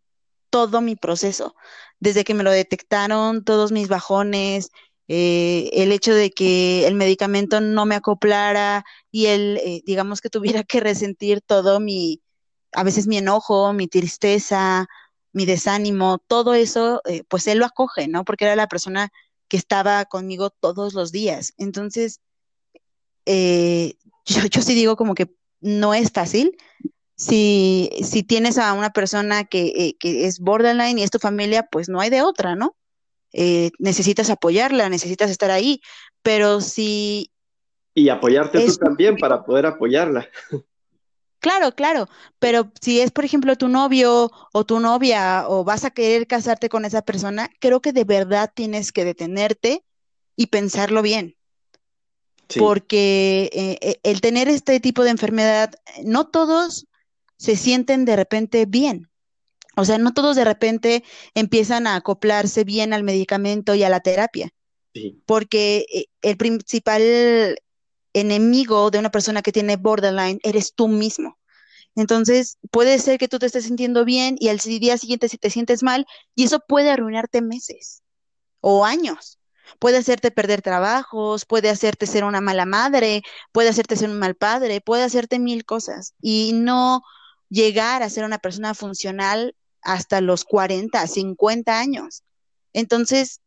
todo 0.51 0.79
mi 0.79 0.95
proceso, 0.95 1.55
desde 1.99 2.23
que 2.23 2.35
me 2.35 2.43
lo 2.43 2.51
detectaron, 2.51 3.43
todos 3.43 3.71
mis 3.71 3.87
bajones, 3.87 4.69
eh, 5.07 5.71
el 5.73 5.91
hecho 5.91 6.13
de 6.13 6.29
que 6.29 6.85
el 6.85 6.93
medicamento 6.93 7.61
no 7.61 7.87
me 7.87 7.95
acoplara 7.95 8.85
y 9.09 9.25
el, 9.25 9.57
eh, 9.57 9.81
digamos 9.87 10.21
que 10.21 10.29
tuviera 10.29 10.63
que 10.63 10.81
resentir 10.81 11.41
todo 11.41 11.79
mi, 11.79 12.21
a 12.73 12.83
veces 12.83 13.07
mi 13.07 13.17
enojo, 13.17 13.73
mi 13.73 13.87
tristeza, 13.87 14.85
mi 15.35 15.45
desánimo, 15.45 16.19
todo 16.27 16.53
eso, 16.53 17.01
eh, 17.05 17.23
pues 17.27 17.45
él 17.47 17.59
lo 17.59 17.65
acoge, 17.65 18.07
¿no? 18.07 18.23
Porque 18.23 18.45
era 18.45 18.55
la 18.55 18.67
persona 18.67 19.11
que 19.47 19.57
estaba 19.57 20.05
conmigo 20.05 20.49
todos 20.49 20.93
los 20.93 21.11
días. 21.11 21.53
Entonces, 21.57 22.21
yo, 23.25 24.45
yo 24.49 24.61
sí 24.61 24.75
digo 24.75 24.95
como 24.95 25.13
que 25.15 25.35
no 25.59 25.93
es 25.93 26.11
fácil, 26.11 26.55
si, 27.15 27.89
si 28.03 28.23
tienes 28.23 28.57
a 28.57 28.73
una 28.73 28.91
persona 28.91 29.45
que, 29.45 29.95
que, 29.99 30.25
es 30.25 30.39
borderline 30.39 30.99
y 30.99 31.03
es 31.03 31.11
tu 31.11 31.19
familia, 31.19 31.63
pues 31.63 31.89
no 31.89 31.99
hay 31.99 32.09
de 32.09 32.21
otra, 32.21 32.55
¿no? 32.55 32.75
Eh, 33.33 33.71
necesitas 33.79 34.29
apoyarla, 34.29 34.89
necesitas 34.89 35.29
estar 35.29 35.51
ahí, 35.51 35.81
pero 36.21 36.61
si... 36.61 37.31
Y 37.93 38.09
apoyarte 38.09 38.65
tú 38.65 38.75
también 38.75 39.17
para 39.17 39.43
poder 39.43 39.65
apoyarla. 39.65 40.27
Claro, 41.39 41.73
claro, 41.75 42.07
pero 42.39 42.71
si 42.81 43.01
es, 43.01 43.11
por 43.11 43.25
ejemplo, 43.25 43.55
tu 43.55 43.67
novio 43.67 44.31
o 44.51 44.65
tu 44.65 44.79
novia 44.79 45.45
o 45.47 45.63
vas 45.63 45.85
a 45.85 45.91
querer 45.91 46.27
casarte 46.27 46.69
con 46.69 46.85
esa 46.85 47.01
persona, 47.03 47.49
creo 47.59 47.81
que 47.81 47.93
de 47.93 48.03
verdad 48.03 48.51
tienes 48.53 48.91
que 48.91 49.05
detenerte 49.05 49.83
y 50.35 50.47
pensarlo 50.47 51.01
bien. 51.01 51.35
Porque 52.57 53.49
eh, 53.53 53.77
eh, 53.81 53.99
el 54.03 54.21
tener 54.21 54.47
este 54.47 54.79
tipo 54.79 55.03
de 55.03 55.09
enfermedad, 55.09 55.73
no 56.03 56.27
todos 56.27 56.87
se 57.37 57.55
sienten 57.55 58.05
de 58.05 58.15
repente 58.15 58.65
bien. 58.65 59.09
O 59.75 59.83
sea, 59.83 59.97
no 59.97 60.13
todos 60.13 60.35
de 60.35 60.45
repente 60.45 61.03
empiezan 61.33 61.85
a 61.87 61.95
acoplarse 61.95 62.63
bien 62.63 62.93
al 62.93 63.03
medicamento 63.03 63.75
y 63.75 63.83
a 63.83 63.89
la 63.89 63.99
terapia. 63.99 64.49
Porque 65.25 65.85
eh, 65.93 66.05
el 66.21 66.37
principal 66.37 67.57
enemigo 68.15 68.89
de 68.91 68.99
una 68.99 69.11
persona 69.11 69.41
que 69.41 69.51
tiene 69.51 69.75
borderline 69.75 70.39
eres 70.43 70.73
tú 70.73 70.87
mismo. 70.87 71.37
Entonces, 71.95 72.57
puede 72.71 72.99
ser 72.99 73.17
que 73.17 73.27
tú 73.27 73.39
te 73.39 73.45
estés 73.45 73.65
sintiendo 73.65 74.05
bien 74.05 74.35
y 74.39 74.49
al 74.49 74.57
día 74.57 74.97
siguiente 74.97 75.29
si 75.29 75.37
te 75.37 75.49
sientes 75.49 75.83
mal, 75.83 76.05
y 76.33 76.45
eso 76.45 76.59
puede 76.67 76.89
arruinarte 76.89 77.41
meses 77.41 78.03
o 78.61 78.85
años. 78.85 79.39
Puede 79.79 79.97
hacerte 79.97 80.31
perder 80.31 80.61
trabajos, 80.61 81.45
puede 81.45 81.69
hacerte 81.69 82.05
ser 82.05 82.23
una 82.23 82.41
mala 82.41 82.65
madre, 82.65 83.23
puede 83.51 83.69
hacerte 83.69 83.95
ser 83.95 84.09
un 84.09 84.19
mal 84.19 84.35
padre, 84.35 84.81
puede 84.81 85.03
hacerte 85.03 85.39
mil 85.39 85.65
cosas. 85.65 86.13
Y 86.21 86.51
no 86.53 87.01
llegar 87.49 88.03
a 88.03 88.09
ser 88.09 88.25
una 88.25 88.39
persona 88.39 88.73
funcional 88.73 89.55
hasta 89.81 90.21
los 90.21 90.45
40, 90.45 91.05
50 91.07 91.79
años. 91.79 92.23
Entonces, 92.73 93.41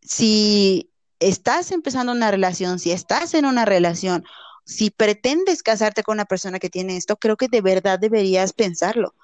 si 0.00 0.90
estás 1.28 1.72
empezando 1.72 2.12
una 2.12 2.30
relación, 2.30 2.78
si 2.78 2.92
estás 2.92 3.34
en 3.34 3.46
una 3.46 3.64
relación, 3.64 4.24
si 4.64 4.90
pretendes 4.90 5.62
casarte 5.62 6.02
con 6.02 6.14
una 6.14 6.24
persona 6.24 6.58
que 6.58 6.70
tiene 6.70 6.96
esto, 6.96 7.16
creo 7.16 7.36
que 7.36 7.48
de 7.48 7.60
verdad 7.60 7.98
deberías 7.98 8.52
pensarlo, 8.52 9.14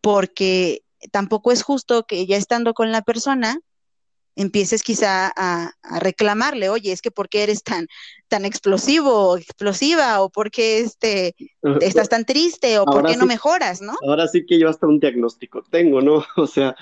porque 0.00 0.82
tampoco 1.10 1.52
es 1.52 1.62
justo 1.62 2.04
que 2.04 2.26
ya 2.26 2.36
estando 2.36 2.74
con 2.74 2.92
la 2.92 3.02
persona, 3.02 3.58
empieces 4.36 4.82
quizá 4.82 5.32
a, 5.36 5.72
reclamarle, 6.00 6.68
oye, 6.68 6.92
es 6.92 7.02
que 7.02 7.10
¿por 7.10 7.28
qué 7.28 7.42
eres 7.42 7.62
tan, 7.62 7.86
tan 8.28 8.44
explosivo 8.44 9.36
explosiva? 9.36 10.22
¿O 10.22 10.30
por 10.30 10.50
qué 10.50 10.80
este, 10.80 11.34
estás 11.80 12.08
tan 12.08 12.24
triste? 12.24 12.78
¿O 12.78 12.86
por 12.86 13.04
qué 13.04 13.16
no 13.16 13.26
mejoras? 13.26 13.82
¿no? 13.82 13.94
Ahora 14.06 14.26
sí 14.28 14.46
que 14.46 14.58
yo 14.58 14.68
hasta 14.68 14.86
un 14.86 15.00
diagnóstico 15.00 15.62
tengo, 15.70 16.00
¿no? 16.00 16.24
O 16.36 16.46
sea, 16.46 16.74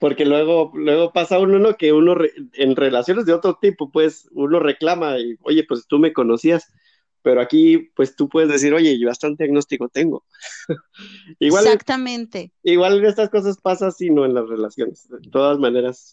porque 0.00 0.24
luego, 0.24 0.72
luego 0.74 1.12
pasa 1.12 1.38
uno, 1.38 1.58
¿no? 1.58 1.76
Que 1.76 1.92
uno 1.92 2.16
en 2.54 2.74
relaciones 2.74 3.26
de 3.26 3.34
otro 3.34 3.58
tipo, 3.60 3.92
pues 3.92 4.28
uno 4.32 4.58
reclama 4.58 5.18
y, 5.18 5.36
oye, 5.42 5.62
pues 5.68 5.86
tú 5.86 5.98
me 5.98 6.14
conocías, 6.14 6.72
pero 7.20 7.42
aquí, 7.42 7.90
pues 7.94 8.16
tú 8.16 8.26
puedes 8.26 8.48
decir, 8.48 8.72
oye, 8.72 8.98
yo 8.98 9.10
hasta 9.10 9.28
un 9.28 9.36
diagnóstico 9.36 9.90
tengo. 9.90 10.24
igual, 11.38 11.66
Exactamente. 11.66 12.50
Igual 12.62 13.00
en 13.00 13.04
estas 13.04 13.28
cosas 13.28 13.58
pasa, 13.60 13.90
sino 13.90 14.24
en 14.24 14.32
las 14.32 14.48
relaciones. 14.48 15.06
De 15.06 15.30
todas 15.30 15.58
maneras, 15.58 16.12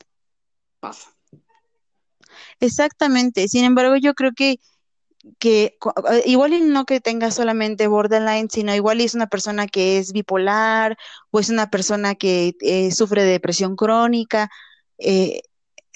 pasa. 0.82 1.16
Exactamente. 2.60 3.48
Sin 3.48 3.64
embargo, 3.64 3.96
yo 3.96 4.16
creo 4.16 4.34
que, 4.36 4.58
que 5.40 5.78
eh, 6.12 6.24
igual 6.26 6.54
y 6.54 6.62
no 6.62 6.86
que 6.86 7.00
tenga 7.00 7.32
solamente 7.32 7.88
borderline, 7.88 8.50
sino 8.50 8.74
igual 8.74 9.02
es 9.02 9.16
una 9.16 9.28
persona 9.28 9.68
que 9.68 9.98
es 9.98 10.14
bipolar 10.14 10.98
o 11.32 11.40
es 11.40 11.50
una 11.50 11.70
persona 11.70 12.16
que 12.16 12.56
eh, 12.62 12.92
sufre 12.92 13.24
de 13.24 13.32
depresión 13.32 13.76
crónica. 13.76 14.50
Eh, 14.98 15.42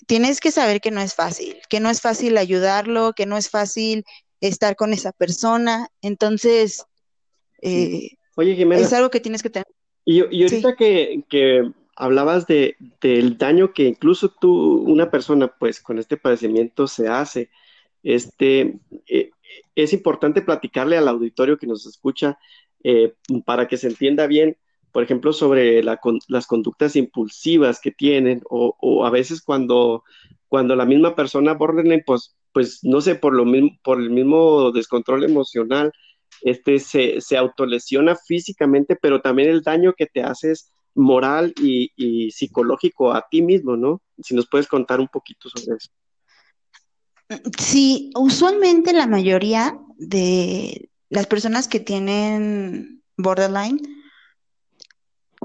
tienes 0.08 0.40
que 0.40 0.52
saber 0.52 0.82
que 0.82 0.92
no 0.92 1.02
es 1.02 1.16
fácil, 1.16 1.58
que 1.70 1.80
no 1.80 1.90
es 1.90 2.02
fácil 2.02 2.38
ayudarlo, 2.38 3.14
que 3.14 3.26
no 3.26 3.38
es 3.38 3.50
fácil 3.50 4.06
estar 4.40 4.76
con 4.76 4.94
esa 4.94 5.12
persona. 5.12 5.90
Entonces, 6.02 6.86
Oye, 7.62 8.56
Jimena, 8.56 8.82
es 8.82 8.94
algo 8.94 9.10
que 9.10 9.20
tienes 9.20 9.44
que 9.44 9.50
tener. 9.50 9.68
Y, 10.06 10.24
y 10.36 10.44
ahorita 10.44 10.76
que, 10.76 11.24
que 11.30 11.72
hablabas 11.96 12.48
de, 12.48 12.76
del 13.02 13.38
daño 13.38 13.74
que 13.74 13.84
incluso 13.84 14.30
tú, 14.30 14.84
una 14.88 15.12
persona, 15.12 15.48
pues 15.48 15.80
con 15.80 16.00
este 16.00 16.18
padecimiento 16.18 16.88
se 16.88 17.08
hace. 17.08 17.50
Este, 18.04 18.80
eh, 19.08 19.32
es 19.76 19.94
importante 19.94 20.42
platicarle 20.42 20.98
al 20.98 21.08
auditorio 21.08 21.58
que 21.58 21.68
nos 21.68 21.86
escucha 21.86 22.38
eh, 22.84 23.14
para 23.46 23.68
que 23.68 23.78
se 23.78 23.88
entienda 23.88 24.28
bien, 24.28 24.58
por 24.92 25.04
ejemplo, 25.04 25.32
sobre 25.32 25.84
las 25.84 26.48
conductas 26.48 26.96
impulsivas 26.96 27.80
que 27.80 27.92
tienen 27.92 28.42
o, 28.50 29.06
a 29.06 29.10
veces 29.10 29.42
cuando, 29.42 30.04
cuando 30.50 30.76
la 30.76 30.86
misma 30.86 31.16
persona 31.16 31.54
borderline, 31.54 32.04
pues, 32.06 32.36
pues 32.52 32.80
no 32.84 33.00
sé, 33.00 33.16
por, 33.16 33.34
lo 33.34 33.46
mismo, 33.46 33.70
por 33.84 34.02
el 34.02 34.10
mismo 34.10 34.72
descontrol 34.72 35.24
emocional, 35.24 35.94
este, 36.42 36.80
se, 36.80 37.22
se 37.22 37.38
autolesiona 37.38 38.16
físicamente, 38.16 38.98
pero 39.02 39.22
también 39.22 39.50
el 39.50 39.62
daño 39.62 39.94
que 39.94 40.08
te 40.08 40.24
haces 40.24 40.74
moral 40.96 41.54
y, 41.58 42.32
psicológico 42.32 43.14
a 43.14 43.26
ti 43.30 43.42
mismo, 43.42 43.78
¿no? 43.78 44.02
Si 44.22 44.36
nos 44.36 44.48
puedes 44.48 44.68
contar 44.68 45.00
un 45.00 45.08
poquito 45.08 45.50
sobre 45.50 45.78
eso. 45.78 45.90
Sí, 47.58 48.12
usualmente 48.16 48.94
la 48.94 49.08
mayoría 49.08 49.80
de 49.98 50.90
las 51.10 51.28
personas 51.28 51.68
que 51.68 51.80
tienen 51.80 53.04
borderline 53.18 53.80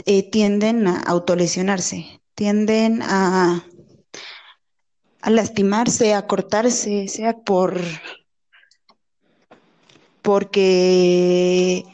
eh, 0.05 0.29
tienden 0.31 0.87
a 0.87 1.01
autolesionarse, 1.01 2.20
tienden 2.35 3.03
a, 3.03 3.64
lastimarse, 5.25 6.14
a 6.14 6.27
cortarse, 6.27 7.09
sea 7.09 7.38
por 7.38 7.81
porque 10.22 11.85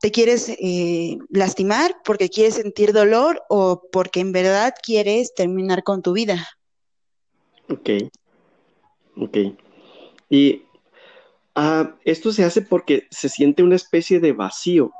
te 0.00 0.10
quieres 0.10 0.48
eh, 0.48 1.18
lastimar, 1.30 1.96
porque 2.04 2.28
quieres 2.28 2.54
sentir 2.54 2.92
dolor 2.92 3.42
o 3.48 3.82
porque 3.90 4.20
en 4.20 4.32
verdad 4.32 4.72
quieres 4.82 5.34
terminar 5.34 5.82
con 5.82 6.02
tu 6.02 6.12
vida. 6.12 6.48
Ok, 7.68 7.90
ok. 9.20 9.38
Y 10.28 10.62
ah, 11.54 11.96
esto 12.04 12.32
se 12.32 12.44
hace 12.44 12.62
porque 12.62 13.06
se 13.10 13.28
siente 13.28 13.62
una 13.62 13.76
especie 13.76 14.20
de 14.20 14.32
vacío 14.32 14.92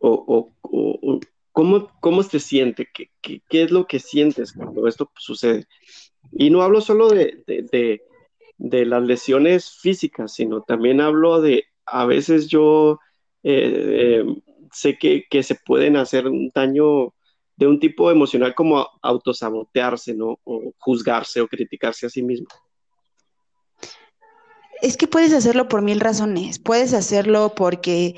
o, 0.00 0.52
o, 0.62 1.20
¿cómo, 1.52 1.90
¿cómo, 2.00 2.22
se 2.22 2.40
siente? 2.40 2.88
¿Qué, 2.92 3.10
¿Qué, 3.22 3.62
es 3.62 3.70
lo 3.70 3.86
que 3.86 3.98
sientes 3.98 4.52
cuando 4.52 4.86
esto 4.86 5.10
sucede? 5.16 5.66
Y 6.32 6.50
no 6.50 6.62
hablo 6.62 6.80
solo 6.80 7.08
de, 7.08 7.42
de, 7.46 8.02
de 8.58 8.84
las 8.86 9.02
lesiones 9.02 9.70
físicas, 9.70 10.34
sino 10.34 10.62
también 10.62 11.00
hablo 11.00 11.40
de, 11.40 11.64
a 11.86 12.04
veces 12.06 12.48
yo 12.48 12.98
eh, 13.42 14.22
eh, 14.22 14.42
sé 14.72 14.98
que, 14.98 15.42
se 15.42 15.54
pueden 15.54 15.96
hacer 15.96 16.26
un 16.26 16.50
daño 16.54 17.14
de 17.56 17.66
un 17.66 17.80
tipo 17.80 18.10
emocional 18.10 18.54
como 18.54 18.86
autosabotearse, 19.02 20.14
¿no? 20.14 20.38
O 20.44 20.72
juzgarse 20.78 21.40
o 21.40 21.48
criticarse 21.48 22.06
a 22.06 22.10
sí 22.10 22.22
mismo. 22.22 22.48
Es 24.82 24.96
que 24.96 25.06
puedes 25.06 25.32
hacerlo 25.32 25.68
por 25.68 25.82
mil 25.82 26.00
razones. 26.00 26.58
Puedes 26.58 26.92
hacerlo 26.94 27.54
porque 27.54 28.16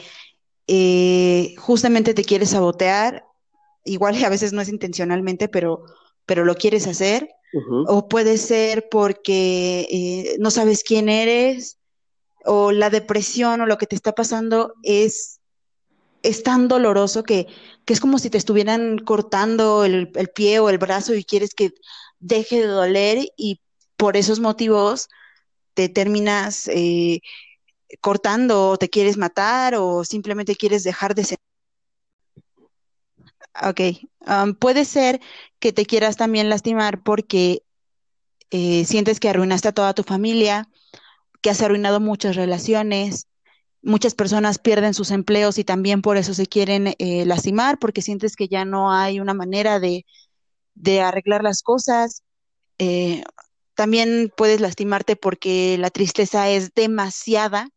eh, 0.67 1.55
justamente 1.59 2.15
te 2.15 2.25
quieres 2.25 2.51
sabotear, 2.51 3.25
igual 3.85 4.23
a 4.25 4.29
veces 4.29 4.53
no 4.53 4.61
es 4.61 4.69
intencionalmente, 4.69 5.49
pero, 5.49 5.85
pero 6.27 6.45
lo 6.45 6.55
quieres 6.55 6.87
hacer. 6.87 7.31
O 7.89 8.09
puede 8.09 8.39
ser 8.39 8.89
porque 8.89 9.89
eh, 9.91 10.37
no 10.39 10.53
sabes 10.53 10.85
quién 10.85 11.09
eres, 11.09 11.79
o 12.45 12.71
la 12.71 12.91
depresión 12.91 13.61
o 13.61 13.67
lo 13.67 13.77
que 13.77 13.87
te 13.87 13.97
está 13.97 14.15
pasando 14.15 14.75
es 14.85 15.41
es 16.23 16.43
tan 16.43 16.69
doloroso 16.69 17.23
que, 17.23 17.47
es 17.87 18.01
como 18.01 18.21
si 18.21 18.31
te 18.31 18.39
estuvieran 18.39 18.99
cortando 18.99 19.85
el, 19.85 20.13
pie 20.33 20.61
o 20.61 20.71
el 20.71 20.79
brazo 20.79 21.13
y 21.15 21.25
quieres 21.25 21.55
que 21.55 21.73
deje 22.21 22.61
de 22.61 22.69
doler 22.69 23.33
y 23.37 23.61
por 23.97 24.17
esos 24.17 24.39
motivos 24.39 25.09
te 25.75 25.89
terminas 25.89 26.69
eh, 26.69 27.21
cortando 28.01 28.71
o 28.71 28.77
te 28.77 28.89
quieres 28.89 29.17
matar 29.17 29.75
o 29.75 30.05
simplemente 30.05 30.57
quieres 30.57 30.85
dejar 30.85 31.15
de 31.15 31.25
ser. 31.25 31.39
Ok, 33.63 33.81
um, 34.27 34.55
puede 34.55 34.85
ser 34.85 35.21
que 35.59 35.73
te 35.73 35.85
quieras 35.85 36.17
también 36.17 36.49
lastimar 36.49 37.03
porque 37.03 37.63
eh, 38.51 38.85
sientes 38.85 39.21
que 39.21 39.29
arruinaste 39.29 39.69
a 39.69 39.73
toda 39.73 39.95
tu 39.95 40.03
familia, 40.03 40.69
que 41.41 41.51
has 41.51 41.61
arruinado 41.63 42.01
muchas 42.01 42.37
relaciones, 42.37 43.27
muchas 43.83 44.15
personas 44.15 44.59
pierden 44.59 44.95
sus 44.95 45.11
empleos 45.11 45.59
y 45.59 45.65
también 45.65 46.03
por 46.03 46.17
eso 46.17 46.35
se 46.35 46.47
quieren 46.47 46.95
eh, 46.99 47.25
lastimar, 47.27 47.79
porque 47.79 48.03
sientes 48.03 48.37
que 48.37 48.49
ya 48.49 48.65
no 48.65 48.93
hay 48.93 49.21
una 49.21 49.35
manera 49.35 49.81
de, 49.81 50.05
de 50.75 51.01
arreglar 51.01 51.43
las 51.43 51.63
cosas. 51.63 52.23
Eh, 52.79 53.23
también 53.81 54.31
puedes 54.37 54.61
lastimarte 54.61 55.17
porque 55.17 55.79
la 55.79 55.89
tristeza 55.89 56.51
es 56.51 56.75
demasiada 56.75 57.71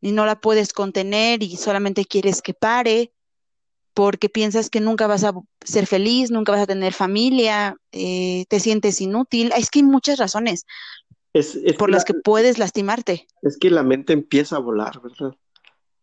y 0.00 0.12
no 0.12 0.24
la 0.24 0.38
puedes 0.38 0.72
contener 0.72 1.42
y 1.42 1.56
solamente 1.56 2.04
quieres 2.04 2.40
que 2.40 2.54
pare 2.54 3.10
porque 3.92 4.28
piensas 4.28 4.70
que 4.70 4.78
nunca 4.78 5.08
vas 5.08 5.24
a 5.24 5.32
ser 5.64 5.88
feliz, 5.88 6.30
nunca 6.30 6.52
vas 6.52 6.60
a 6.60 6.66
tener 6.68 6.92
familia, 6.92 7.74
eh, 7.90 8.44
te 8.48 8.60
sientes 8.60 9.00
inútil. 9.00 9.50
Es 9.56 9.70
que 9.70 9.80
hay 9.80 9.82
muchas 9.82 10.20
razones 10.20 10.66
por 11.76 11.90
las 11.90 12.04
que 12.04 12.14
puedes 12.14 12.58
lastimarte. 12.58 13.26
Es 13.42 13.58
que 13.58 13.70
la 13.70 13.82
mente 13.82 14.12
empieza 14.12 14.54
a 14.54 14.60
volar, 14.60 15.02
¿verdad? 15.02 15.34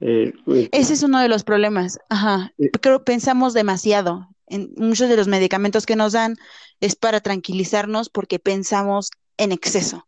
Eh, 0.01 0.33
Ese 0.73 0.91
es 0.91 1.03
uno 1.03 1.21
de 1.21 1.29
los 1.29 1.45
problemas. 1.45 1.99
Ajá. 2.09 2.51
Creo 2.81 3.05
pensamos 3.05 3.53
demasiado. 3.53 4.27
En 4.49 4.73
muchos 4.75 5.07
de 5.07 5.15
los 5.15 5.29
medicamentos 5.29 5.85
que 5.85 5.95
nos 5.95 6.11
dan 6.11 6.35
es 6.81 6.97
para 6.97 7.21
tranquilizarnos 7.21 8.09
porque 8.09 8.39
pensamos 8.39 9.09
en 9.37 9.51
exceso. 9.51 10.07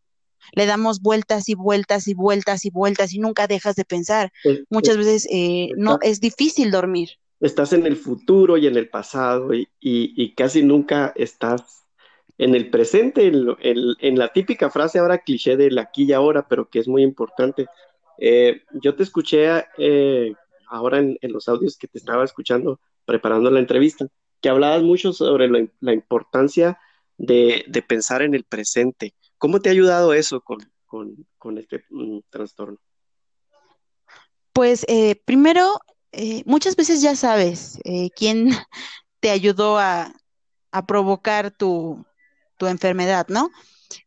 Le 0.54 0.66
damos 0.66 1.02
vueltas 1.02 1.48
y 1.50 1.56
vueltas 1.56 2.08
y 2.08 2.14
vueltas 2.14 2.66
y 2.66 2.70
vueltas 2.72 3.14
y 3.14 3.20
nunca 3.20 3.48
dejas 3.48 3.76
de 3.76 3.86
pensar. 3.86 4.32
Muchas 4.70 4.98
veces 4.98 5.28
eh, 5.32 5.70
no 5.78 6.00
es 6.02 6.20
difícil 6.20 6.72
dormir. 6.72 7.10
Estás 7.40 7.72
en 7.74 7.86
el 7.86 7.96
futuro 7.96 8.58
y 8.58 8.68
en 8.68 8.76
el 8.76 8.90
pasado 8.90 9.52
y, 9.54 10.34
casi 10.36 10.64
nunca 10.64 11.14
estás 11.16 11.86
en 12.38 12.56
el 12.56 12.70
presente, 12.70 13.28
en, 13.28 14.18
la 14.18 14.30
típica 14.30 14.70
frase 14.70 15.00
ahora 15.00 15.20
cliché 15.20 15.56
del 15.56 15.78
aquí 15.78 16.04
y 16.06 16.14
ahora, 16.14 16.48
pero 16.48 16.70
que 16.70 16.80
es 16.80 16.88
muy 16.88 17.04
importante. 17.04 17.68
Eh, 18.18 18.64
yo 18.82 18.96
te 18.96 19.04
escuché 19.04 19.66
eh, 19.78 20.34
ahora 20.68 21.00
en, 21.00 21.18
los 21.22 21.48
audios 21.48 21.78
que 21.78 21.88
te 21.88 21.98
estaba 21.98 22.24
escuchando 22.24 22.80
preparando 23.06 23.50
la 23.50 23.60
entrevista, 23.60 24.08
que 24.42 24.50
hablabas 24.50 24.84
mucho 24.84 25.14
sobre 25.14 25.50
la, 25.50 25.94
importancia 25.94 26.78
de, 27.18 27.66
pensar 27.88 28.22
en 28.22 28.36
el 28.36 28.44
presente. 28.44 29.14
¿Cómo 29.40 29.60
te 29.60 29.70
ha 29.70 29.72
ayudado 29.72 30.14
eso 30.14 30.42
con, 30.42 31.58
este 31.58 31.84
mm, 31.90 32.20
trastorno? 32.30 32.78
Pues 34.54 34.86
eh, 34.88 35.16
primero, 35.26 35.80
muchas 36.46 36.76
veces 36.76 37.02
ya 37.02 37.16
sabes 37.16 37.80
quién 38.16 38.50
te 39.20 39.32
ayudó 39.32 39.80
a, 39.80 40.14
provocar 40.88 41.50
tu, 41.50 42.06
tu 42.58 42.68
enfermedad, 42.68 43.26
¿no? 43.30 43.50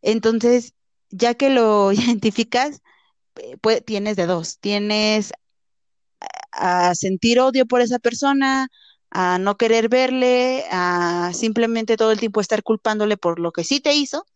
Entonces, 0.01 0.75
ya 1.11 1.35
que 1.35 1.51
lo 1.51 1.92
identificas, 1.92 2.83
pues, 3.61 3.85
tienes 3.85 4.16
de 4.16 4.27
dos, 4.27 4.59
tienes 4.59 5.33
a 6.53 6.95
sentir 6.95 7.40
odio 7.40 7.66
por 7.66 7.81
esa 7.81 7.99
persona, 7.99 8.68
a 9.11 9.38
no 9.38 9.57
querer 9.57 9.88
verle, 9.88 10.64
a 10.71 11.33
simplemente 11.35 11.97
todo 11.97 12.12
el 12.12 12.21
tiempo 12.21 12.40
estar 12.40 12.62
culpándole 12.62 13.16
por 13.16 13.40
lo 13.40 13.53
que 13.53 13.64
sí 13.64 13.81
te 13.81 13.95
hizo. 13.95 14.27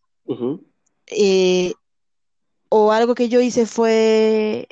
Eh, 1.06 1.72
o 2.68 2.92
algo 2.92 3.14
que 3.14 3.28
yo 3.28 3.40
hice 3.40 3.66
fue 3.66 4.68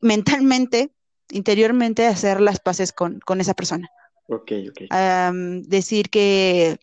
mentalmente, 0.00 0.90
interiormente, 1.30 2.06
hacer 2.06 2.40
las 2.40 2.60
paces 2.60 2.92
con, 2.92 3.20
esa 3.38 3.54
persona. 3.54 3.90
Ok, 4.28 4.52
ok. 4.70 4.80
decir 5.68 6.10
que 6.10 6.78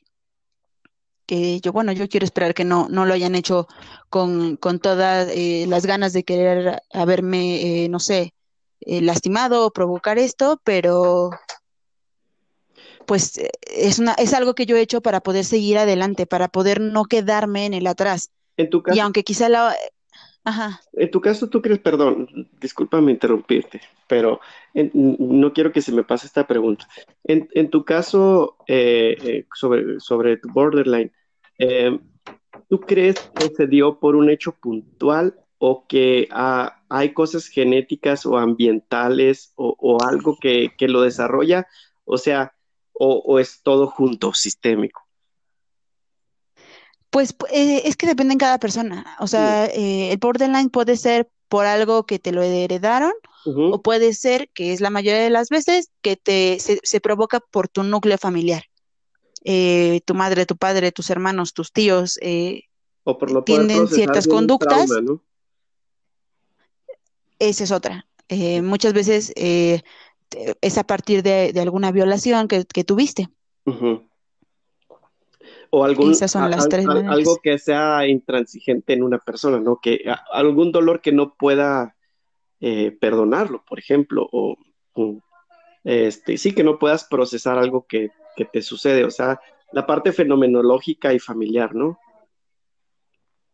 que 1.26 1.62
yo, 1.62 1.72
bueno, 1.72 1.92
yo 1.92 2.08
quiero 2.10 2.26
esperar 2.26 2.54
que 2.54 2.66
no, 2.66 2.88
no 2.90 3.06
lo 3.06 3.14
hayan 3.14 3.36
hecho 3.36 3.68
con, 4.10 4.58
todas 4.82 5.30
eh, 5.32 5.66
las 5.68 5.86
ganas 5.86 6.14
de 6.14 6.24
querer 6.24 6.82
haberme, 6.92 7.86
eh, 7.86 7.90
no 7.90 8.00
sé, 8.00 8.34
eh, 8.82 9.02
lastimado 9.02 9.66
o 9.66 9.72
provocar 9.72 10.20
esto, 10.20 10.62
pero 10.64 11.32
pues 13.06 13.40
es, 13.62 14.00
una, 14.00 14.14
es 14.14 14.34
algo 14.34 14.56
que 14.56 14.66
yo 14.66 14.76
he 14.78 14.82
hecho 14.82 15.02
para 15.02 15.22
poder 15.22 15.46
seguir 15.46 15.78
adelante, 15.78 16.26
para 16.26 16.48
poder 16.48 16.82
no 16.82 17.06
quedarme 17.06 17.66
en 17.66 17.74
el 17.74 17.88
atrás. 17.88 18.32
En 18.58 18.70
tu 18.70 18.82
caso, 18.84 18.98
y 18.98 19.00
aunque 19.00 19.24
quizá 19.24 19.50
la... 19.50 19.76
Ajá. 20.46 20.82
En 20.94 21.10
tu 21.10 21.22
caso, 21.22 21.48
tú 21.50 21.62
crees, 21.62 21.80
perdón, 21.80 22.28
discúlpame 22.60 23.12
interrumpirte, 23.12 23.80
pero 24.08 24.42
no 24.74 25.54
quiero 25.54 25.72
que 25.72 25.82
se 25.82 25.94
me 25.94 26.04
pase 26.04 26.28
esta 26.28 26.46
pregunta. 26.46 26.86
En, 27.24 27.48
en 27.54 27.70
tu 27.70 27.86
caso, 27.86 28.58
sobre, 29.54 30.00
sobre 30.02 30.38
tu 30.38 30.50
borderline, 30.50 31.14
eh, 31.60 31.98
¿Tú 32.70 32.80
crees 32.80 33.20
que 33.36 33.50
se 33.50 33.68
dio 33.68 34.00
por 34.00 34.16
un 34.16 34.30
hecho 34.30 34.54
puntual 34.54 35.36
o 35.58 35.86
que 35.88 36.28
ah, 36.32 36.82
hay 36.90 37.14
cosas 37.14 37.48
genéticas 37.48 38.26
o 38.26 38.38
ambientales 38.38 39.54
o, 39.56 39.98
algo 40.04 40.38
que, 40.40 40.72
lo 40.80 41.02
desarrolla? 41.02 41.68
O 42.06 42.18
sea, 42.18 42.54
o, 42.94 43.40
es 43.40 43.62
todo 43.64 43.88
junto, 43.88 44.34
sistémico? 44.34 45.03
Pues 47.14 47.36
eh, 47.52 47.84
es 47.86 47.96
que 47.96 48.08
depende 48.08 48.34
en 48.34 48.40
cada 48.40 48.58
persona. 48.58 49.06
O 49.20 49.28
sea, 49.28 49.68
eh, 49.68 50.12
el 50.12 50.18
borderline 50.18 50.72
puede 50.72 50.98
ser 50.98 51.30
por 51.48 51.68
algo 51.68 52.08
que 52.08 52.18
te 52.18 52.32
lo 52.32 52.42
heredaron 52.42 53.14
o 53.46 53.82
puede 53.84 54.14
ser, 54.14 54.50
que 54.50 54.74
es 54.74 54.82
la 54.82 54.90
mayoría 54.90 55.22
de 55.22 55.30
las 55.30 55.50
veces, 55.50 55.92
que 56.02 56.16
te, 56.16 56.58
se 56.60 57.02
provoca 57.02 57.40
por 57.40 57.68
tu 57.68 57.84
núcleo 57.84 58.18
familiar. 58.18 58.64
Eh, 59.44 60.02
tu 60.06 60.16
madre, 60.16 60.48
tu 60.48 60.58
padre, 60.58 60.92
tus 60.92 61.12
hermanos, 61.12 61.54
tus 61.54 61.72
tíos 61.72 62.18
eh, 62.20 62.64
o 63.04 63.16
por 63.20 63.30
lo 63.30 63.44
tienen 63.44 63.88
ciertas 63.88 64.26
conductas. 64.26 64.90
Esa 67.38 67.64
es 67.64 67.72
otra. 67.72 68.08
Muchas 68.64 68.94
veces 68.94 69.32
es 69.36 70.78
a 70.80 70.84
partir 70.84 71.22
de, 71.22 71.54
alguna 71.62 71.92
violación 71.92 72.48
que, 72.48 72.84
tuviste. 72.84 73.30
O 75.76 75.84
algún, 75.84 76.14
algo 77.10 77.40
que 77.42 77.58
sea 77.58 78.06
intransigente 78.08 78.94
en 78.94 79.02
una 79.02 79.18
persona, 79.18 79.60
¿no? 79.60 79.80
Que 79.82 80.06
algún 80.32 80.72
dolor 80.72 81.02
que 81.02 81.12
no 81.12 81.34
pueda 81.34 81.96
perdonarlo, 83.00 83.64
por 83.68 83.80
ejemplo, 83.80 84.30
o, 84.32 84.56
este, 85.84 86.38
sí 86.38 86.54
que 86.54 86.64
no 86.64 86.78
puedas 86.78 87.06
procesar 87.06 87.58
algo 87.58 87.86
que 87.88 88.12
que 88.36 88.46
te 88.46 88.62
sucede, 88.62 89.04
o 89.06 89.12
sea, 89.12 89.40
la 89.72 89.86
parte 89.86 90.12
fenomenológica 90.12 91.14
y 91.14 91.20
familiar, 91.20 91.74
¿no? 91.76 92.00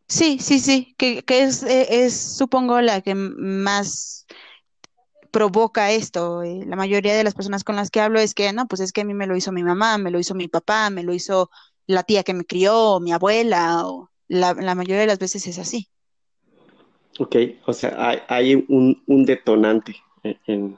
Sí, 0.07 0.39
sí, 0.39 0.59
sí, 0.59 0.95
que, 0.97 1.23
es, 1.27 1.63
e, 1.63 2.05
es, 2.05 2.19
supongo, 2.19 2.81
la 2.81 3.01
que 3.01 3.13
más 3.13 4.25
provoca 5.31 5.91
esto. 5.91 6.41
Eh, 6.41 6.63
la 6.65 6.75
mayoría 6.75 7.15
de 7.15 7.23
las 7.23 7.35
personas 7.35 7.63
con 7.63 7.75
las 7.75 7.91
que 7.91 8.01
hablo 8.01 8.19
es 8.19 8.33
que, 8.33 8.51
no, 8.51 8.67
pues 8.67 8.81
es 8.81 8.91
que 8.91 9.01
a 9.01 9.05
mí 9.05 9.13
me 9.13 9.27
lo 9.27 9.35
hizo 9.35 9.51
mi 9.51 9.63
mamá, 9.63 9.99
me 9.99 10.09
lo 10.09 10.19
hizo 10.19 10.33
mi 10.33 10.47
papá, 10.47 10.89
me 10.89 11.03
lo 11.03 11.13
hizo 11.13 11.51
la 11.89 12.03
tía 12.03 12.23
que 12.23 12.35
me 12.35 12.45
crió, 12.45 12.99
mi 12.99 13.11
abuela, 13.11 13.87
o 13.87 14.11
la, 14.27 14.53
mayoría 14.53 14.99
de 14.99 15.07
las 15.07 15.17
veces 15.17 15.47
es 15.47 15.57
así. 15.57 15.87
Ok, 17.17 17.35
o 17.65 17.73
sea, 17.73 17.95
hay, 17.97 18.19
hay 18.27 18.55
un, 18.67 19.01
un, 19.07 19.25
detonante 19.25 19.95
en, 20.45 20.77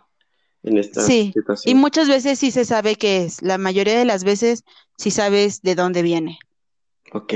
en 0.63 0.77
esta 0.77 1.01
sí, 1.01 1.33
Y 1.65 1.75
muchas 1.75 2.07
veces 2.07 2.39
sí 2.39 2.49
se 2.49 2.63
sabe 2.63 2.95
qué 2.95 3.25
es. 3.25 3.41
La 3.41 3.57
mayoría 3.57 3.99
de 3.99 4.05
las 4.05 4.23
veces 4.23 4.63
sí 4.97 5.11
sabes 5.11 5.61
de 5.61 5.75
dónde 5.75 6.01
viene. 6.01 6.39
Ok. 7.11 7.33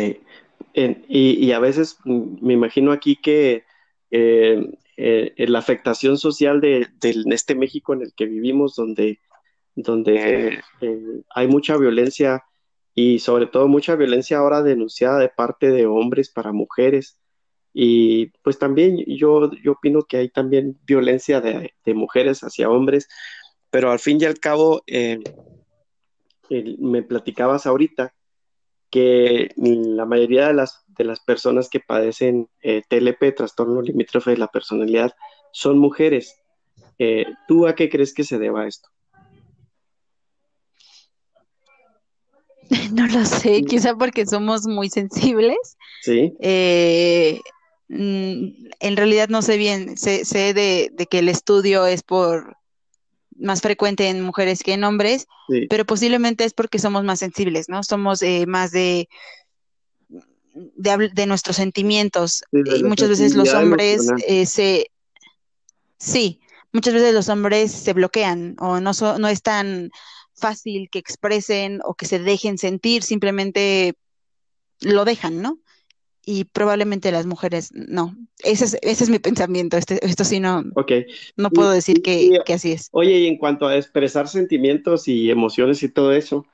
y, 0.73 1.51
a 1.51 1.59
veces 1.59 1.97
mm, 2.05 2.45
me 2.45 2.53
imagino 2.53 2.93
aquí 2.93 3.17
que 3.17 3.65
eh, 4.09 4.71
eh, 4.95 5.33
la 5.49 5.59
afectación 5.59 6.17
social 6.17 6.61
de, 6.61 6.87
este 7.01 7.55
México 7.55 7.93
en 7.93 8.03
el 8.03 8.13
que 8.13 8.25
vivimos, 8.25 8.73
donde, 8.77 9.19
donde 9.75 10.61
eh, 10.79 11.21
hay 11.29 11.47
mucha 11.49 11.75
violencia 11.75 12.45
y 12.95 13.19
sobre 13.19 13.47
todo 13.47 13.67
mucha 13.67 13.95
violencia 13.95 14.37
ahora 14.37 14.63
denunciada 14.63 15.19
de 15.19 15.29
parte 15.29 15.69
de 15.69 15.85
hombres 15.85 16.31
para 16.31 16.53
mujeres. 16.53 17.19
Y 17.73 18.27
pues 18.41 18.57
también 18.57 19.03
yo, 19.05 19.51
yo 19.61 19.73
opino 19.73 20.03
que 20.03 20.17
hay 20.17 20.29
también 20.29 20.79
violencia 20.85 21.41
de, 21.41 21.73
mujeres 21.93 22.41
hacia 22.41 22.69
hombres, 22.69 23.09
pero 23.69 23.91
al 23.91 23.99
fin 23.99 24.17
y 24.21 24.25
al 24.25 24.39
cabo, 24.39 24.81
eh, 24.87 25.19
me 26.79 27.03
platicabas 27.03 27.65
ahorita 27.65 28.15
que 28.89 29.49
la 29.57 30.05
mayoría 30.05 30.47
de 30.47 30.53
las, 30.53 30.85
de 30.87 31.03
las 31.03 31.19
personas 31.19 31.69
que 31.69 31.81
padecen 31.81 32.47
eh, 32.61 32.81
TLP, 32.87 33.35
trastorno 33.35 33.81
limítrofe 33.81 34.31
de 34.31 34.37
la 34.37 34.47
personalidad, 34.47 35.13
son 35.51 35.79
mujeres. 35.79 36.41
Eh, 36.97 37.25
¿Tú 37.45 37.67
a 37.67 37.75
qué 37.75 37.89
crees 37.89 38.13
que 38.13 38.23
se 38.23 38.39
deba 38.39 38.67
esto? 38.67 38.87
No 42.93 43.07
lo 43.07 43.25
sé, 43.25 43.63
quizá 43.63 43.95
porque 43.95 44.25
somos 44.25 44.67
muy 44.67 44.89
sensibles. 44.89 45.57
Sí. 46.01 46.33
Mm, 47.87 48.69
en 48.79 48.97
realidad 48.97 49.29
no 49.29 49.41
sé 49.41 49.57
bien, 49.57 49.97
sé, 49.97 50.25
sé 50.25 50.53
de, 50.53 50.91
que 51.09 51.19
el 51.19 51.29
estudio 51.29 51.85
es 51.85 52.01
por, 52.01 52.57
más 53.37 53.61
frecuente 53.61 54.09
en 54.09 54.21
mujeres 54.21 54.63
que 54.63 54.73
en 54.73 54.83
hombres, 54.83 55.27
pero 55.69 55.85
posiblemente 55.85 56.45
es 56.45 56.53
porque 56.53 56.79
somos 56.79 57.03
más 57.03 57.19
sensibles, 57.19 57.69
¿no? 57.69 57.83
Somos 57.83 58.21
eh, 58.23 58.45
más 58.47 58.71
de, 58.71 59.07
de, 60.53 61.25
nuestros 61.27 61.57
sentimientos. 61.57 62.43
y 62.51 62.83
muchas 62.83 63.09
veces 63.09 63.35
los 63.35 63.53
hombres 63.53 64.09
eh, 64.27 64.45
se... 64.45 64.89
Sí, 65.97 66.39
muchas 66.71 66.93
veces 66.93 67.13
los 67.13 67.29
hombres 67.29 67.71
se 67.71 67.93
bloquean 67.93 68.55
o 68.59 68.79
no, 68.79 68.91
no 69.19 69.27
es 69.27 69.41
tan 69.41 69.91
fácil 70.35 70.89
que 70.89 70.99
expresen 70.99 71.79
o 71.83 71.93
que 71.95 72.05
se 72.05 72.19
dejen 72.19 72.57
sentir, 72.57 73.03
simplemente 73.03 73.95
lo 74.81 75.05
dejan, 75.05 75.41
¿no? 75.41 75.59
y 76.25 76.45
probablemente 76.45 77.11
las 77.11 77.25
mujeres 77.25 77.71
no. 77.73 78.15
Ese 78.43 78.65
es, 78.65 78.77
ese 78.81 79.03
es 79.03 79.09
mi 79.09 79.19
pensamiento. 79.19 79.77
Este, 79.77 80.03
esto 80.05 80.23
sí 80.23 80.39
no, 80.39 80.63
okay. 80.75 81.05
no 81.37 81.51
puedo 81.51 81.71
decir 81.71 82.01
que, 82.01 82.39
así 82.53 82.71
es. 82.71 82.89
Oye, 82.91 83.19
y 83.19 83.27
en 83.27 83.37
cuanto 83.37 83.67
a 83.67 83.77
expresar 83.77 84.27
sentimientos 84.27 85.07
y 85.07 85.29
emociones 85.29 85.83
y 85.83 85.89
todo 85.89 86.13
eso, 86.13 86.45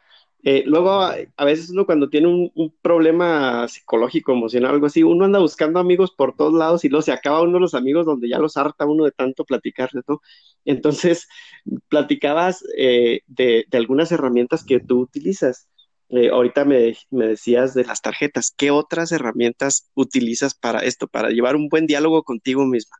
eh, 0.43 0.63
luego 0.65 0.91
a, 0.91 1.45
veces 1.45 1.69
uno 1.69 1.85
cuando 1.85 2.09
tiene 2.09 2.27
un, 2.27 2.73
problema 2.81 3.67
psicológico, 3.67 4.31
emocional, 4.31 4.71
algo 4.71 4.87
así, 4.87 5.03
uno 5.03 5.25
anda 5.25 5.39
buscando 5.39 5.79
amigos 5.79 6.11
por 6.11 6.35
todos 6.35 6.53
lados 6.53 6.83
y 6.83 6.89
luego 6.89 7.03
se 7.03 7.11
acaba 7.11 7.41
uno 7.41 7.53
de 7.53 7.59
los 7.59 7.75
amigos 7.75 8.05
donde 8.07 8.27
ya 8.27 8.39
los 8.39 8.57
harta 8.57 8.85
uno 8.85 9.05
de 9.05 9.11
tanto 9.11 9.45
platicar, 9.45 9.91
¿no? 10.07 10.21
Entonces, 10.65 11.27
platicabas 11.89 12.63
eh, 12.77 13.21
de, 13.27 13.65
algunas 13.73 14.11
herramientas 14.11 14.63
que 14.63 14.79
tú 14.79 15.01
utilizas. 15.01 15.67
Eh, 16.09 16.29
ahorita 16.29 16.65
me, 16.65 16.95
decías 17.11 17.73
de 17.73 17.85
las 17.85 18.01
tarjetas. 18.01 18.53
¿Qué 18.55 18.71
otras 18.71 19.11
herramientas 19.11 19.89
utilizas 19.93 20.55
para 20.55 20.79
esto, 20.81 21.07
para 21.07 21.29
llevar 21.29 21.55
un 21.55 21.69
buen 21.69 21.87
diálogo 21.87 22.23
contigo 22.23 22.65
misma? 22.65 22.97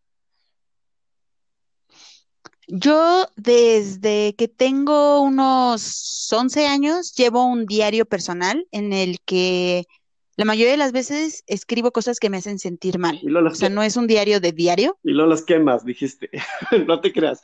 Yo 2.73 3.27
desde 3.35 4.33
que 4.37 4.47
tengo 4.47 5.21
unos 5.21 6.31
11 6.31 6.67
años 6.67 7.13
llevo 7.13 7.43
un 7.43 7.65
diario 7.65 8.05
personal 8.05 8.65
en 8.71 8.93
el 8.93 9.19
que 9.25 9.87
la 10.37 10.45
mayoría 10.45 10.71
de 10.71 10.77
las 10.77 10.93
veces 10.93 11.43
escribo 11.47 11.91
cosas 11.91 12.17
que 12.17 12.29
me 12.29 12.37
hacen 12.37 12.59
sentir 12.59 12.97
mal. 12.97 13.19
O 13.45 13.53
sea, 13.55 13.67
no 13.67 13.83
es 13.83 13.97
un 13.97 14.07
diario 14.07 14.39
de 14.39 14.53
diario. 14.53 14.97
Y 15.03 15.11
luego 15.11 15.29
las 15.29 15.41
quemas, 15.41 15.83
dijiste. 15.83 16.29
no 16.87 17.01
te 17.01 17.11
creas. 17.11 17.41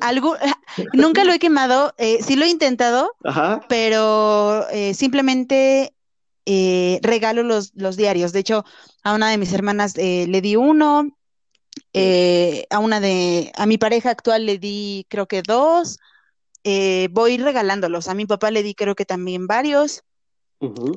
Algo, 0.00 0.36
nunca 0.92 1.24
lo 1.24 1.32
he 1.32 1.40
quemado. 1.40 1.92
Eh, 1.98 2.18
sí 2.22 2.36
lo 2.36 2.44
he 2.44 2.48
intentado, 2.48 3.10
pero 3.68 4.68
eh, 4.70 4.94
simplemente 4.94 5.94
eh, 6.46 7.00
regalo 7.02 7.42
los, 7.42 7.72
los, 7.74 7.96
diarios. 7.96 8.32
De 8.32 8.38
hecho, 8.38 8.64
a 9.02 9.14
una 9.16 9.30
de 9.30 9.38
mis 9.38 9.52
hermanas 9.52 9.96
le 9.96 10.40
di 10.40 10.54
uno. 10.54 11.08
A 11.94 12.78
una 12.78 13.00
de, 13.00 13.52
a 13.56 13.66
mi 13.66 13.78
pareja 13.78 14.10
actual 14.10 14.46
le 14.46 14.58
di 14.58 15.06
creo 15.08 15.26
que 15.26 15.42
dos. 15.42 15.98
voy 16.64 17.38
regalándolos. 17.38 18.08
A 18.08 18.14
mi 18.14 18.26
papá 18.26 18.50
le 18.50 18.62
di 18.62 18.74
creo 18.74 18.94
que 18.94 19.04
también 19.04 19.46
varios. 19.46 20.02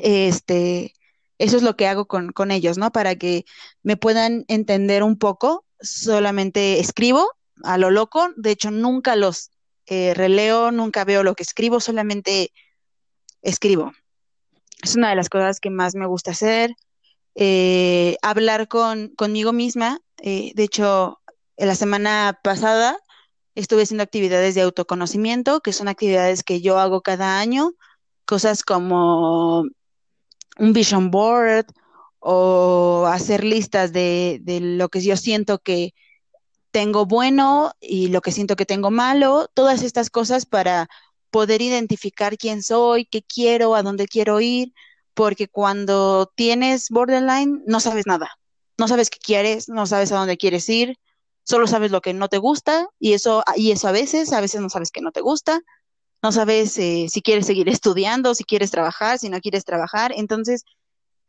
Este, 0.02 0.94
eso 1.38 1.58
es 1.58 1.64
lo 1.64 1.76
que 1.76 1.88
hago 1.88 2.06
con, 2.06 2.32
con 2.32 2.52
ellos, 2.52 2.78
¿no? 2.78 2.92
Para 2.92 3.16
que 3.16 3.46
me 3.82 3.98
puedan 3.98 4.46
entender 4.48 5.04
un 5.04 5.18
poco. 5.18 5.66
Solamente 5.82 6.80
escribo 6.80 7.30
a 7.64 7.78
lo 7.78 7.92
loco. 7.92 8.30
De 8.36 8.52
hecho, 8.52 8.72
nunca 8.72 9.16
los 9.16 9.52
eh, 9.86 10.14
releo, 10.14 10.72
nunca 10.72 11.04
veo 11.04 11.24
lo 11.24 11.36
que 11.36 11.44
escribo, 11.44 11.80
solamente 11.80 12.54
escribo. 13.42 13.92
Es 14.82 14.96
una 14.96 15.10
de 15.10 15.16
las 15.16 15.30
cosas 15.30 15.60
que 15.60 15.70
más 15.70 15.96
me 15.96 16.06
gusta 16.06 16.32
hacer. 16.32 16.76
Eh, 17.36 18.18
hablar 18.22 18.68
con, 18.68 19.10
conmigo 19.16 19.54
misma. 19.54 20.00
Eh, 20.24 20.54
de 20.56 20.64
hecho, 20.64 21.20
la 21.58 21.76
semana 21.76 22.40
pasada 22.44 22.98
estuve 23.56 23.84
haciendo 23.84 24.04
actividades 24.04 24.56
de 24.56 24.62
autoconocimiento, 24.62 25.60
que 25.60 25.74
son 25.74 25.90
actividades 25.90 26.44
que 26.44 26.62
yo 26.62 26.80
hago 26.80 27.02
cada 27.02 27.40
año, 27.40 27.74
cosas 28.26 28.64
como 28.64 29.64
un 30.58 30.74
vision 30.74 31.12
board 31.12 31.66
o 32.20 33.06
hacer 33.08 33.44
listas 33.44 33.92
de, 33.92 34.42
lo 34.62 34.88
que 34.88 35.02
yo 35.02 35.18
siento 35.18 35.60
que 35.60 35.94
tengo 36.72 37.06
bueno 37.06 37.74
y 37.82 38.08
lo 38.08 38.22
que 38.22 38.32
siento 38.32 38.56
que 38.56 38.66
tengo 38.66 38.92
malo, 38.92 39.50
todas 39.54 39.84
estas 39.84 40.10
cosas 40.10 40.46
para 40.46 40.88
poder 41.32 41.62
identificar 41.62 42.38
quién 42.38 42.64
soy, 42.64 43.06
qué 43.06 43.24
quiero, 43.24 43.76
a 43.76 43.84
dónde 43.84 44.08
quiero 44.08 44.40
ir, 44.40 44.74
porque 45.14 45.50
cuando 45.50 46.32
tienes 46.36 46.90
borderline 46.90 47.62
no 47.68 47.82
sabes 47.82 48.08
nada, 48.08 48.38
no 48.78 48.88
sabes 48.88 49.10
qué 49.10 49.20
quieres, 49.20 49.70
no 49.70 49.86
sabes 49.86 50.12
a 50.12 50.18
dónde 50.18 50.38
quieres 50.38 50.68
ir, 50.70 50.98
solo 51.44 51.68
sabes 51.68 51.92
lo 51.92 52.02
que 52.02 52.14
no 52.14 52.30
te 52.30 52.38
gusta 52.38 52.88
y 53.00 53.14
eso, 53.14 53.44
y 53.56 53.72
eso 53.72 53.88
a 53.88 53.92
veces, 53.92 54.34
a 54.34 54.42
veces 54.42 54.62
no 54.62 54.70
sabes 54.70 54.92
que 54.92 55.02
no 55.02 55.12
te 55.12 55.22
gusta, 55.22 55.62
no 56.22 56.32
sabes 56.32 56.78
eh, 56.78 57.08
si 57.10 57.22
quieres 57.22 57.46
seguir 57.46 57.70
estudiando, 57.70 58.36
si 58.36 58.44
quieres 58.44 58.72
trabajar, 58.72 59.20
si 59.20 59.30
no 59.30 59.40
quieres 59.42 59.66
trabajar. 59.66 60.14
Entonces, 60.16 60.64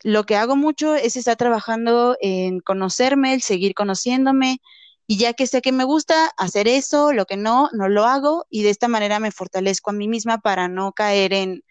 lo 0.03 0.25
que 0.25 0.37
hago 0.37 0.57
mucho 0.57 0.95
es 0.95 1.17
estar 1.17 1.37
trabajando 1.37 2.17
en 2.21 2.61
conocerme, 2.61 3.35
el 3.35 3.43
seguir 3.43 3.75
conociéndome, 3.75 4.61
y 5.07 5.19
ya 5.19 5.35
que 5.35 5.47
sé 5.47 5.61
que 5.61 5.73
me 5.73 5.85
gusta 5.85 6.31
hacer 6.39 6.69
eso, 6.69 7.13
lo 7.13 7.27
que 7.27 7.37
no, 7.37 7.69
no 7.73 7.89
lo 7.89 8.05
hago, 8.05 8.47
y 8.51 8.63
de 8.63 8.71
esta 8.71 8.89
manera 8.89 9.21
me 9.21 9.33
fortalezco 9.33 9.91
a 9.91 9.95
mí 9.95 10.09
misma 10.09 10.39
para 10.39 10.69
no 10.69 10.93
caer 10.93 11.35
en, 11.35 11.63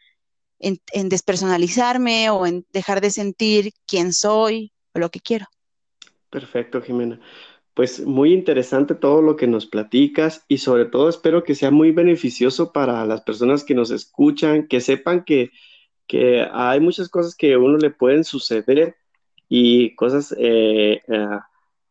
en 0.59 1.09
despersonalizarme 1.09 2.29
o 2.29 2.45
en 2.45 2.65
dejar 2.71 3.01
de 3.01 3.11
sentir 3.11 3.73
quién 3.87 4.13
soy 4.13 4.71
o 4.93 4.99
lo 4.99 5.09
que 5.09 5.19
quiero. 5.19 5.47
Perfecto, 6.33 6.81
Jimena. 6.81 7.19
Pues 7.75 8.03
muy 8.07 8.33
interesante 8.33 8.95
todo 8.95 9.21
lo 9.21 9.35
que 9.35 9.45
nos 9.45 9.67
platicas 9.67 10.45
y 10.47 10.57
sobre 10.57 10.85
todo 10.85 11.07
espero 11.09 11.43
que 11.43 11.53
sea 11.53 11.69
muy 11.69 11.91
beneficioso 11.91 12.71
para 12.73 13.05
las 13.05 13.21
personas 13.21 13.63
que 13.63 13.75
nos 13.75 13.91
escuchan, 13.91 14.67
que 14.67 14.81
sepan 14.81 15.25
que, 15.25 15.51
hay 16.51 16.79
muchas 16.79 17.09
cosas 17.09 17.35
que 17.35 17.53
a 17.53 17.59
uno 17.59 17.77
le 17.77 17.91
pueden 17.91 18.23
suceder 18.23 18.95
y 19.47 19.95
cosas 19.95 20.33
eh, 20.39 21.01
eh, 21.07 21.39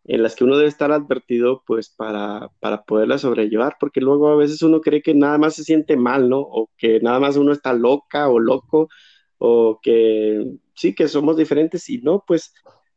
en 0.05 0.23
las 0.25 0.35
que 0.35 0.43
uno 0.45 0.57
debe 0.57 0.69
estar 0.69 0.91
advertido 0.91 1.63
pues 1.65 1.91
para, 1.91 2.51
para 2.59 2.83
poderlas 2.83 3.21
sobrellevar, 3.21 3.77
porque 3.79 4.01
luego 4.01 4.29
a 4.29 4.37
veces 4.37 4.61
uno 4.63 4.81
cree 4.81 5.03
que 5.03 5.15
nada 5.15 5.39
más 5.39 5.55
se 5.55 5.63
siente 5.65 5.97
mal, 5.97 6.29
¿no? 6.29 6.41
O 6.41 6.69
que 6.77 6.99
nada 7.01 7.21
más 7.21 7.37
uno 7.37 7.53
está 7.53 7.73
loca 7.75 8.29
o 8.29 8.41
loco, 8.41 8.89
o 9.39 9.79
que 9.81 10.45
sí, 10.75 10.95
que 10.97 11.07
somos 11.07 11.37
diferentes 11.37 11.89
y 11.89 11.99
no, 11.99 12.25
pues 12.27 12.53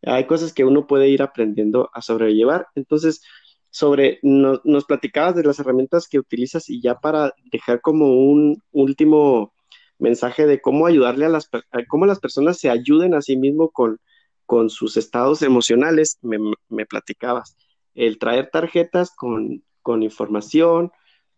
hay 0.05 0.25
cosas 0.25 0.53
que 0.53 0.63
uno 0.63 0.87
puede 0.87 1.09
ir 1.09 1.21
aprendiendo 1.21 1.89
a 1.93 2.01
sobrellevar. 2.01 2.67
Entonces, 2.75 3.21
sobre, 3.69 4.19
nos 4.23 4.85
platicabas 4.85 5.35
de 5.35 5.43
las 5.43 5.59
herramientas 5.59 6.07
que 6.07 6.19
utilizas 6.19 6.69
y 6.69 6.81
ya 6.81 6.95
para 6.95 7.33
dejar 7.51 7.81
como 7.81 8.07
un 8.13 8.61
último 8.71 9.53
mensaje 9.99 10.45
de 10.45 10.61
cómo 10.61 10.85
ayudarle 10.85 11.25
a 11.25 11.29
las, 11.29 11.49
cómo 11.89 12.05
las 12.05 12.19
personas 12.19 12.57
se 12.57 12.69
ayuden 12.69 13.13
a 13.13 13.21
sí 13.21 13.35
mismo 13.35 13.69
con, 13.71 13.99
con 14.45 14.69
sus 14.69 14.97
estados 14.97 15.41
emocionales, 15.41 16.19
me, 16.21 16.85
platicabas. 16.85 17.57
El 17.93 18.17
traer 18.17 18.49
tarjetas 18.51 19.11
con, 19.15 19.63
información, 20.01 20.91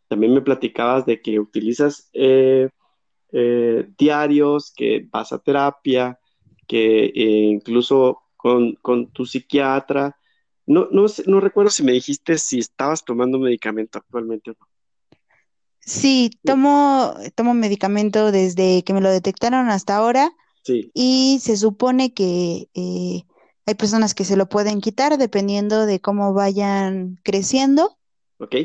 también 0.07 0.33
me 0.33 0.41
platicabas 0.41 1.05
de 1.05 1.21
que 1.21 1.39
utilizas 1.39 2.09
eh, 2.13 2.69
eh, 3.31 3.89
diarios, 3.97 4.73
que 4.75 5.07
vas 5.11 5.33
a 5.33 5.39
terapia, 5.39 6.19
que 6.67 7.05
eh, 7.05 7.11
incluso 7.15 8.19
con, 8.81 9.07
tu 9.07 9.25
psiquiatra. 9.25 10.17
No, 10.65 10.87
no, 10.91 11.05
no 11.25 11.39
recuerdo 11.39 11.69
si 11.69 11.83
me 11.83 11.93
dijiste 11.93 12.37
si 12.37 12.59
estabas 12.59 13.05
tomando 13.05 13.39
medicamento 13.39 13.99
actualmente 13.99 14.51
o 14.51 14.55
no. 14.59 14.67
Sí, 15.79 16.31
tomo, 16.43 17.15
tomo 17.35 17.53
medicamento 17.53 18.33
desde 18.33 18.83
que 18.83 18.93
me 18.93 18.99
lo 18.99 19.09
detectaron 19.09 19.69
hasta 19.69 19.95
ahora. 19.95 20.31
Sí. 20.63 20.91
Y 20.93 21.39
se 21.41 21.55
supone 21.55 22.13
que 22.13 22.67
eh, 22.73 23.23
hay 23.65 23.75
personas 23.75 24.13
que 24.13 24.25
se 24.25 24.35
lo 24.35 24.49
pueden 24.49 24.81
quitar 24.81 25.17
dependiendo 25.17 25.85
de 25.85 26.01
cómo 26.01 26.33
vayan 26.33 27.19
creciendo. 27.23 27.97
Ok. 28.37 28.55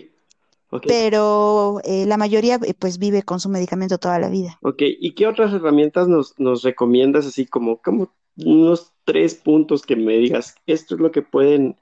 okay. 0.71 0.89
Pero 0.89 1.81
eh, 1.85 2.07
la 2.07 2.17
mayoría 2.17 2.59
eh, 2.65 2.75
pues 2.75 2.99
vive 2.99 3.23
con 3.23 3.39
su 3.39 3.49
medicamento 3.49 3.99
toda 3.99 4.19
la 4.19 4.29
vida. 4.29 4.59
Ok, 4.63 4.83
¿y 4.83 5.15
qué 5.15 5.29
otras 5.29 5.53
herramientas 5.53 6.09
nos, 6.09 6.39
nos 6.41 6.63
recomiendas 6.65 7.25
así 7.25 7.47
como, 7.47 7.79
como 7.79 8.13
unos 8.37 8.92
tres 9.05 9.35
puntos 9.35 9.83
que 9.83 9.97
me 9.97 10.17
digas, 10.17 10.55
esto 10.67 10.95
es 10.95 11.01
lo 11.01 11.11
que 11.11 11.23
pueden 11.23 11.77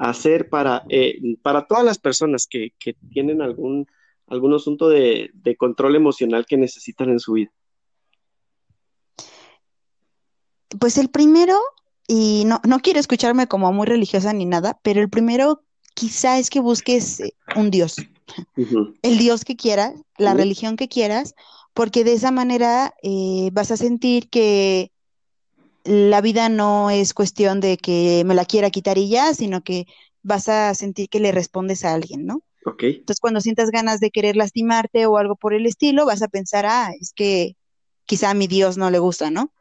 hacer 0.00 0.48
para, 0.48 0.84
eh, 0.88 1.20
para 1.42 1.66
todas 1.66 1.84
las 1.84 1.98
personas 1.98 2.46
que, 2.46 2.72
tienen 3.12 3.42
algún, 3.42 3.86
algún 4.26 4.54
asunto 4.54 4.88
de, 4.88 5.30
control 5.58 5.94
emocional 5.94 6.46
que 6.46 6.56
necesitan 6.56 7.10
en 7.10 7.20
su 7.20 7.34
vida? 7.34 7.50
Pues 10.78 10.96
el 10.96 11.10
primero, 11.10 11.58
y 12.08 12.44
no, 12.46 12.60
no 12.66 12.80
quiero 12.80 12.98
escucharme 12.98 13.46
como 13.46 13.72
muy 13.72 13.86
religiosa 13.86 14.32
ni 14.32 14.46
nada, 14.46 14.78
pero 14.82 15.02
el 15.02 15.10
primero 15.10 15.62
quizá 15.94 16.38
es 16.38 16.48
que 16.48 16.60
busques 16.60 17.20
eh, 17.20 17.34
un 17.56 17.70
Dios, 17.70 17.96
el 19.02 19.18
Dios 19.18 19.44
que 19.44 19.56
quieras, 19.56 19.94
la 20.16 20.32
religión 20.32 20.76
que 20.76 20.88
quieras, 20.88 21.34
porque 21.74 22.04
de 22.04 22.14
esa 22.14 22.30
manera 22.30 22.94
eh, 23.02 23.50
vas 23.52 23.70
a 23.70 23.76
sentir 23.76 24.30
que 24.30 24.92
la 25.84 26.20
vida 26.20 26.48
no 26.48 26.90
es 26.90 27.14
cuestión 27.14 27.60
de 27.60 27.76
que 27.76 28.22
me 28.26 28.34
la 28.34 28.44
quiera 28.44 28.70
quitar 28.70 28.98
y 28.98 29.08
ya, 29.08 29.34
sino 29.34 29.62
que 29.62 29.86
vas 30.22 30.48
a 30.48 30.74
sentir 30.74 31.08
que 31.08 31.20
le 31.20 31.32
respondes 31.32 31.84
a 31.84 31.94
alguien, 31.94 32.26
¿no? 32.26 32.42
Ok. 32.66 32.82
Entonces, 32.82 33.20
cuando 33.20 33.40
sientas 33.40 33.70
ganas 33.70 34.00
de 34.00 34.10
querer 34.10 34.36
lastimarte 34.36 35.06
o 35.06 35.16
algo 35.16 35.36
por 35.36 35.54
el 35.54 35.64
estilo, 35.66 36.04
vas 36.04 36.22
a 36.22 36.28
pensar, 36.28 36.66
ah, 36.66 36.90
es 37.00 37.12
que 37.14 37.56
quizá 38.04 38.30
a 38.30 38.34
mi 38.34 38.46
Dios 38.46 38.76
no 38.76 38.90
le 38.90 38.98
gusta, 38.98 39.30
¿no? 39.30 39.52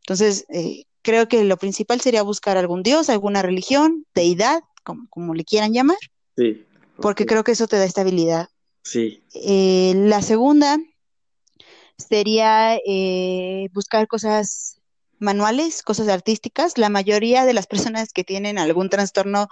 Entonces, 0.00 0.46
eh, 0.48 0.84
creo 1.02 1.28
que 1.28 1.44
lo 1.44 1.56
principal 1.58 2.00
sería 2.00 2.22
buscar 2.22 2.56
algún 2.56 2.82
Dios, 2.82 3.08
alguna 3.08 3.42
religión, 3.42 4.04
deidad, 4.14 4.62
como, 4.82 5.06
como 5.10 5.34
le 5.34 5.44
quieran 5.44 5.72
llamar, 5.72 5.98
Sí. 6.36 6.64
porque 7.00 7.26
creo 7.26 7.44
que 7.44 7.52
eso 7.52 7.68
te 7.68 7.76
da 7.76 7.84
estabilidad. 7.84 8.48
Sí. 8.82 9.22
Eh, 9.34 9.92
la 9.94 10.20
segunda 10.22 10.78
sería 11.96 12.76
eh, 12.86 13.68
buscar 13.72 14.08
cosas 14.08 14.79
manuales, 15.20 15.82
cosas 15.82 16.08
artísticas. 16.08 16.78
La 16.78 16.88
mayoría 16.90 17.44
de 17.44 17.54
las 17.54 17.66
personas 17.66 18.12
que 18.12 18.24
tienen 18.24 18.58
algún 18.58 18.90
trastorno 18.90 19.48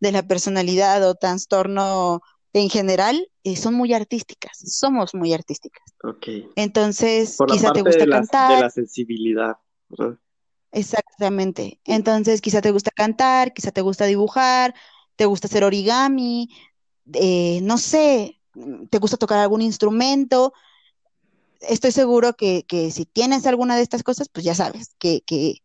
de 0.00 0.12
la 0.12 0.22
personalidad 0.22 1.08
o 1.08 1.14
trastorno 1.14 2.22
en 2.52 2.68
general 2.70 3.28
eh, 3.44 3.56
son 3.56 3.74
muy 3.74 3.94
artísticas, 3.94 4.58
somos 4.58 5.14
muy 5.14 5.32
artísticas. 5.32 5.84
Ok. 6.04 6.26
Entonces, 6.56 7.38
Por 7.38 7.48
quizá 7.48 7.70
te 7.72 7.82
de 7.82 7.82
gusta 7.82 8.06
la, 8.06 8.28
de 8.46 8.56
cantar, 8.56 8.58
la 8.58 8.70
sensibilidad, 8.70 9.56
¿verdad? 9.88 10.18
exactamente. 10.70 11.80
Entonces, 11.84 12.40
quizá 12.40 12.60
te 12.60 12.70
gusta 12.70 12.90
cantar, 12.90 13.52
quizá 13.52 13.70
te 13.72 13.80
gusta 13.80 14.06
dibujar, 14.06 14.74
te 15.16 15.26
gusta 15.26 15.46
hacer 15.48 15.64
origami, 15.64 16.48
eh, 17.14 17.60
no 17.62 17.78
sé, 17.78 18.40
te 18.90 18.98
gusta 18.98 19.16
tocar 19.16 19.38
algún 19.38 19.62
instrumento. 19.62 20.52
Estoy 21.68 21.92
seguro 21.92 22.34
que, 22.34 22.64
que 22.66 22.90
si 22.90 23.04
tienes 23.04 23.46
alguna 23.46 23.76
de 23.76 23.82
estas 23.82 24.02
cosas, 24.02 24.28
pues 24.28 24.44
ya 24.44 24.54
sabes 24.54 24.94
que, 24.98 25.22
que, 25.26 25.62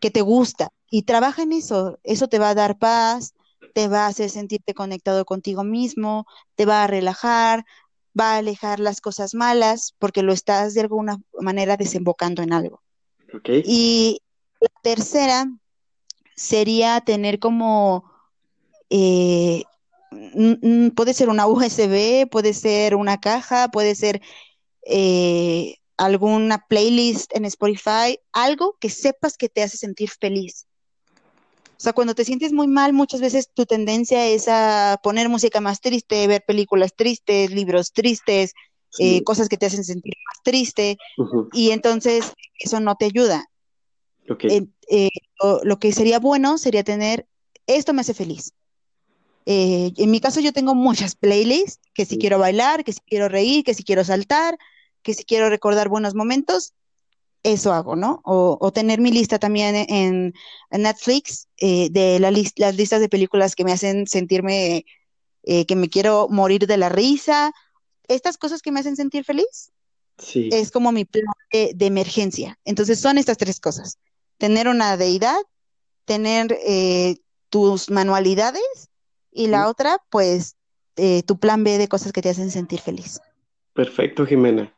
que 0.00 0.10
te 0.10 0.20
gusta 0.20 0.70
y 0.90 1.02
trabaja 1.02 1.42
en 1.42 1.52
eso. 1.52 1.98
Eso 2.04 2.28
te 2.28 2.38
va 2.38 2.50
a 2.50 2.54
dar 2.54 2.78
paz, 2.78 3.34
te 3.74 3.88
va 3.88 4.04
a 4.04 4.08
hacer 4.08 4.30
sentirte 4.30 4.74
conectado 4.74 5.24
contigo 5.24 5.64
mismo, 5.64 6.26
te 6.54 6.66
va 6.66 6.84
a 6.84 6.86
relajar, 6.86 7.64
va 8.18 8.34
a 8.34 8.38
alejar 8.38 8.80
las 8.80 9.00
cosas 9.00 9.34
malas 9.34 9.94
porque 9.98 10.22
lo 10.22 10.32
estás 10.32 10.74
de 10.74 10.82
alguna 10.82 11.18
manera 11.40 11.76
desembocando 11.76 12.42
en 12.42 12.52
algo. 12.52 12.82
Y 13.64 14.20
la 14.60 14.68
tercera 14.82 15.46
sería 16.36 17.00
tener 17.00 17.38
como, 17.38 18.04
eh, 18.90 19.64
puede 20.94 21.14
ser 21.14 21.28
una 21.28 21.46
USB, 21.48 22.28
puede 22.30 22.54
ser 22.54 22.94
una 22.94 23.20
caja, 23.20 23.68
puede 23.68 23.94
ser 23.94 24.22
eh, 24.86 25.76
alguna 25.96 26.66
playlist 26.68 27.34
en 27.36 27.44
Spotify, 27.44 28.18
algo 28.32 28.76
que 28.80 28.90
sepas 28.90 29.36
que 29.36 29.48
te 29.48 29.62
hace 29.62 29.76
sentir 29.76 30.10
feliz. 30.10 30.66
O 31.76 31.82
sea, 31.84 31.92
cuando 31.92 32.14
te 32.14 32.24
sientes 32.24 32.52
muy 32.52 32.66
mal, 32.66 32.92
muchas 32.92 33.20
veces 33.20 33.50
tu 33.52 33.66
tendencia 33.66 34.26
es 34.26 34.46
a 34.48 34.98
poner 35.02 35.28
música 35.28 35.60
más 35.60 35.80
triste, 35.80 36.26
ver 36.26 36.44
películas 36.46 36.94
tristes, 36.96 37.50
libros 37.50 37.92
tristes, 37.92 38.52
eh, 39.00 39.22
cosas 39.24 39.48
que 39.48 39.56
te 39.56 39.66
hacen 39.66 39.84
sentir 39.84 40.14
más 40.26 40.42
triste, 40.44 40.96
y 41.52 41.70
entonces 41.70 42.32
eso 42.58 42.80
no 42.80 42.94
te 42.94 43.06
ayuda. 43.06 43.44
Eh, 44.48 44.66
eh, 44.88 45.08
lo, 45.42 45.60
lo 45.64 45.78
que 45.78 45.92
sería 45.92 46.20
bueno 46.20 46.58
sería 46.58 46.84
tener, 46.84 47.26
esto 47.66 47.92
me 47.92 48.02
hace 48.02 48.14
feliz. 48.14 48.52
En 49.46 50.10
mi 50.10 50.20
caso 50.20 50.40
yo 50.40 50.52
tengo 50.52 50.74
muchas 50.74 51.16
playlists, 51.16 51.82
que 51.92 52.06
si 52.06 52.14
Sí. 52.14 52.20
quiero 52.20 52.38
bailar, 52.38 52.82
que 52.84 52.92
si 52.92 53.00
quiero 53.00 53.28
reír, 53.28 53.62
que 53.64 53.74
si 53.74 53.84
quiero 53.84 54.04
saltar, 54.04 54.56
que 55.04 55.14
si 55.14 55.24
quiero 55.24 55.48
recordar 55.48 55.88
buenos 55.88 56.16
momentos, 56.16 56.72
eso 57.44 57.72
hago, 57.72 57.94
¿no? 57.94 58.20
O, 58.24 58.58
o 58.60 58.72
tener 58.72 59.00
mi 59.00 59.12
lista 59.12 59.38
también 59.38 59.76
en, 59.76 60.34
en 60.70 60.82
Netflix 60.82 61.46
eh, 61.58 61.90
de 61.90 62.18
la 62.18 62.32
las 62.32 62.74
listas 62.74 63.00
de 63.00 63.08
películas 63.08 63.54
que 63.54 63.64
me 63.64 63.72
hacen 63.72 64.06
sentirme 64.06 64.86
eh, 65.44 65.66
que 65.66 65.76
me 65.76 65.88
quiero 65.88 66.26
morir 66.30 66.66
de 66.66 66.78
la 66.78 66.88
risa. 66.88 67.52
Estas 68.08 68.38
cosas 68.38 68.62
que 68.62 68.72
me 68.72 68.80
hacen 68.80 68.96
sentir 68.96 69.24
feliz 69.24 69.70
Sí. 70.16 70.48
es 70.52 70.70
como 70.70 70.92
mi 70.92 71.04
plan 71.04 71.24
de, 71.52 71.72
de 71.74 71.86
emergencia. 71.86 72.58
Entonces 72.64 72.98
son 73.00 73.18
estas 73.18 73.36
tres 73.36 73.60
cosas. 73.60 73.98
Tener 74.38 74.68
una 74.68 74.96
deidad, 74.96 75.36
tener 76.04 76.58
eh, 76.66 77.16
tus 77.50 77.90
manualidades 77.90 78.90
y 79.32 79.48
la 79.48 79.68
otra, 79.68 79.98
pues, 80.10 80.56
eh, 80.96 81.22
tu 81.24 81.38
plan 81.38 81.64
B 81.64 81.78
de 81.78 81.88
cosas 81.88 82.12
que 82.12 82.22
te 82.22 82.30
hacen 82.30 82.50
sentir 82.50 82.80
feliz. 82.80 83.20
Perfecto, 83.74 84.24
Jimena. 84.24 84.73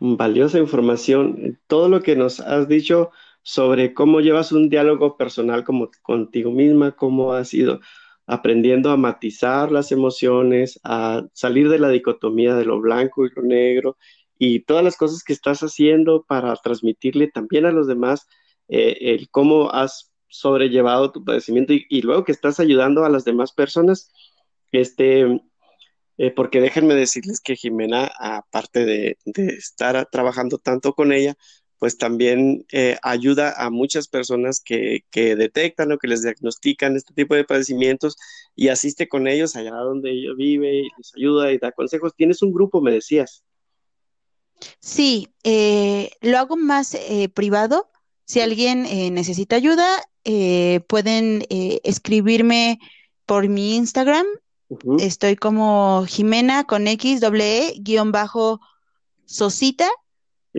Valiosa 0.00 0.58
información. 0.58 1.58
Todo 1.66 1.88
lo 1.88 2.02
que 2.02 2.14
nos 2.14 2.40
has 2.40 2.68
dicho 2.68 3.10
sobre 3.42 3.94
cómo 3.94 4.20
llevas 4.20 4.52
un 4.52 4.68
diálogo 4.68 5.16
personal 5.16 5.64
como 5.64 5.90
contigo 6.02 6.50
misma, 6.52 6.92
cómo 6.92 7.32
has 7.32 7.52
ido 7.54 7.80
aprendiendo 8.26 8.90
a 8.90 8.96
matizar 8.96 9.72
las 9.72 9.90
emociones, 9.90 10.78
a 10.84 11.26
salir 11.32 11.68
de 11.68 11.78
la 11.78 11.88
dicotomía 11.88 12.54
de 12.54 12.66
lo 12.66 12.78
blanco 12.80 13.26
y 13.26 13.30
lo 13.34 13.42
negro, 13.42 13.96
y 14.38 14.60
todas 14.60 14.84
las 14.84 14.96
cosas 14.96 15.24
que 15.24 15.32
estás 15.32 15.62
haciendo 15.62 16.24
para 16.28 16.54
transmitirle 16.56 17.28
también 17.28 17.66
a 17.66 17.72
los 17.72 17.88
demás 17.88 18.28
eh, 18.68 18.98
el 19.00 19.30
cómo 19.30 19.70
has 19.72 20.12
sobrellevado 20.28 21.10
tu 21.10 21.24
padecimiento 21.24 21.72
y, 21.72 21.86
y 21.88 22.02
luego 22.02 22.24
que 22.24 22.32
estás 22.32 22.60
ayudando 22.60 23.04
a 23.04 23.08
las 23.10 23.24
demás 23.24 23.52
personas. 23.52 24.12
Este, 24.70 25.40
eh, 26.18 26.32
porque 26.32 26.60
déjenme 26.60 26.94
decirles 26.94 27.40
que 27.40 27.54
Jimena, 27.54 28.10
aparte 28.18 28.84
de, 28.84 29.18
estar 29.36 30.08
trabajando 30.10 30.58
tanto 30.58 30.92
con 30.94 31.12
ella, 31.12 31.36
pues 31.78 31.96
también 31.96 32.66
eh, 32.72 32.98
ayuda 33.02 33.54
a 33.56 33.70
muchas 33.70 34.08
personas 34.08 34.60
que, 34.60 35.04
que 35.12 35.36
detectan 35.36 35.92
o 35.92 35.98
que 35.98 36.08
les 36.08 36.22
diagnostican 36.22 36.96
este 36.96 37.14
tipo 37.14 37.36
de 37.36 37.44
padecimientos 37.44 38.16
y 38.56 38.66
asiste 38.66 39.08
con 39.08 39.28
ellos 39.28 39.54
allá 39.54 39.76
donde 39.76 40.10
ella 40.10 40.30
vive 40.36 40.80
y 40.80 40.88
les 40.98 41.12
ayuda 41.16 41.52
y 41.52 41.58
da 41.58 41.70
consejos. 41.70 42.16
Tienes 42.16 42.42
un 42.42 42.52
grupo, 42.52 42.80
me 42.80 42.90
decías. 42.90 43.44
Sí, 44.80 45.28
eh, 45.44 46.10
lo 46.20 46.38
hago 46.38 46.56
más 46.56 46.98
privado. 47.32 47.92
Si 48.24 48.40
alguien 48.40 48.82
necesita 49.14 49.54
ayuda, 49.54 49.86
pueden 50.88 51.46
escribirme 51.48 52.80
por 53.24 53.48
mi 53.48 53.76
Instagram. 53.76 54.26
Estoy 54.98 55.36
como 55.36 56.04
Jimena 56.06 56.64
con 56.64 56.86
X, 56.86 57.20
doble 57.20 57.68
E, 57.68 57.74
guion 57.80 58.12
bajo 58.12 58.60
Sosita. 59.24 59.88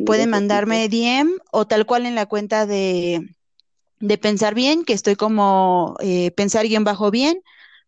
Pueden 0.06 0.30
mandarme 0.30 0.88
DM 0.88 1.32
o 1.52 1.68
tal 1.68 1.86
cual 1.86 2.06
en 2.06 2.16
la 2.16 2.26
cuenta 2.26 2.66
de, 2.66 3.36
de 4.00 4.18
Pensar 4.18 4.54
Bien, 4.56 4.86
que 4.86 4.94
estoy 4.94 5.16
como 5.16 5.96
eh, 6.00 6.32
Pensar 6.32 6.68
guion 6.68 6.84
bajo 6.84 7.12
bien. 7.12 7.42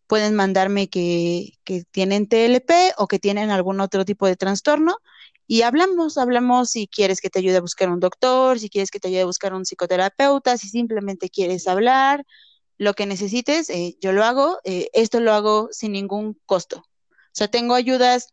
Pueden 0.06 0.34
mandarme 0.34 0.88
que, 0.88 1.54
que 1.64 1.84
tienen 1.90 2.28
TLP 2.28 2.70
o 2.98 3.08
que 3.08 3.18
tienen 3.18 3.50
algún 3.50 3.80
otro 3.80 4.04
tipo 4.04 4.26
de 4.26 4.36
trastorno 4.36 4.96
y 5.46 5.62
hablamos, 5.62 6.18
hablamos 6.18 6.70
si 6.70 6.86
quieres 6.86 7.20
que 7.20 7.28
te 7.28 7.38
ayude 7.40 7.58
a 7.58 7.60
buscar 7.60 7.90
un 7.90 8.00
doctor, 8.00 8.58
si 8.58 8.70
quieres 8.70 8.90
que 8.90 9.00
te 9.00 9.08
ayude 9.08 9.22
a 9.22 9.26
buscar 9.26 9.52
un 9.52 9.64
psicoterapeuta, 9.64 10.56
si 10.56 10.68
simplemente 10.68 11.28
quieres 11.28 11.66
hablar, 11.68 12.24
lo 12.82 12.94
que 12.94 13.06
necesites, 13.06 13.70
eh, 13.70 13.96
yo 14.00 14.12
lo 14.12 14.24
hago. 14.24 14.58
Eh, 14.64 14.88
esto 14.92 15.20
lo 15.20 15.32
hago 15.32 15.68
sin 15.70 15.92
ningún 15.92 16.36
costo. 16.46 16.78
O 16.78 17.34
sea, 17.34 17.48
tengo 17.48 17.74
ayudas 17.74 18.32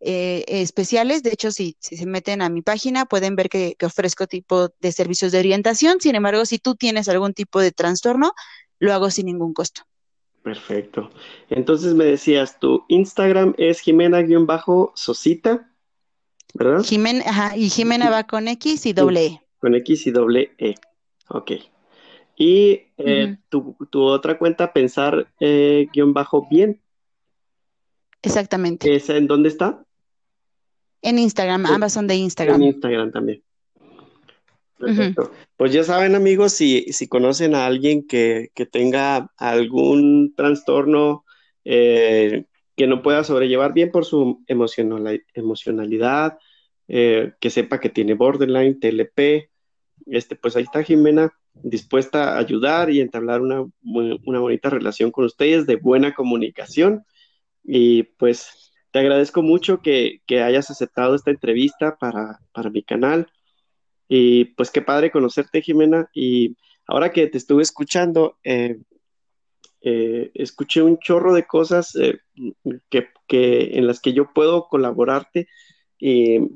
eh, 0.00 0.44
especiales. 0.46 1.22
De 1.22 1.30
hecho, 1.30 1.50
si, 1.50 1.76
si 1.80 1.96
se 1.96 2.04
meten 2.04 2.42
a 2.42 2.50
mi 2.50 2.60
página, 2.60 3.06
pueden 3.06 3.36
ver 3.36 3.48
que, 3.48 3.74
que 3.78 3.86
ofrezco 3.86 4.26
tipo 4.26 4.68
de 4.80 4.92
servicios 4.92 5.32
de 5.32 5.38
orientación. 5.38 6.00
Sin 6.00 6.14
embargo, 6.14 6.44
si 6.44 6.58
tú 6.58 6.74
tienes 6.74 7.08
algún 7.08 7.32
tipo 7.32 7.58
de 7.58 7.72
trastorno, 7.72 8.32
lo 8.78 8.92
hago 8.92 9.10
sin 9.10 9.26
ningún 9.26 9.54
costo. 9.54 9.82
Perfecto. 10.42 11.10
Entonces 11.48 11.94
me 11.94 12.04
decías, 12.04 12.60
tu 12.60 12.84
Instagram 12.88 13.54
es 13.56 13.80
Jimena-Sosita, 13.80 15.72
¿verdad? 16.54 16.84
Jimena, 16.84 17.24
ajá, 17.26 17.56
y 17.56 17.70
Jimena 17.70 18.10
va 18.10 18.24
con 18.24 18.46
X 18.46 18.86
y 18.86 18.92
doble 18.92 19.26
E. 19.26 19.42
Con 19.58 19.74
X 19.74 20.06
y 20.06 20.10
doble 20.10 20.52
E. 20.58 20.74
Ok. 21.30 21.52
Y 22.36 22.82
eh, 22.98 23.38
tu, 23.48 23.76
tu 23.90 24.02
otra 24.02 24.36
cuenta, 24.38 24.72
pensar 24.72 25.32
eh, 25.40 25.88
guion 25.92 26.12
bajo 26.12 26.46
bien, 26.50 26.80
exactamente. 28.22 28.94
¿esa 28.94 29.16
en 29.16 29.26
dónde 29.26 29.48
está? 29.48 29.82
En 31.02 31.18
Instagram, 31.18 31.64
En, 31.66 31.72
ambas 31.72 31.92
son 31.92 32.06
de 32.06 32.14
en 32.14 32.20
Instagram. 32.20 32.62
Instagram 32.62 33.12
también. 33.12 33.42
Perfecto. 34.78 35.32
Pues 35.56 35.72
ya 35.72 35.84
saben, 35.84 36.14
amigos, 36.14 36.52
si, 36.52 36.92
si 36.92 37.08
conocen 37.08 37.54
a 37.54 37.64
alguien 37.64 38.06
que, 38.06 38.50
que 38.54 38.66
tenga 38.66 39.32
algún 39.38 40.34
trastorno 40.36 41.24
eh, 41.64 42.44
que 42.76 42.86
no 42.86 43.02
pueda 43.02 43.24
sobrellevar 43.24 43.72
bien 43.72 43.90
por 43.90 44.04
su 44.04 44.44
emocional- 44.46 45.24
emocionalidad, 45.32 46.38
eh, 46.88 47.32
que 47.40 47.48
sepa 47.48 47.80
que 47.80 47.88
tiene 47.88 48.12
borderline, 48.14 48.78
TLP, 48.78 49.48
este, 50.06 50.36
pues 50.36 50.56
ahí 50.56 50.64
está 50.64 50.82
Jimena 50.82 51.32
dispuesta 51.62 52.34
a 52.34 52.38
ayudar 52.38 52.90
y 52.90 53.00
entablar 53.00 53.40
una, 53.40 53.64
una 53.82 54.38
bonita 54.40 54.70
relación 54.70 55.10
con 55.10 55.24
ustedes 55.24 55.66
de 55.66 55.76
buena 55.76 56.14
comunicación. 56.14 57.04
Y 57.64 58.04
pues 58.04 58.72
te 58.90 59.00
agradezco 59.00 59.42
mucho 59.42 59.82
que, 59.82 60.22
que 60.26 60.42
hayas 60.42 60.70
aceptado 60.70 61.14
esta 61.14 61.30
entrevista 61.30 61.96
para, 61.96 62.40
para 62.52 62.70
mi 62.70 62.82
canal. 62.82 63.30
Y 64.08 64.46
pues 64.56 64.70
qué 64.70 64.82
padre 64.82 65.10
conocerte, 65.10 65.62
Jimena. 65.62 66.08
Y 66.14 66.56
ahora 66.86 67.10
que 67.10 67.26
te 67.26 67.38
estuve 67.38 67.62
escuchando, 67.62 68.38
eh, 68.44 68.78
eh, 69.82 70.30
escuché 70.34 70.82
un 70.82 70.98
chorro 70.98 71.34
de 71.34 71.46
cosas 71.46 71.94
eh, 71.96 72.18
que, 72.88 73.08
que, 73.26 73.78
en 73.78 73.86
las 73.86 74.00
que 74.00 74.12
yo 74.12 74.32
puedo 74.32 74.68
colaborarte 74.68 75.48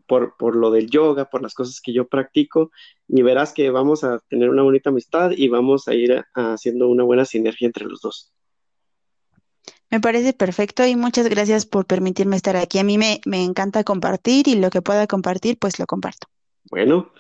por, 0.07 0.37
por, 0.37 0.57
lo 0.57 0.71
del 0.71 0.91
yoga, 0.91 1.27
por 1.27 1.43
las 1.43 1.55
cosas 1.55 1.81
que 1.81 1.93
yo 1.93 2.07
practico, 2.09 2.71
y 3.09 3.23
verás 3.23 3.53
que 3.53 3.71
vamos 3.71 4.05
a 4.05 4.19
tener 4.29 4.51
una 4.51 4.63
bonita 4.63 4.91
amistad 4.91 5.31
y 5.33 5.49
vamos 5.49 5.89
a 5.89 5.95
ir 5.95 6.25
haciendo 6.35 6.89
una 6.89 7.05
buena 7.05 7.25
sinergia 7.25 7.67
entre 7.67 7.87
los 7.87 8.01
dos. 8.01 8.33
Me 9.91 10.01
parece 10.01 10.33
perfecto 10.33 10.87
y 10.87 10.95
muchas 10.95 11.29
gracias 11.29 11.67
por 11.67 11.85
permitirme 11.85 12.37
estar 12.37 12.57
aquí. 12.57 12.79
A 12.79 12.85
mí 12.85 12.97
me, 12.97 13.21
me 13.27 13.43
encanta 13.43 13.83
compartir 13.83 14.47
y 14.47 14.55
lo 14.55 14.71
que 14.71 14.83
pueda 14.83 15.07
compartir, 15.09 15.59
pues 15.59 15.81
lo 15.81 15.87
comparto. 15.87 16.29
Bueno, 16.71 17.13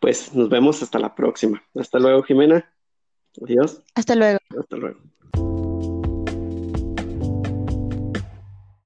pues 0.00 0.34
nos 0.34 0.48
vemos 0.48 0.82
hasta 0.82 0.98
la 0.98 1.14
próxima. 1.14 1.62
Hasta 1.74 1.98
luego, 1.98 2.22
Jimena. 2.22 2.72
Adiós. 3.42 3.82
Hasta 3.94 4.14
luego. 4.14 4.38
Hasta 4.58 4.76
luego. 4.76 5.00